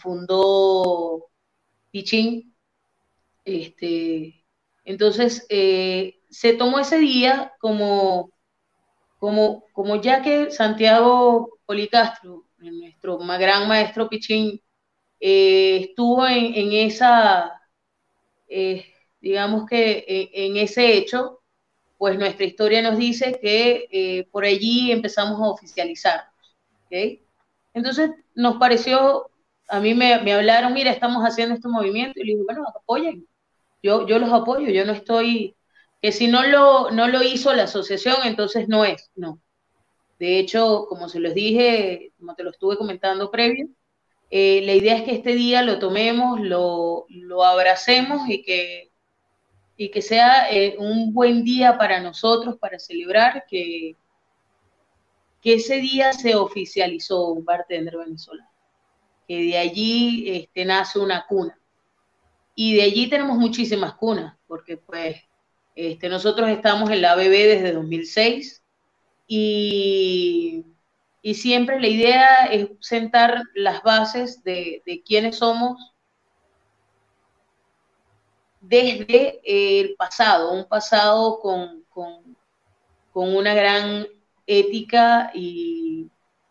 fundó 0.00 1.30
Pichín. 1.90 2.54
Este, 3.44 4.44
entonces, 4.84 5.46
eh, 5.48 6.20
se 6.30 6.54
tomó 6.54 6.78
ese 6.78 6.98
día 6.98 7.52
como, 7.60 8.32
como, 9.18 9.64
como 9.72 9.96
ya 10.00 10.22
que 10.22 10.50
Santiago 10.50 11.58
Policastro, 11.66 12.46
nuestro 12.58 13.18
gran 13.18 13.68
maestro 13.68 14.08
Pichín, 14.08 14.62
eh, 15.24 15.76
estuvo 15.88 16.26
en, 16.26 16.72
esa, 16.72 17.62
digamos 19.20 19.66
que 19.66 20.04
en 20.32 20.56
ese 20.56 20.96
hecho, 20.96 21.42
pues 22.02 22.18
nuestra 22.18 22.44
historia 22.44 22.82
nos 22.82 22.98
dice 22.98 23.38
que 23.40 23.86
eh, 23.92 24.26
por 24.32 24.44
allí 24.44 24.90
empezamos 24.90 25.40
a 25.40 25.50
oficializar. 25.50 26.24
Entonces 27.72 28.10
nos 28.34 28.56
pareció, 28.56 29.30
a 29.68 29.78
mí 29.78 29.94
me, 29.94 30.14
hablaron, 30.14 30.74
mira, 30.74 30.90
estamos 30.90 31.22
haciendo 31.22 31.54
este 31.54 31.68
movimiento, 31.68 32.18
y 32.18 32.24
le 32.24 32.32
dije, 32.32 32.44
bueno, 32.44 32.64
apoyen, 32.74 33.28
yo, 33.84 34.04
yo 34.08 34.18
los 34.18 34.32
apoyo, 34.32 34.68
yo 34.70 34.84
no 34.84 34.90
estoy, 34.90 35.54
que 36.00 36.10
si 36.10 36.26
no 36.26 36.42
lo, 36.42 36.90
no 36.90 37.06
lo 37.06 37.22
hizo 37.22 37.52
la 37.54 37.64
asociación, 37.64 38.16
entonces 38.24 38.66
no 38.66 38.84
es, 38.84 39.12
no. 39.14 39.40
De 40.18 40.40
hecho, 40.40 40.86
como 40.88 41.08
se 41.08 41.20
los 41.20 41.34
dije, 41.34 42.12
como 42.18 42.34
te 42.34 42.42
lo 42.42 42.50
estuve 42.50 42.76
comentando 42.76 43.30
previo, 43.30 43.68
eh, 44.32 44.62
la 44.64 44.72
idea 44.72 44.96
es 44.96 45.02
que 45.04 45.12
este 45.12 45.34
día 45.34 45.62
lo 45.62 45.78
tomemos, 45.78 46.40
lo, 46.40 47.06
lo 47.08 47.44
abracemos 47.44 48.28
y 48.28 48.42
que 48.42 48.92
y 49.76 49.90
que 49.90 50.02
sea 50.02 50.50
eh, 50.50 50.76
un 50.78 51.12
buen 51.12 51.44
día 51.44 51.76
para 51.76 52.00
nosotros 52.00 52.56
para 52.58 52.78
celebrar 52.78 53.44
que, 53.48 53.96
que 55.40 55.54
ese 55.54 55.76
día 55.76 56.12
se 56.12 56.34
oficializó 56.34 57.28
un 57.28 57.44
bartender 57.44 57.96
venezolano, 57.96 58.48
que 59.26 59.42
de 59.42 59.58
allí 59.58 60.30
este, 60.30 60.64
nace 60.64 60.98
una 60.98 61.26
cuna. 61.26 61.58
Y 62.54 62.76
de 62.76 62.82
allí 62.82 63.08
tenemos 63.08 63.38
muchísimas 63.38 63.94
cunas, 63.94 64.36
porque 64.46 64.76
pues 64.76 65.16
este, 65.74 66.08
nosotros 66.08 66.48
estamos 66.50 66.90
en 66.90 67.02
la 67.02 67.12
ABB 67.12 67.30
desde 67.30 67.72
2006 67.72 68.62
y, 69.26 70.64
y 71.22 71.34
siempre 71.34 71.80
la 71.80 71.88
idea 71.88 72.46
es 72.46 72.68
sentar 72.80 73.42
las 73.54 73.82
bases 73.82 74.42
de, 74.42 74.82
de 74.84 75.02
quiénes 75.02 75.38
somos 75.38 75.92
desde 78.62 79.40
el 79.44 79.96
pasado, 79.96 80.52
un 80.52 80.66
pasado 80.66 81.40
con, 81.40 81.84
una 83.14 83.54
gran 83.54 84.06
ética 84.46 85.30
y, 85.34 86.08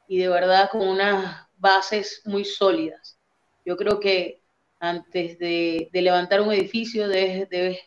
de 0.08 0.28
verdad 0.28 0.70
con 0.70 0.88
unas 0.88 1.48
bases 1.58 2.22
muy 2.26 2.46
sólidas. 2.46 3.18
Yo 3.66 3.78
creo 3.78 4.00
que 4.00 4.42
antes 4.80 5.40
de, 5.40 5.90
levantar 5.94 6.42
un 6.42 6.52
edificio 6.52 7.08
debes, 7.08 7.80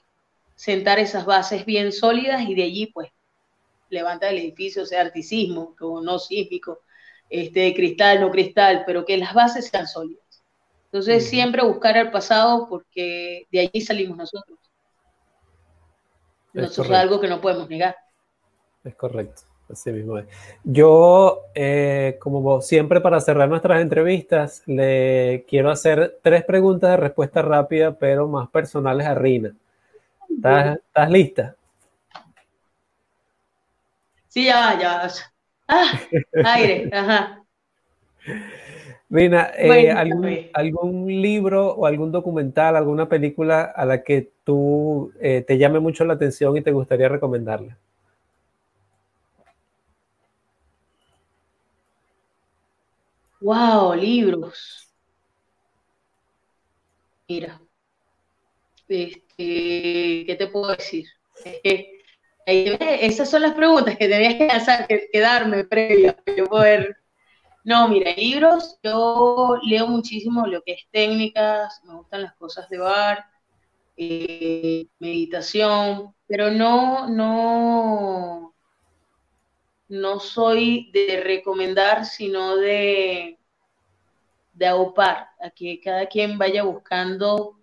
sentar 0.56 0.98
esas 0.98 1.26
bases 1.26 1.64
bien 1.66 1.92
sólidas 1.92 2.48
y 2.48 2.54
de 2.54 2.62
allí 2.62 2.86
pues 2.86 3.10
levanta 3.94 4.28
el 4.28 4.38
edificio, 4.38 4.84
sea 4.84 5.00
articismo, 5.00 5.74
como 5.78 6.02
no 6.02 6.18
sísmico, 6.18 6.80
este, 7.30 7.74
cristal, 7.74 8.20
no 8.20 8.30
cristal, 8.30 8.82
pero 8.86 9.04
que 9.04 9.16
las 9.16 9.32
bases 9.32 9.68
sean 9.68 9.86
sólidas. 9.86 10.22
Entonces, 10.86 11.28
siempre 11.28 11.64
buscar 11.64 11.96
el 11.96 12.10
pasado 12.10 12.68
porque 12.68 13.46
de 13.50 13.60
allí 13.60 13.80
salimos 13.80 14.16
nosotros. 14.16 14.58
Eso 16.52 16.84
es 16.84 16.90
algo 16.90 17.20
que 17.20 17.26
no 17.26 17.40
podemos 17.40 17.68
negar. 17.68 17.96
Es 18.84 18.94
correcto, 18.94 19.42
así 19.68 19.90
mismo 19.90 20.18
es. 20.18 20.26
Yo, 20.62 21.46
eh, 21.54 22.16
como 22.20 22.60
siempre, 22.60 23.00
para 23.00 23.18
cerrar 23.20 23.48
nuestras 23.48 23.80
entrevistas, 23.80 24.62
le 24.66 25.44
quiero 25.48 25.70
hacer 25.70 26.18
tres 26.22 26.44
preguntas 26.44 26.90
de 26.90 26.96
respuesta 26.98 27.42
rápida, 27.42 27.98
pero 27.98 28.28
más 28.28 28.48
personales 28.50 29.06
a 29.06 29.14
Rina. 29.14 29.52
¿Estás, 30.30 30.76
¿estás 30.76 31.10
lista? 31.10 31.56
Sí, 34.34 34.46
ya, 34.46 34.76
ya. 34.80 35.08
Ah, 35.68 36.00
aire, 36.44 36.90
ajá. 36.92 37.44
Rina, 39.08 39.52
eh, 39.56 39.92
algún, 40.52 41.06
libro 41.06 41.68
o 41.68 41.86
algún 41.86 42.10
documental, 42.10 42.74
alguna 42.74 43.08
película 43.08 43.62
a 43.62 43.84
la 43.84 44.02
que 44.02 44.32
tú 44.42 45.12
eh, 45.20 45.44
te 45.46 45.56
llame 45.56 45.78
mucho 45.78 46.04
la 46.04 46.14
atención 46.14 46.56
y 46.56 46.62
te 46.62 46.72
gustaría 46.72 47.08
recomendarla? 47.08 47.78
Wow, 53.40 53.94
libros. 53.94 54.92
Mira, 57.28 57.60
este, 58.88 59.22
¿qué 60.26 60.36
te 60.36 60.48
puedo 60.48 60.72
decir? 60.72 61.06
Esas 62.46 63.30
son 63.30 63.42
las 63.42 63.54
preguntas 63.54 63.96
que 63.96 64.08
tenías 64.08 64.34
que, 64.34 64.46
hacer, 64.46 64.86
que, 64.86 65.20
darme 65.20 65.64
previo 65.64 66.14
para 66.16 66.44
poder. 66.44 66.96
No, 67.64 67.88
mira, 67.88 68.12
libros, 68.12 68.78
yo 68.82 69.58
leo 69.62 69.86
muchísimo 69.86 70.46
lo 70.46 70.62
que 70.62 70.72
es 70.72 70.86
técnicas, 70.90 71.80
me 71.84 71.94
gustan 71.94 72.22
las 72.22 72.34
cosas 72.34 72.68
de 72.68 72.78
bar, 72.78 73.24
eh, 73.96 74.86
meditación, 74.98 76.14
pero 76.26 76.50
no, 76.50 77.08
no, 77.08 78.54
no 79.88 80.20
soy 80.20 80.90
de 80.92 81.22
recomendar, 81.22 82.04
sino 82.04 82.56
de, 82.56 83.38
de 84.52 84.66
aupar, 84.66 85.30
a 85.40 85.50
que 85.50 85.80
cada 85.80 86.06
quien 86.06 86.36
vaya 86.36 86.64
buscando 86.64 87.58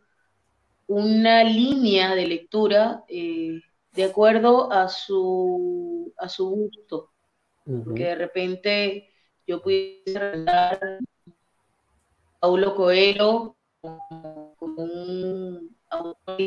una 0.88 1.44
línea 1.44 2.16
de 2.16 2.28
lectura 2.28 3.04
eh, 3.08 3.62
de 3.94 4.04
acuerdo 4.04 4.72
a 4.72 4.88
su, 4.88 6.14
a 6.18 6.30
su 6.30 6.50
gusto. 6.50 7.12
Porque 7.64 8.06
de 8.06 8.16
repente 8.16 9.10
yo 9.46 9.62
pudiese 9.62 10.18
recomendar 10.18 11.00
Paulo 12.40 12.76
Coelho 12.76 13.56
como, 13.82 14.56
un 14.58 15.78
autor. 15.90 16.38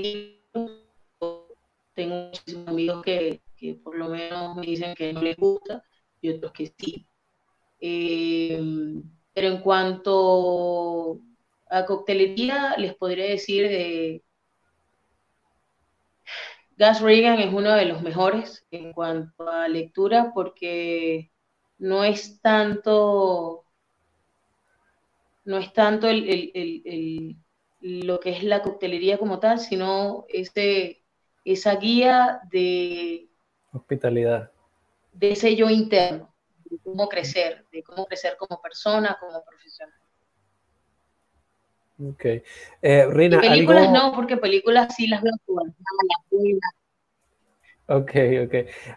Tengo 1.95 2.15
muchísimos 2.15 2.69
amigos 2.69 3.03
que, 3.05 3.41
que, 3.57 3.75
por 3.75 3.97
lo 3.97 4.09
menos 4.09 4.57
me 4.57 4.67
dicen 4.67 4.95
que 4.95 5.13
no 5.13 5.23
les 5.23 5.37
gusta 5.37 5.85
y 6.21 6.31
otros 6.31 6.53
que 6.53 6.73
sí. 6.77 7.07
Eh, 7.81 8.61
pero 9.33 9.49
en 9.49 9.61
cuanto 9.61 11.21
a 11.69 11.85
coctelería, 11.85 12.77
les 12.79 12.95
podría 12.95 13.27
decir 13.27 13.69
de 13.69 14.25
Gas 16.77 17.01
Reagan 17.01 17.39
es 17.39 17.53
uno 17.53 17.73
de 17.75 17.85
los 17.85 18.03
mejores 18.03 18.67
en 18.71 18.93
cuanto 18.93 19.49
a 19.49 19.69
lectura 19.69 20.33
porque 20.35 21.31
no 21.79 22.05
es 22.05 22.41
tanto 22.41 23.65
no 25.45 25.59
es 25.59 25.73
tanto 25.73 26.09
el, 26.09 27.37
lo 27.81 28.19
que 28.19 28.31
es 28.31 28.43
la 28.43 28.63
coctelería 28.63 29.19
como 29.19 29.39
tal, 29.39 29.61
sino 29.61 30.25
ese, 30.29 31.03
esa 31.45 31.77
guía 31.77 32.41
de 32.51 33.29
hospitalidad, 33.73 34.51
de 35.13 35.33
ese 35.33 35.55
yo 35.55 35.69
interno, 35.69 36.35
de 36.65 36.79
cómo 36.79 37.09
crecer, 37.09 37.67
de 37.71 37.83
cómo 37.83 38.07
crecer 38.07 38.37
como 38.39 38.61
persona, 38.61 39.19
como 39.21 39.45
profesional. 39.45 40.01
Ok. 42.03 42.25
Eh, 42.83 43.07
Rina, 43.11 43.41
películas 43.41 43.91
no, 43.91 44.13
porque 44.15 44.37
películas 44.37 44.95
sí 44.95 45.07
las 45.07 45.23
veo 45.23 45.35
todas. 45.47 45.73
Ok, 47.87 48.11
ok. 48.47 48.55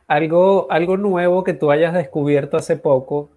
Algo, 0.08 0.68
algo 0.72 0.98
nuevo 0.98 1.43
que 1.43 1.54
tú 1.54 1.72
hayas 1.72 1.93
descubierto 1.93 2.58
hace 2.58 2.78
poco 2.78 3.30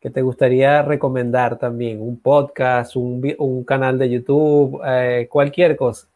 que 0.00 0.10
te 0.10 0.22
gustaría 0.22 0.80
recomendar 0.82 1.58
también, 1.58 2.00
un 2.00 2.18
podcast, 2.18 2.96
un, 2.96 3.64
canal 3.64 3.98
de 3.98 4.08
YouTube, 4.08 4.80
eh, 4.84 5.28
cualquier 5.30 5.76
cosa, 5.76 6.08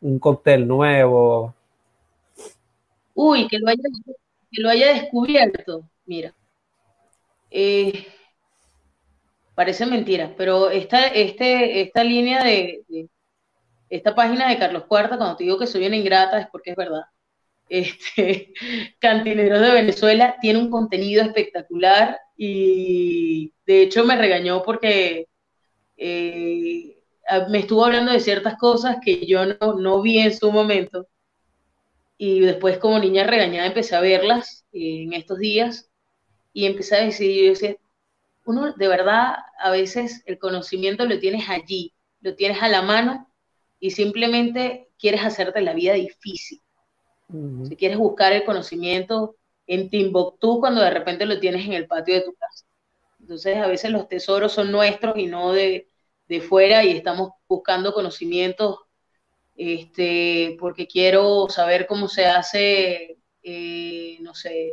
un 0.00 0.18
cóctel 0.18 0.66
nuevo. 0.66 1.54
Uy, 3.14 3.46
que 3.46 3.58
lo 3.58 3.68
haya, 3.68 3.82
que 4.50 4.62
lo 4.62 4.70
haya 4.70 4.94
descubierto, 4.94 5.84
mira. 6.06 6.32
Eh, 7.50 8.06
parece 9.58 9.86
mentira, 9.86 10.34
pero 10.36 10.70
esta, 10.70 11.08
este, 11.08 11.80
esta 11.80 12.04
línea 12.04 12.44
de, 12.44 12.84
esta 13.90 14.14
página 14.14 14.48
de 14.48 14.56
Carlos 14.56 14.84
Cuarta, 14.84 15.16
cuando 15.16 15.34
te 15.34 15.42
digo 15.42 15.58
que 15.58 15.66
soy 15.66 15.84
una 15.84 15.96
ingrata, 15.96 16.38
es 16.38 16.46
porque 16.52 16.70
es 16.70 16.76
verdad. 16.76 17.02
Este, 17.68 18.52
Cantineros 19.00 19.60
de 19.60 19.72
Venezuela 19.72 20.36
tiene 20.40 20.60
un 20.60 20.70
contenido 20.70 21.22
espectacular 21.22 22.18
y 22.36 23.52
de 23.66 23.82
hecho 23.82 24.04
me 24.04 24.16
regañó 24.16 24.62
porque 24.62 25.26
eh, 25.96 26.96
me 27.50 27.58
estuvo 27.58 27.84
hablando 27.84 28.12
de 28.12 28.20
ciertas 28.20 28.56
cosas 28.58 28.98
que 29.04 29.26
yo 29.26 29.44
no, 29.44 29.74
no, 29.74 30.00
vi 30.00 30.20
en 30.20 30.34
su 30.34 30.52
momento 30.52 31.08
y 32.16 32.40
después 32.40 32.78
como 32.78 33.00
niña 33.00 33.24
regañada 33.24 33.66
empecé 33.66 33.96
a 33.96 34.00
verlas 34.00 34.64
en 34.72 35.12
estos 35.14 35.38
días 35.38 35.90
y 36.52 36.64
empecé 36.66 36.96
a 36.96 37.04
decir, 37.04 37.44
yo 37.44 37.50
decía, 37.50 37.76
uno 38.48 38.72
de 38.72 38.88
verdad 38.88 39.34
a 39.58 39.70
veces 39.70 40.22
el 40.24 40.38
conocimiento 40.38 41.04
lo 41.04 41.18
tienes 41.18 41.50
allí, 41.50 41.92
lo 42.22 42.34
tienes 42.34 42.62
a 42.62 42.68
la 42.68 42.80
mano 42.80 43.30
y 43.78 43.90
simplemente 43.90 44.88
quieres 44.98 45.22
hacerte 45.22 45.60
la 45.60 45.74
vida 45.74 45.92
difícil. 45.92 46.62
Si 47.68 47.76
quieres 47.76 47.98
buscar 47.98 48.32
el 48.32 48.44
conocimiento 48.44 49.36
en 49.66 49.90
Timbuktu 49.90 50.60
cuando 50.60 50.80
de 50.80 50.88
repente 50.88 51.26
lo 51.26 51.38
tienes 51.38 51.66
en 51.66 51.74
el 51.74 51.86
patio 51.86 52.14
de 52.14 52.22
tu 52.22 52.32
casa. 52.32 52.64
Entonces 53.20 53.58
a 53.58 53.66
veces 53.66 53.90
los 53.90 54.08
tesoros 54.08 54.52
son 54.52 54.72
nuestros 54.72 55.18
y 55.18 55.26
no 55.26 55.52
de, 55.52 55.90
de 56.26 56.40
fuera 56.40 56.82
y 56.84 56.92
estamos 56.92 57.32
buscando 57.46 57.92
conocimientos 57.92 58.78
este, 59.56 60.56
porque 60.58 60.86
quiero 60.86 61.50
saber 61.50 61.86
cómo 61.86 62.08
se 62.08 62.24
hace, 62.24 63.18
eh, 63.42 64.16
no 64.22 64.32
sé, 64.32 64.72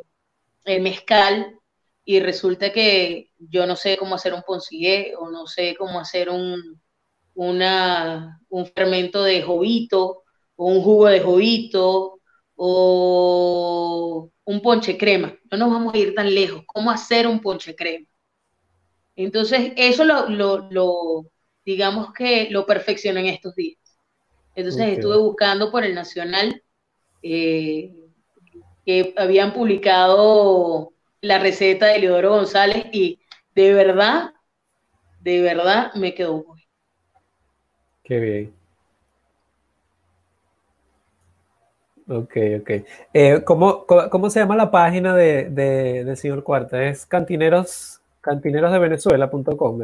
el 0.63 0.81
mezcal 0.81 1.59
y 2.05 2.19
resulta 2.19 2.71
que 2.71 3.31
yo 3.39 3.65
no 3.65 3.75
sé 3.75 3.97
cómo 3.97 4.15
hacer 4.15 4.33
un 4.33 4.43
poncillé 4.43 5.15
o 5.17 5.29
no 5.31 5.47
sé 5.47 5.75
cómo 5.75 5.99
hacer 5.99 6.29
un, 6.29 6.79
una, 7.33 8.39
un 8.49 8.67
fermento 8.67 9.23
de 9.23 9.41
jovito 9.41 10.23
o 10.55 10.67
un 10.67 10.83
jugo 10.83 11.07
de 11.07 11.19
jovito 11.19 12.19
o 12.55 14.29
un 14.45 14.61
ponche 14.61 14.97
crema. 14.97 15.35
No 15.51 15.57
nos 15.57 15.71
vamos 15.71 15.95
a 15.95 15.97
ir 15.97 16.13
tan 16.13 16.33
lejos. 16.33 16.63
¿Cómo 16.67 16.91
hacer 16.91 17.27
un 17.27 17.41
ponche 17.41 17.75
crema? 17.75 18.05
Entonces, 19.15 19.73
eso 19.75 20.05
lo, 20.05 20.29
lo, 20.69 21.31
digamos 21.65 22.13
que 22.13 22.49
lo 22.51 22.67
perfecciono 22.67 23.19
en 23.19 23.27
estos 23.27 23.55
días. 23.55 23.79
Entonces, 24.53 24.93
estuve 24.93 25.17
buscando 25.17 25.71
por 25.71 25.83
el 25.83 25.95
Nacional 25.95 26.61
eh, 27.23 27.95
que 28.85 29.13
habían 29.17 29.53
publicado 29.53 30.94
la 31.25 31.39
receta 31.39 31.87
de 31.87 31.99
Leodoro 31.99 32.29
González 32.31 32.85
y 32.91 33.19
de 33.55 33.73
verdad, 33.73 34.33
de 35.21 35.41
verdad 35.41 35.93
me 35.95 36.13
quedó 36.13 36.43
muy. 36.43 36.63
Qué 38.03 38.19
bien. 38.19 38.53
Ok, 42.07 42.37
ok. 42.61 42.69
Eh, 43.13 43.41
¿cómo, 43.43 44.29
se 44.29 44.39
llama 44.39 44.55
la 44.55 44.69
página 44.69 45.15
de, 45.15 45.49
de, 45.49 46.15
señor 46.15 46.43
Cuarta? 46.43 46.83
Es 46.83 47.07
cantineros, 47.07 47.99
cantinerosdevenezuela.com. 48.21 49.79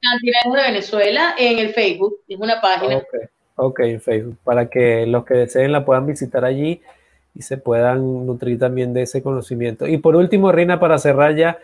Cantineros 0.00 0.54
de 0.54 0.62
Venezuela 0.62 1.34
en 1.36 1.58
el 1.58 1.70
Facebook, 1.70 2.20
es 2.28 2.38
una 2.38 2.60
página. 2.60 2.98
Okay, 2.98 3.20
ok, 3.56 3.80
en 3.80 4.00
Facebook, 4.00 4.38
para 4.44 4.70
que 4.70 5.04
los 5.06 5.24
que 5.24 5.34
deseen 5.34 5.72
la 5.72 5.84
puedan 5.84 6.06
visitar 6.06 6.44
allí 6.44 6.80
y 7.34 7.42
se 7.42 7.56
puedan 7.56 8.26
nutrir 8.26 8.58
también 8.58 8.92
de 8.92 9.02
ese 9.02 9.22
conocimiento. 9.22 9.86
Y 9.86 9.98
por 9.98 10.16
último, 10.16 10.50
Rina, 10.52 10.80
para 10.80 10.98
cerrar 10.98 11.36
ya, 11.36 11.58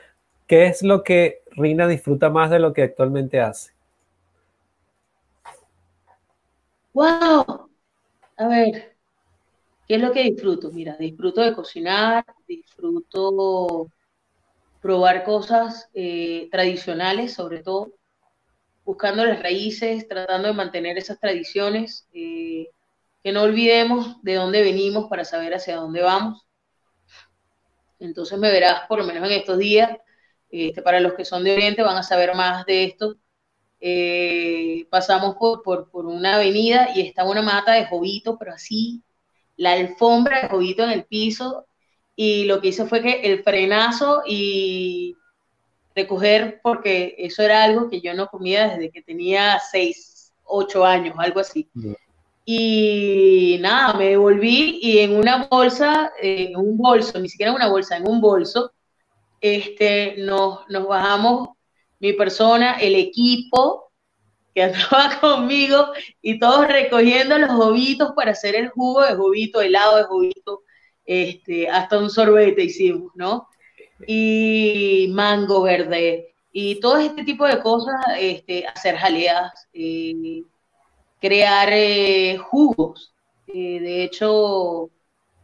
¿qué 0.47 0.67
es 0.67 0.83
lo 0.83 1.03
que 1.03 1.43
Rina 1.53 1.87
disfruta 1.89 2.31
más 2.31 2.51
de 2.51 2.59
lo 2.59 2.73
que 2.73 2.83
actualmente 2.83 3.41
hace? 3.41 3.73
¡Wow! 6.93 7.69
A 8.37 8.49
ver, 8.49 8.95
¿qué 9.89 9.97
es 9.97 10.01
lo 10.01 10.13
que 10.13 10.23
disfruto? 10.23 10.71
Mira, 10.71 10.97
disfruto 10.97 11.41
de 11.41 11.55
cocinar, 11.55 12.25
disfruto 12.47 13.89
probar 14.81 15.25
cosas 15.25 15.89
eh, 15.95 16.49
tradicionales, 16.51 17.33
sobre 17.33 17.63
todo, 17.63 17.93
buscando 18.85 19.25
las 19.25 19.43
raíces, 19.43 20.07
tratando 20.07 20.49
de 20.49 20.55
mantener 20.55 20.99
esas 20.99 21.19
tradiciones. 21.19 22.07
Eh, 22.13 22.69
que 23.25 23.33
no 23.33 23.43
olvidemos 23.43 24.23
de 24.23 24.35
dónde 24.35 24.63
venimos 24.63 25.09
para 25.09 25.25
saber 25.25 25.55
hacia 25.55 25.77
dónde 25.77 26.03
vamos. 26.03 26.47
Entonces 27.99 28.39
me 28.39 28.51
verás 28.53 28.87
por 28.87 28.99
lo 28.99 29.07
menos 29.07 29.25
en 29.25 29.33
estos 29.33 29.57
días. 29.57 29.97
Este, 30.51 30.83
para 30.83 31.01
los 31.01 31.15
que 31.15 31.25
son 31.25 31.43
de 31.43 31.55
Oriente 31.55 31.83
van 31.83 31.97
a 31.97 32.03
saber 32.03 32.35
más 32.35 32.67
de 32.67 32.85
esto. 32.85 33.17
Eh, 33.81 34.87
pasamos 34.91 35.37
por, 35.37 35.63
por, 35.63 36.05
una 36.05 36.37
avenida 36.37 36.91
y 36.95 37.01
está 37.01 37.25
una 37.25 37.41
mata 37.41 37.73
de 37.73 37.87
jovito, 37.87 38.39
pero 38.39 38.53
así, 38.53 39.03
la 39.57 39.73
alfombra 39.73 40.43
de 40.43 40.49
jovito 40.49 40.85
en 40.85 40.91
el 40.91 41.07
piso. 41.07 41.67
Y 42.15 42.45
lo 42.45 42.61
que 42.61 42.69
hice 42.69 42.85
fue 42.85 43.01
que 43.01 43.23
el 43.23 43.43
frenazo 43.43 44.23
y 44.27 45.17
recoger, 45.97 46.61
porque 46.63 47.15
eso 47.17 47.43
era 47.43 47.65
algo 47.65 47.89
que 47.89 48.03
yo 48.03 48.13
no 48.13 48.27
comía 48.27 48.69
desde 48.69 48.91
que 48.91 49.01
tenía 49.01 49.59
6, 49.71 50.35
8 50.45 50.85
años, 50.85 51.15
algo 51.19 51.41
así. 51.41 51.71
Y 52.45 53.59
nada, 53.61 53.95
me 53.95 54.11
devolví 54.11 54.79
y 54.83 54.99
en 54.99 55.17
una 55.17 55.47
bolsa, 55.47 56.13
en 56.21 56.57
un 56.57 56.77
bolso, 56.77 57.19
ni 57.19 57.29
siquiera 57.29 57.51
en 57.51 57.57
una 57.57 57.69
bolsa, 57.69 57.97
en 57.97 58.07
un 58.07 58.21
bolso, 58.21 58.73
este, 59.41 60.17
nos, 60.19 60.61
nos 60.69 60.87
bajamos 60.87 61.51
mi 62.01 62.13
persona, 62.13 62.75
el 62.75 62.97
equipo 62.97 63.91
que 64.55 64.63
andaba 64.65 65.19
conmigo 65.21 65.89
y 66.23 66.39
todos 66.39 66.69
recogiendo 66.69 67.39
los 67.39 67.51
jovitos 67.51 68.13
para 68.15 68.33
hacer 68.33 68.55
el 68.57 68.69
jugo 68.69 69.03
de 69.03 69.15
jovito, 69.15 69.61
helado 69.61 69.97
de 69.97 70.05
jovito, 70.05 70.63
este, 71.05 71.69
hasta 71.69 71.99
un 71.99 72.11
sorbete 72.11 72.65
hicimos, 72.65 73.13
¿no? 73.15 73.49
Y 74.07 75.09
mango 75.13 75.63
verde 75.63 76.35
y 76.53 76.79
todo 76.81 76.99
este 76.99 77.25
tipo 77.25 77.47
de 77.47 77.61
cosas, 77.61 77.97
este, 78.19 78.67
hacer 78.67 78.97
jaleas, 78.97 79.69
eh, 79.73 80.43
crear 81.25 81.71
eh, 81.73 82.37
jugos. 82.37 83.15
Eh, 83.47 83.81
de 83.81 84.05
hecho, 84.05 84.91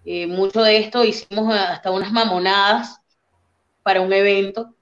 eh, 0.05 0.26
mucho 0.26 0.62
de 0.62 0.76
esto 0.76 1.03
hicimos 1.05 1.55
hasta 1.55 1.91
unas 1.91 2.12
mamonadas 2.12 3.01
para 3.83 4.03
un 4.03 4.12
evento. 4.12 4.74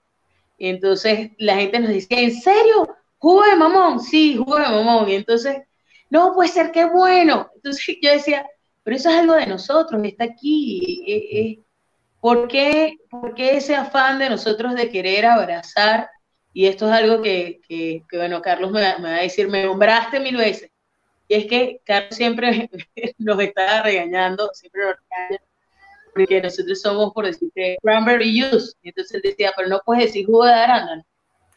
Entonces 0.59 1.31
la 1.39 1.55
gente 1.55 1.79
nos 1.79 1.91
decía, 1.91 2.21
¿en 2.21 2.35
serio? 2.35 2.89
jugo 3.19 3.45
de 3.45 3.55
mamón, 3.55 4.01
sí, 4.01 4.37
jugo 4.37 4.57
de 4.57 4.63
mamón. 4.63 5.09
Y 5.09 5.15
entonces, 5.15 5.59
no 6.11 6.35
puede 6.35 6.49
ser, 6.49 6.73
qué 6.73 6.87
bueno. 6.87 7.49
Entonces 7.55 7.97
yo 8.03 8.11
decía, 8.11 8.45
pero 8.83 8.97
eso 8.97 9.11
es 9.11 9.17
algo 9.17 9.35
de 9.35 9.47
nosotros, 9.47 10.03
está 10.05 10.25
aquí. 10.25 11.05
Eh, 11.07 11.63
¿por, 12.21 12.49
qué, 12.49 12.97
¿Por 13.09 13.35
qué 13.35 13.57
ese 13.57 13.77
afán 13.77 14.19
de 14.19 14.31
nosotros 14.31 14.75
de 14.75 14.91
querer 14.91 15.27
abrazar? 15.27 16.11
Y 16.53 16.67
esto 16.67 16.89
es 16.89 16.93
algo 16.93 17.23
que, 17.23 17.61
que, 17.69 18.03
bueno, 18.13 18.43
Carlos 18.43 18.73
me, 18.73 18.81
me, 18.99 19.11
va 19.11 19.17
a 19.19 19.23
decir, 19.23 19.49
me 19.49 19.65
nombraste 19.65 20.19
mil 20.19 20.37
veces. 20.37 20.71
Y 21.29 21.35
es 21.35 21.47
que 21.47 21.81
Carlos 21.85 22.17
siempre 22.17 22.71
nos 23.19 23.39
está 23.41 23.83
regañando, 23.83 24.51
siempre 24.55 24.83
nos 24.83 24.97
regaña, 24.97 25.43
porque 26.15 26.41
nosotros 26.41 26.81
somos, 26.81 27.13
por 27.13 27.27
decirte, 27.27 27.77
cranberry 27.83 28.41
juice. 28.41 28.73
Y 28.83 28.89
entonces 28.89 29.15
él 29.15 29.23
decía, 29.23 29.53
pero 29.55 29.69
no 29.69 29.81
puedes 29.85 30.07
decir 30.07 30.27
jugo 30.27 30.47
de 30.47 30.53
arándano. 30.55 31.05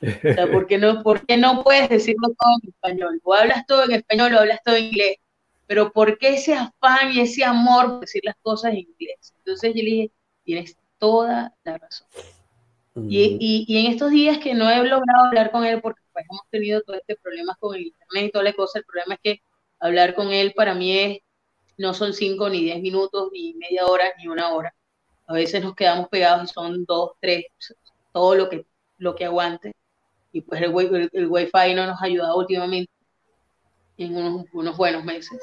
O 0.01 0.33
sea, 0.33 0.51
¿por 0.51 0.67
qué, 0.67 0.77
no, 0.77 1.01
¿por 1.03 1.25
qué 1.25 1.37
no 1.37 1.63
puedes 1.63 1.87
decirlo 1.87 2.29
todo 2.29 2.57
en 2.61 2.69
español? 2.69 3.21
O 3.23 3.33
hablas 3.33 3.65
todo 3.65 3.85
en 3.85 3.93
español 3.93 4.33
o 4.33 4.39
hablas 4.39 4.59
todo 4.63 4.75
en 4.75 4.85
inglés. 4.85 5.17
Pero 5.67 5.93
¿por 5.93 6.17
qué 6.17 6.33
ese 6.33 6.53
afán 6.53 7.13
y 7.13 7.21
ese 7.21 7.45
amor 7.45 7.91
por 7.91 7.99
decir 8.01 8.21
las 8.25 8.35
cosas 8.41 8.73
en 8.73 8.79
inglés? 8.79 9.33
Entonces 9.37 9.73
yo 9.73 9.83
le 9.83 9.89
dije, 9.89 10.11
tienes 10.43 10.77
toda 10.97 11.53
la 11.63 11.77
razón. 11.77 12.07
y, 12.95 13.37
y, 13.39 13.65
y, 13.67 13.85
en 13.85 13.91
estos 13.91 14.11
días 14.11 14.37
que 14.39 14.53
no 14.53 14.69
he 14.69 14.77
logrado 14.83 15.27
hablar 15.27 15.49
con 15.51 15.63
él, 15.63 15.79
porque 15.81 16.01
pues 16.11 16.25
hemos 16.29 16.41
tenido 16.49 16.81
todo 16.81 16.97
este 16.97 17.15
problema 17.15 17.55
con 17.59 17.75
el 17.75 17.83
internet 17.83 18.25
y 18.25 18.31
toda 18.31 18.43
la 18.43 18.53
cosa, 18.53 18.79
el 18.79 18.85
problema 18.85 19.13
es 19.13 19.19
que 19.23 19.41
hablar 19.81 20.15
con 20.15 20.31
él 20.31 20.53
para 20.55 20.73
mí 20.73 20.97
es, 20.97 21.19
no 21.77 21.93
son 21.93 22.13
cinco 22.13 22.49
ni 22.49 22.61
diez 22.61 22.81
minutos, 22.81 23.29
ni 23.33 23.53
media 23.55 23.85
hora, 23.85 24.05
ni 24.17 24.27
una 24.27 24.53
hora. 24.53 24.73
A 25.27 25.33
veces 25.33 25.63
nos 25.63 25.75
quedamos 25.75 26.07
pegados 26.09 26.49
y 26.49 26.53
son 26.53 26.85
dos, 26.85 27.11
tres, 27.19 27.45
todo 28.13 28.35
lo 28.35 28.49
que, 28.49 28.65
lo 28.97 29.15
que 29.15 29.25
aguante 29.25 29.73
y 30.33 30.41
pues 30.41 30.61
el, 30.61 30.73
el, 30.95 31.09
el 31.11 31.27
Wi-Fi 31.27 31.73
no 31.75 31.87
nos 31.87 32.01
ha 32.01 32.05
ayudado 32.05 32.37
últimamente 32.37 32.91
en 33.97 34.15
unos, 34.15 34.45
unos 34.53 34.77
buenos 34.77 35.03
meses. 35.03 35.39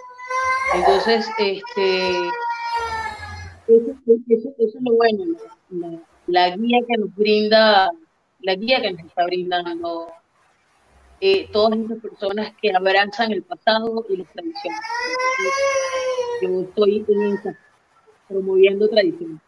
Entonces, 0.75 1.29
este, 1.39 2.11
eso, 3.69 3.91
eso, 4.07 4.15
eso, 4.29 4.55
es 4.59 4.75
lo 4.81 4.95
bueno, 4.97 5.25
la, 5.71 6.01
la, 6.27 6.57
guía 6.57 6.79
que 6.87 6.97
nos 6.99 7.15
brinda, 7.15 7.91
la 8.41 8.55
guía 8.55 8.81
que 8.81 8.93
nos 8.93 9.05
está 9.05 9.25
brindando 9.25 10.09
eh, 11.21 11.49
todas 11.53 11.79
esas 11.79 11.99
personas 11.99 12.53
que 12.61 12.73
abrazan 12.73 13.33
el 13.33 13.43
pasado 13.43 14.05
y 14.09 14.17
las 14.17 14.29
tradiciones. 14.33 14.81
Yo 16.43 16.61
estoy 16.61 17.05
en 17.09 17.35
esa, 17.35 17.59
promoviendo 18.29 18.89
tradiciones. 18.89 19.39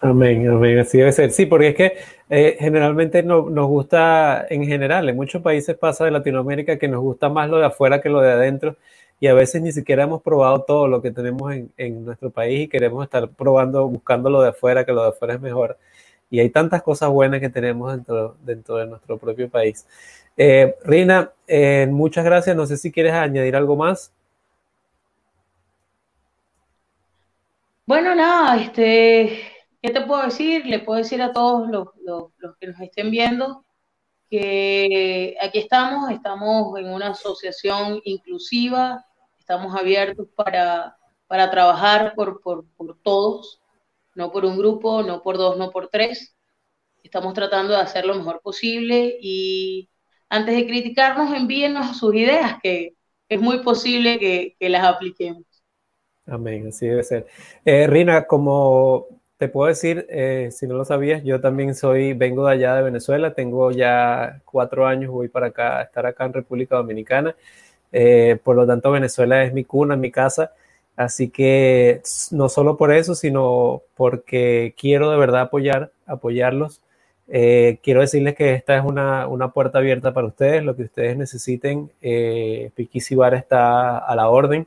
Amén, 0.00 0.48
amén, 0.48 0.78
así 0.78 0.98
debe 0.98 1.10
ser. 1.10 1.32
Sí, 1.32 1.46
porque 1.46 1.68
es 1.68 1.74
que 1.74 1.96
eh, 2.30 2.56
generalmente 2.60 3.22
no, 3.22 3.50
nos 3.50 3.66
gusta, 3.66 4.46
en 4.48 4.64
general, 4.64 5.08
en 5.08 5.16
muchos 5.16 5.42
países 5.42 5.76
pasa 5.76 6.04
de 6.04 6.12
Latinoamérica 6.12 6.78
que 6.78 6.86
nos 6.86 7.00
gusta 7.00 7.28
más 7.28 7.50
lo 7.50 7.58
de 7.58 7.66
afuera 7.66 8.00
que 8.00 8.08
lo 8.08 8.20
de 8.20 8.30
adentro 8.30 8.76
y 9.18 9.26
a 9.26 9.34
veces 9.34 9.60
ni 9.62 9.72
siquiera 9.72 10.04
hemos 10.04 10.22
probado 10.22 10.62
todo 10.62 10.86
lo 10.86 11.02
que 11.02 11.10
tenemos 11.10 11.52
en, 11.52 11.72
en 11.76 12.04
nuestro 12.04 12.30
país 12.30 12.60
y 12.60 12.68
queremos 12.68 13.02
estar 13.04 13.28
probando, 13.30 13.88
buscando 13.88 14.30
lo 14.30 14.40
de 14.42 14.50
afuera, 14.50 14.84
que 14.84 14.92
lo 14.92 15.02
de 15.02 15.08
afuera 15.08 15.34
es 15.34 15.40
mejor. 15.40 15.76
Y 16.30 16.40
hay 16.40 16.50
tantas 16.50 16.82
cosas 16.82 17.10
buenas 17.10 17.40
que 17.40 17.48
tenemos 17.48 17.92
dentro, 17.92 18.36
dentro 18.44 18.76
de 18.76 18.86
nuestro 18.86 19.18
propio 19.18 19.48
país. 19.48 19.86
Eh, 20.38 20.74
Rina, 20.84 21.32
eh, 21.46 21.86
muchas 21.90 22.24
gracias. 22.24 22.56
No 22.56 22.64
sé 22.64 22.78
si 22.78 22.90
quieres 22.90 23.12
añadir 23.12 23.56
algo 23.56 23.76
más. 23.76 24.12
Bueno, 27.84 28.14
nada, 28.14 28.56
este, 28.56 29.48
¿Qué 29.82 29.90
te 29.90 30.00
puedo 30.00 30.24
decir? 30.24 30.66
Le 30.66 30.80
puedo 30.80 30.98
decir 30.98 31.22
a 31.22 31.32
todos 31.32 31.68
los, 31.70 31.88
que 32.58 32.66
nos 32.66 32.80
estén 32.80 33.10
viendo 33.10 33.64
que 34.28 35.36
aquí 35.40 35.60
estamos, 35.60 36.10
estamos 36.10 36.78
en 36.78 36.92
una 36.92 37.08
asociación 37.10 38.00
inclusiva, 38.04 39.06
estamos 39.38 39.74
abiertos 39.74 40.26
para, 40.34 40.98
para 41.28 41.50
trabajar 41.50 42.14
por, 42.14 42.42
por, 42.42 42.66
todos, 43.02 43.62
no 44.14 44.30
por 44.32 44.44
un 44.44 44.58
grupo, 44.58 45.02
no 45.02 45.22
por 45.22 45.38
dos, 45.38 45.56
no 45.56 45.70
por 45.70 45.88
tres. 45.88 46.36
Estamos 47.02 47.32
tratando 47.32 47.72
de 47.72 47.80
hacer 47.80 48.04
lo 48.04 48.16
mejor 48.16 48.40
posible 48.42 49.16
y 49.22 49.88
antes 50.28 50.54
de 50.54 50.66
criticarnos, 50.66 51.34
envíennos 51.34 51.96
sus 51.96 52.14
ideas, 52.14 52.58
que 52.62 52.94
es 53.28 53.40
muy 53.40 53.62
posible 53.62 54.18
que, 54.18 54.56
las 54.68 54.84
apliquemos. 54.84 55.44
Amén, 56.26 56.68
así 56.68 56.86
debe 56.86 57.02
ser. 57.02 57.26
Eh, 57.64 57.86
Rina, 57.86 58.26
como 58.26 59.06
te 59.38 59.48
puedo 59.48 59.68
decir, 59.68 60.06
eh, 60.10 60.50
si 60.50 60.66
no 60.66 60.74
lo 60.74 60.84
sabías, 60.84 61.22
yo 61.24 61.40
también 61.40 61.74
soy, 61.74 62.12
vengo 62.12 62.46
de 62.46 62.52
allá 62.52 62.74
de 62.74 62.82
Venezuela, 62.82 63.34
tengo 63.34 63.70
ya 63.70 64.42
cuatro 64.44 64.86
años, 64.86 65.10
voy 65.10 65.28
para 65.28 65.48
acá, 65.48 65.82
estar 65.82 66.04
acá 66.06 66.24
en 66.26 66.32
República 66.34 66.76
Dominicana. 66.76 67.36
Eh, 67.92 68.38
por 68.42 68.56
lo 68.56 68.66
tanto, 68.66 68.90
Venezuela 68.90 69.44
es 69.44 69.52
mi 69.52 69.64
cuna, 69.64 69.96
mi 69.96 70.10
casa. 70.10 70.52
Así 70.96 71.30
que 71.30 72.02
no 72.32 72.48
solo 72.48 72.76
por 72.76 72.92
eso, 72.92 73.14
sino 73.14 73.82
porque 73.96 74.74
quiero 74.76 75.10
de 75.10 75.16
verdad 75.16 75.42
apoyar, 75.42 75.92
apoyarlos. 76.06 76.80
Eh, 77.30 77.78
quiero 77.82 78.00
decirles 78.00 78.34
que 78.34 78.54
esta 78.54 78.76
es 78.78 78.84
una, 78.84 79.28
una, 79.28 79.52
puerta 79.52 79.78
abierta 79.78 80.14
para 80.14 80.26
ustedes, 80.28 80.62
lo 80.64 80.74
que 80.74 80.84
ustedes 80.84 81.16
necesiten. 81.16 81.90
Eh, 82.00 82.70
Piquisibar 82.74 83.34
está 83.34 83.98
a 83.98 84.16
la 84.16 84.28
orden. 84.30 84.66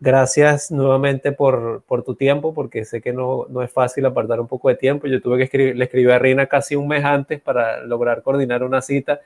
Gracias 0.00 0.70
nuevamente 0.70 1.32
por, 1.32 1.82
por, 1.86 2.02
tu 2.02 2.14
tiempo, 2.14 2.54
porque 2.54 2.84
sé 2.84 3.00
que 3.00 3.12
no, 3.12 3.46
no, 3.48 3.62
es 3.62 3.70
fácil 3.72 4.06
apartar 4.06 4.40
un 4.40 4.48
poco 4.48 4.68
de 4.68 4.76
tiempo. 4.76 5.06
Yo 5.06 5.20
tuve 5.22 5.38
que 5.38 5.44
escribir, 5.44 5.76
le 5.76 5.84
escribí 5.84 6.10
a 6.10 6.18
Rina 6.18 6.46
casi 6.46 6.76
un 6.76 6.88
mes 6.88 7.04
antes 7.04 7.40
para 7.40 7.82
lograr 7.84 8.22
coordinar 8.22 8.62
una 8.62 8.82
cita. 8.82 9.20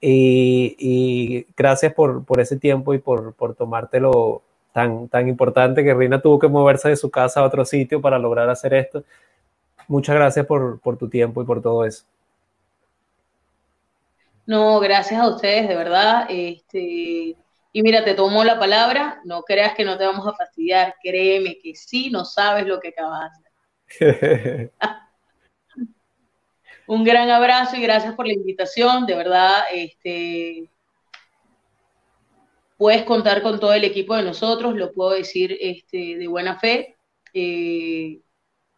Y, 0.00 0.76
y 0.78 1.46
gracias 1.56 1.92
por, 1.94 2.24
por, 2.24 2.40
ese 2.40 2.56
tiempo 2.58 2.94
y 2.94 2.98
por, 2.98 3.34
por 3.34 3.54
tomártelo 3.54 4.42
tan, 4.72 5.08
tan 5.08 5.28
importante 5.28 5.82
que 5.82 5.94
Rina 5.94 6.20
tuvo 6.20 6.38
que 6.38 6.48
moverse 6.48 6.88
de 6.90 6.96
su 6.96 7.10
casa 7.10 7.40
a 7.40 7.44
otro 7.44 7.64
sitio 7.64 8.00
para 8.00 8.18
lograr 8.18 8.48
hacer 8.50 8.74
esto. 8.74 9.04
Muchas 9.88 10.14
gracias 10.14 10.46
por, 10.46 10.80
por 10.80 10.96
tu 10.96 11.08
tiempo 11.08 11.42
y 11.42 11.44
por 11.44 11.62
todo 11.62 11.84
eso. 11.84 12.04
No, 14.46 14.78
gracias 14.80 15.20
a 15.20 15.28
ustedes, 15.28 15.68
de 15.68 15.76
verdad. 15.76 16.26
Este, 16.28 17.36
y 17.72 17.82
mira, 17.82 18.04
te 18.04 18.14
tomo 18.14 18.44
la 18.44 18.58
palabra, 18.58 19.20
no 19.24 19.42
creas 19.42 19.74
que 19.74 19.84
no 19.84 19.98
te 19.98 20.06
vamos 20.06 20.26
a 20.26 20.34
fastidiar, 20.34 20.94
créeme 21.02 21.58
que 21.58 21.74
sí, 21.74 22.10
no 22.10 22.24
sabes 22.24 22.66
lo 22.66 22.80
que 22.80 22.88
acabas 22.88 23.32
de 23.98 24.10
hacer. 24.10 24.72
Un 26.86 27.02
gran 27.02 27.28
abrazo 27.28 27.76
y 27.76 27.82
gracias 27.82 28.14
por 28.14 28.26
la 28.26 28.32
invitación, 28.32 29.06
de 29.06 29.16
verdad, 29.16 29.64
este, 29.72 30.70
puedes 32.78 33.02
contar 33.02 33.42
con 33.42 33.58
todo 33.58 33.74
el 33.74 33.84
equipo 33.84 34.14
de 34.16 34.22
nosotros, 34.22 34.76
lo 34.76 34.92
puedo 34.92 35.10
decir 35.10 35.56
este, 35.60 36.16
de 36.16 36.28
buena 36.28 36.58
fe. 36.58 36.96
Eh, 37.34 38.20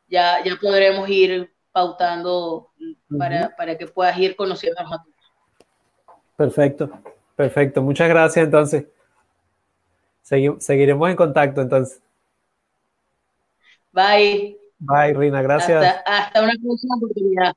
ya, 0.09 0.43
ya 0.45 0.57
podremos 0.61 1.09
ir 1.09 1.53
pautando 1.73 2.71
para, 3.19 3.55
para 3.57 3.77
que 3.77 3.87
puedas 3.87 4.19
ir 4.19 4.35
conociendo 4.37 4.81
a 4.81 4.85
todos. 4.85 5.05
Perfecto. 6.37 6.91
Perfecto, 7.39 7.83
muchas 7.83 8.09
gracias 8.09 8.45
entonces. 8.45 8.87
seguiremos 10.59 11.09
en 11.09 11.15
contacto 11.15 11.61
entonces. 11.61 12.03
Bye. 13.93 14.59
Bye, 14.81 15.15
Rina, 15.15 15.41
gracias. 15.41 16.03
Hasta, 16.05 16.43
una 16.43 16.55
próxima 16.61 16.97
oportunidad. 16.97 17.53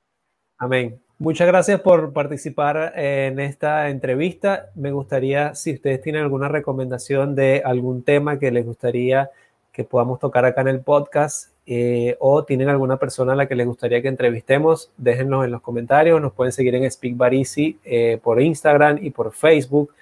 Amén. 0.60 1.02
Muchas 1.18 1.47
gracias 1.47 1.82
por 1.82 2.14
participar 2.14 2.93
en 2.95 3.39
esta 3.39 3.89
entrevista. 3.89 4.70
Me 4.76 4.91
gustaría, 4.91 5.56
si 5.56 5.74
ustedes 5.74 5.99
tienen 6.04 6.22
alguna 6.22 6.47
recomendación 6.47 7.34
de 7.34 7.64
algún 7.66 8.04
tema 8.04 8.38
que 8.38 8.52
les 8.52 8.64
gustaría 8.64 9.32
que 9.72 9.84
podamos 9.84 10.20
tocar 10.20 10.45
acá 10.45 10.62
en 10.62 10.68
el 10.68 10.82
podcast, 10.82 11.51
eh, 11.66 12.18
o 12.20 12.43
tienen 12.43 12.70
alguna 12.70 12.97
persona 12.97 13.34
a 13.34 13.36
la 13.36 13.47
que 13.47 13.55
les 13.55 13.68
gustaría 13.68 14.01
que 14.01 14.07
entrevistemos, 14.07 14.91
déjenlos 14.97 15.45
en 15.45 15.51
los 15.51 15.62
comentarios. 15.62 16.22
Nos 16.22 16.34
pueden 16.34 16.51
seguir 16.51 16.76
en 16.76 16.89
Speak 16.89 17.16
Barisi 17.16 17.80
eh, 17.84 18.20
por 18.22 18.41
Instagram 18.41 18.99
y 19.01 19.12
por 19.12 19.32
Facebook. 19.32 19.93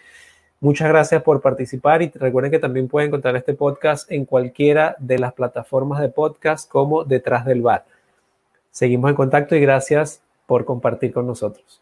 Muchas 0.61 0.89
gracias 0.89 1.23
por 1.23 1.41
participar 1.41 2.01
y 2.01 2.09
recuerden 2.09 2.51
que 2.51 2.59
también 2.59 2.87
pueden 2.87 3.07
encontrar 3.07 3.35
este 3.35 3.53
podcast 3.53 4.11
en 4.11 4.25
cualquiera 4.25 4.95
de 4.99 5.19
las 5.19 5.33
plataformas 5.33 6.01
de 6.01 6.09
podcast 6.09 6.69
como 6.69 7.03
Detrás 7.03 7.45
del 7.45 7.61
Bar. 7.61 7.85
Seguimos 8.71 9.09
en 9.09 9.15
contacto 9.15 9.55
y 9.55 9.61
gracias 9.61 10.21
por 10.45 10.65
compartir 10.65 11.13
con 11.13 11.27
nosotros. 11.27 11.77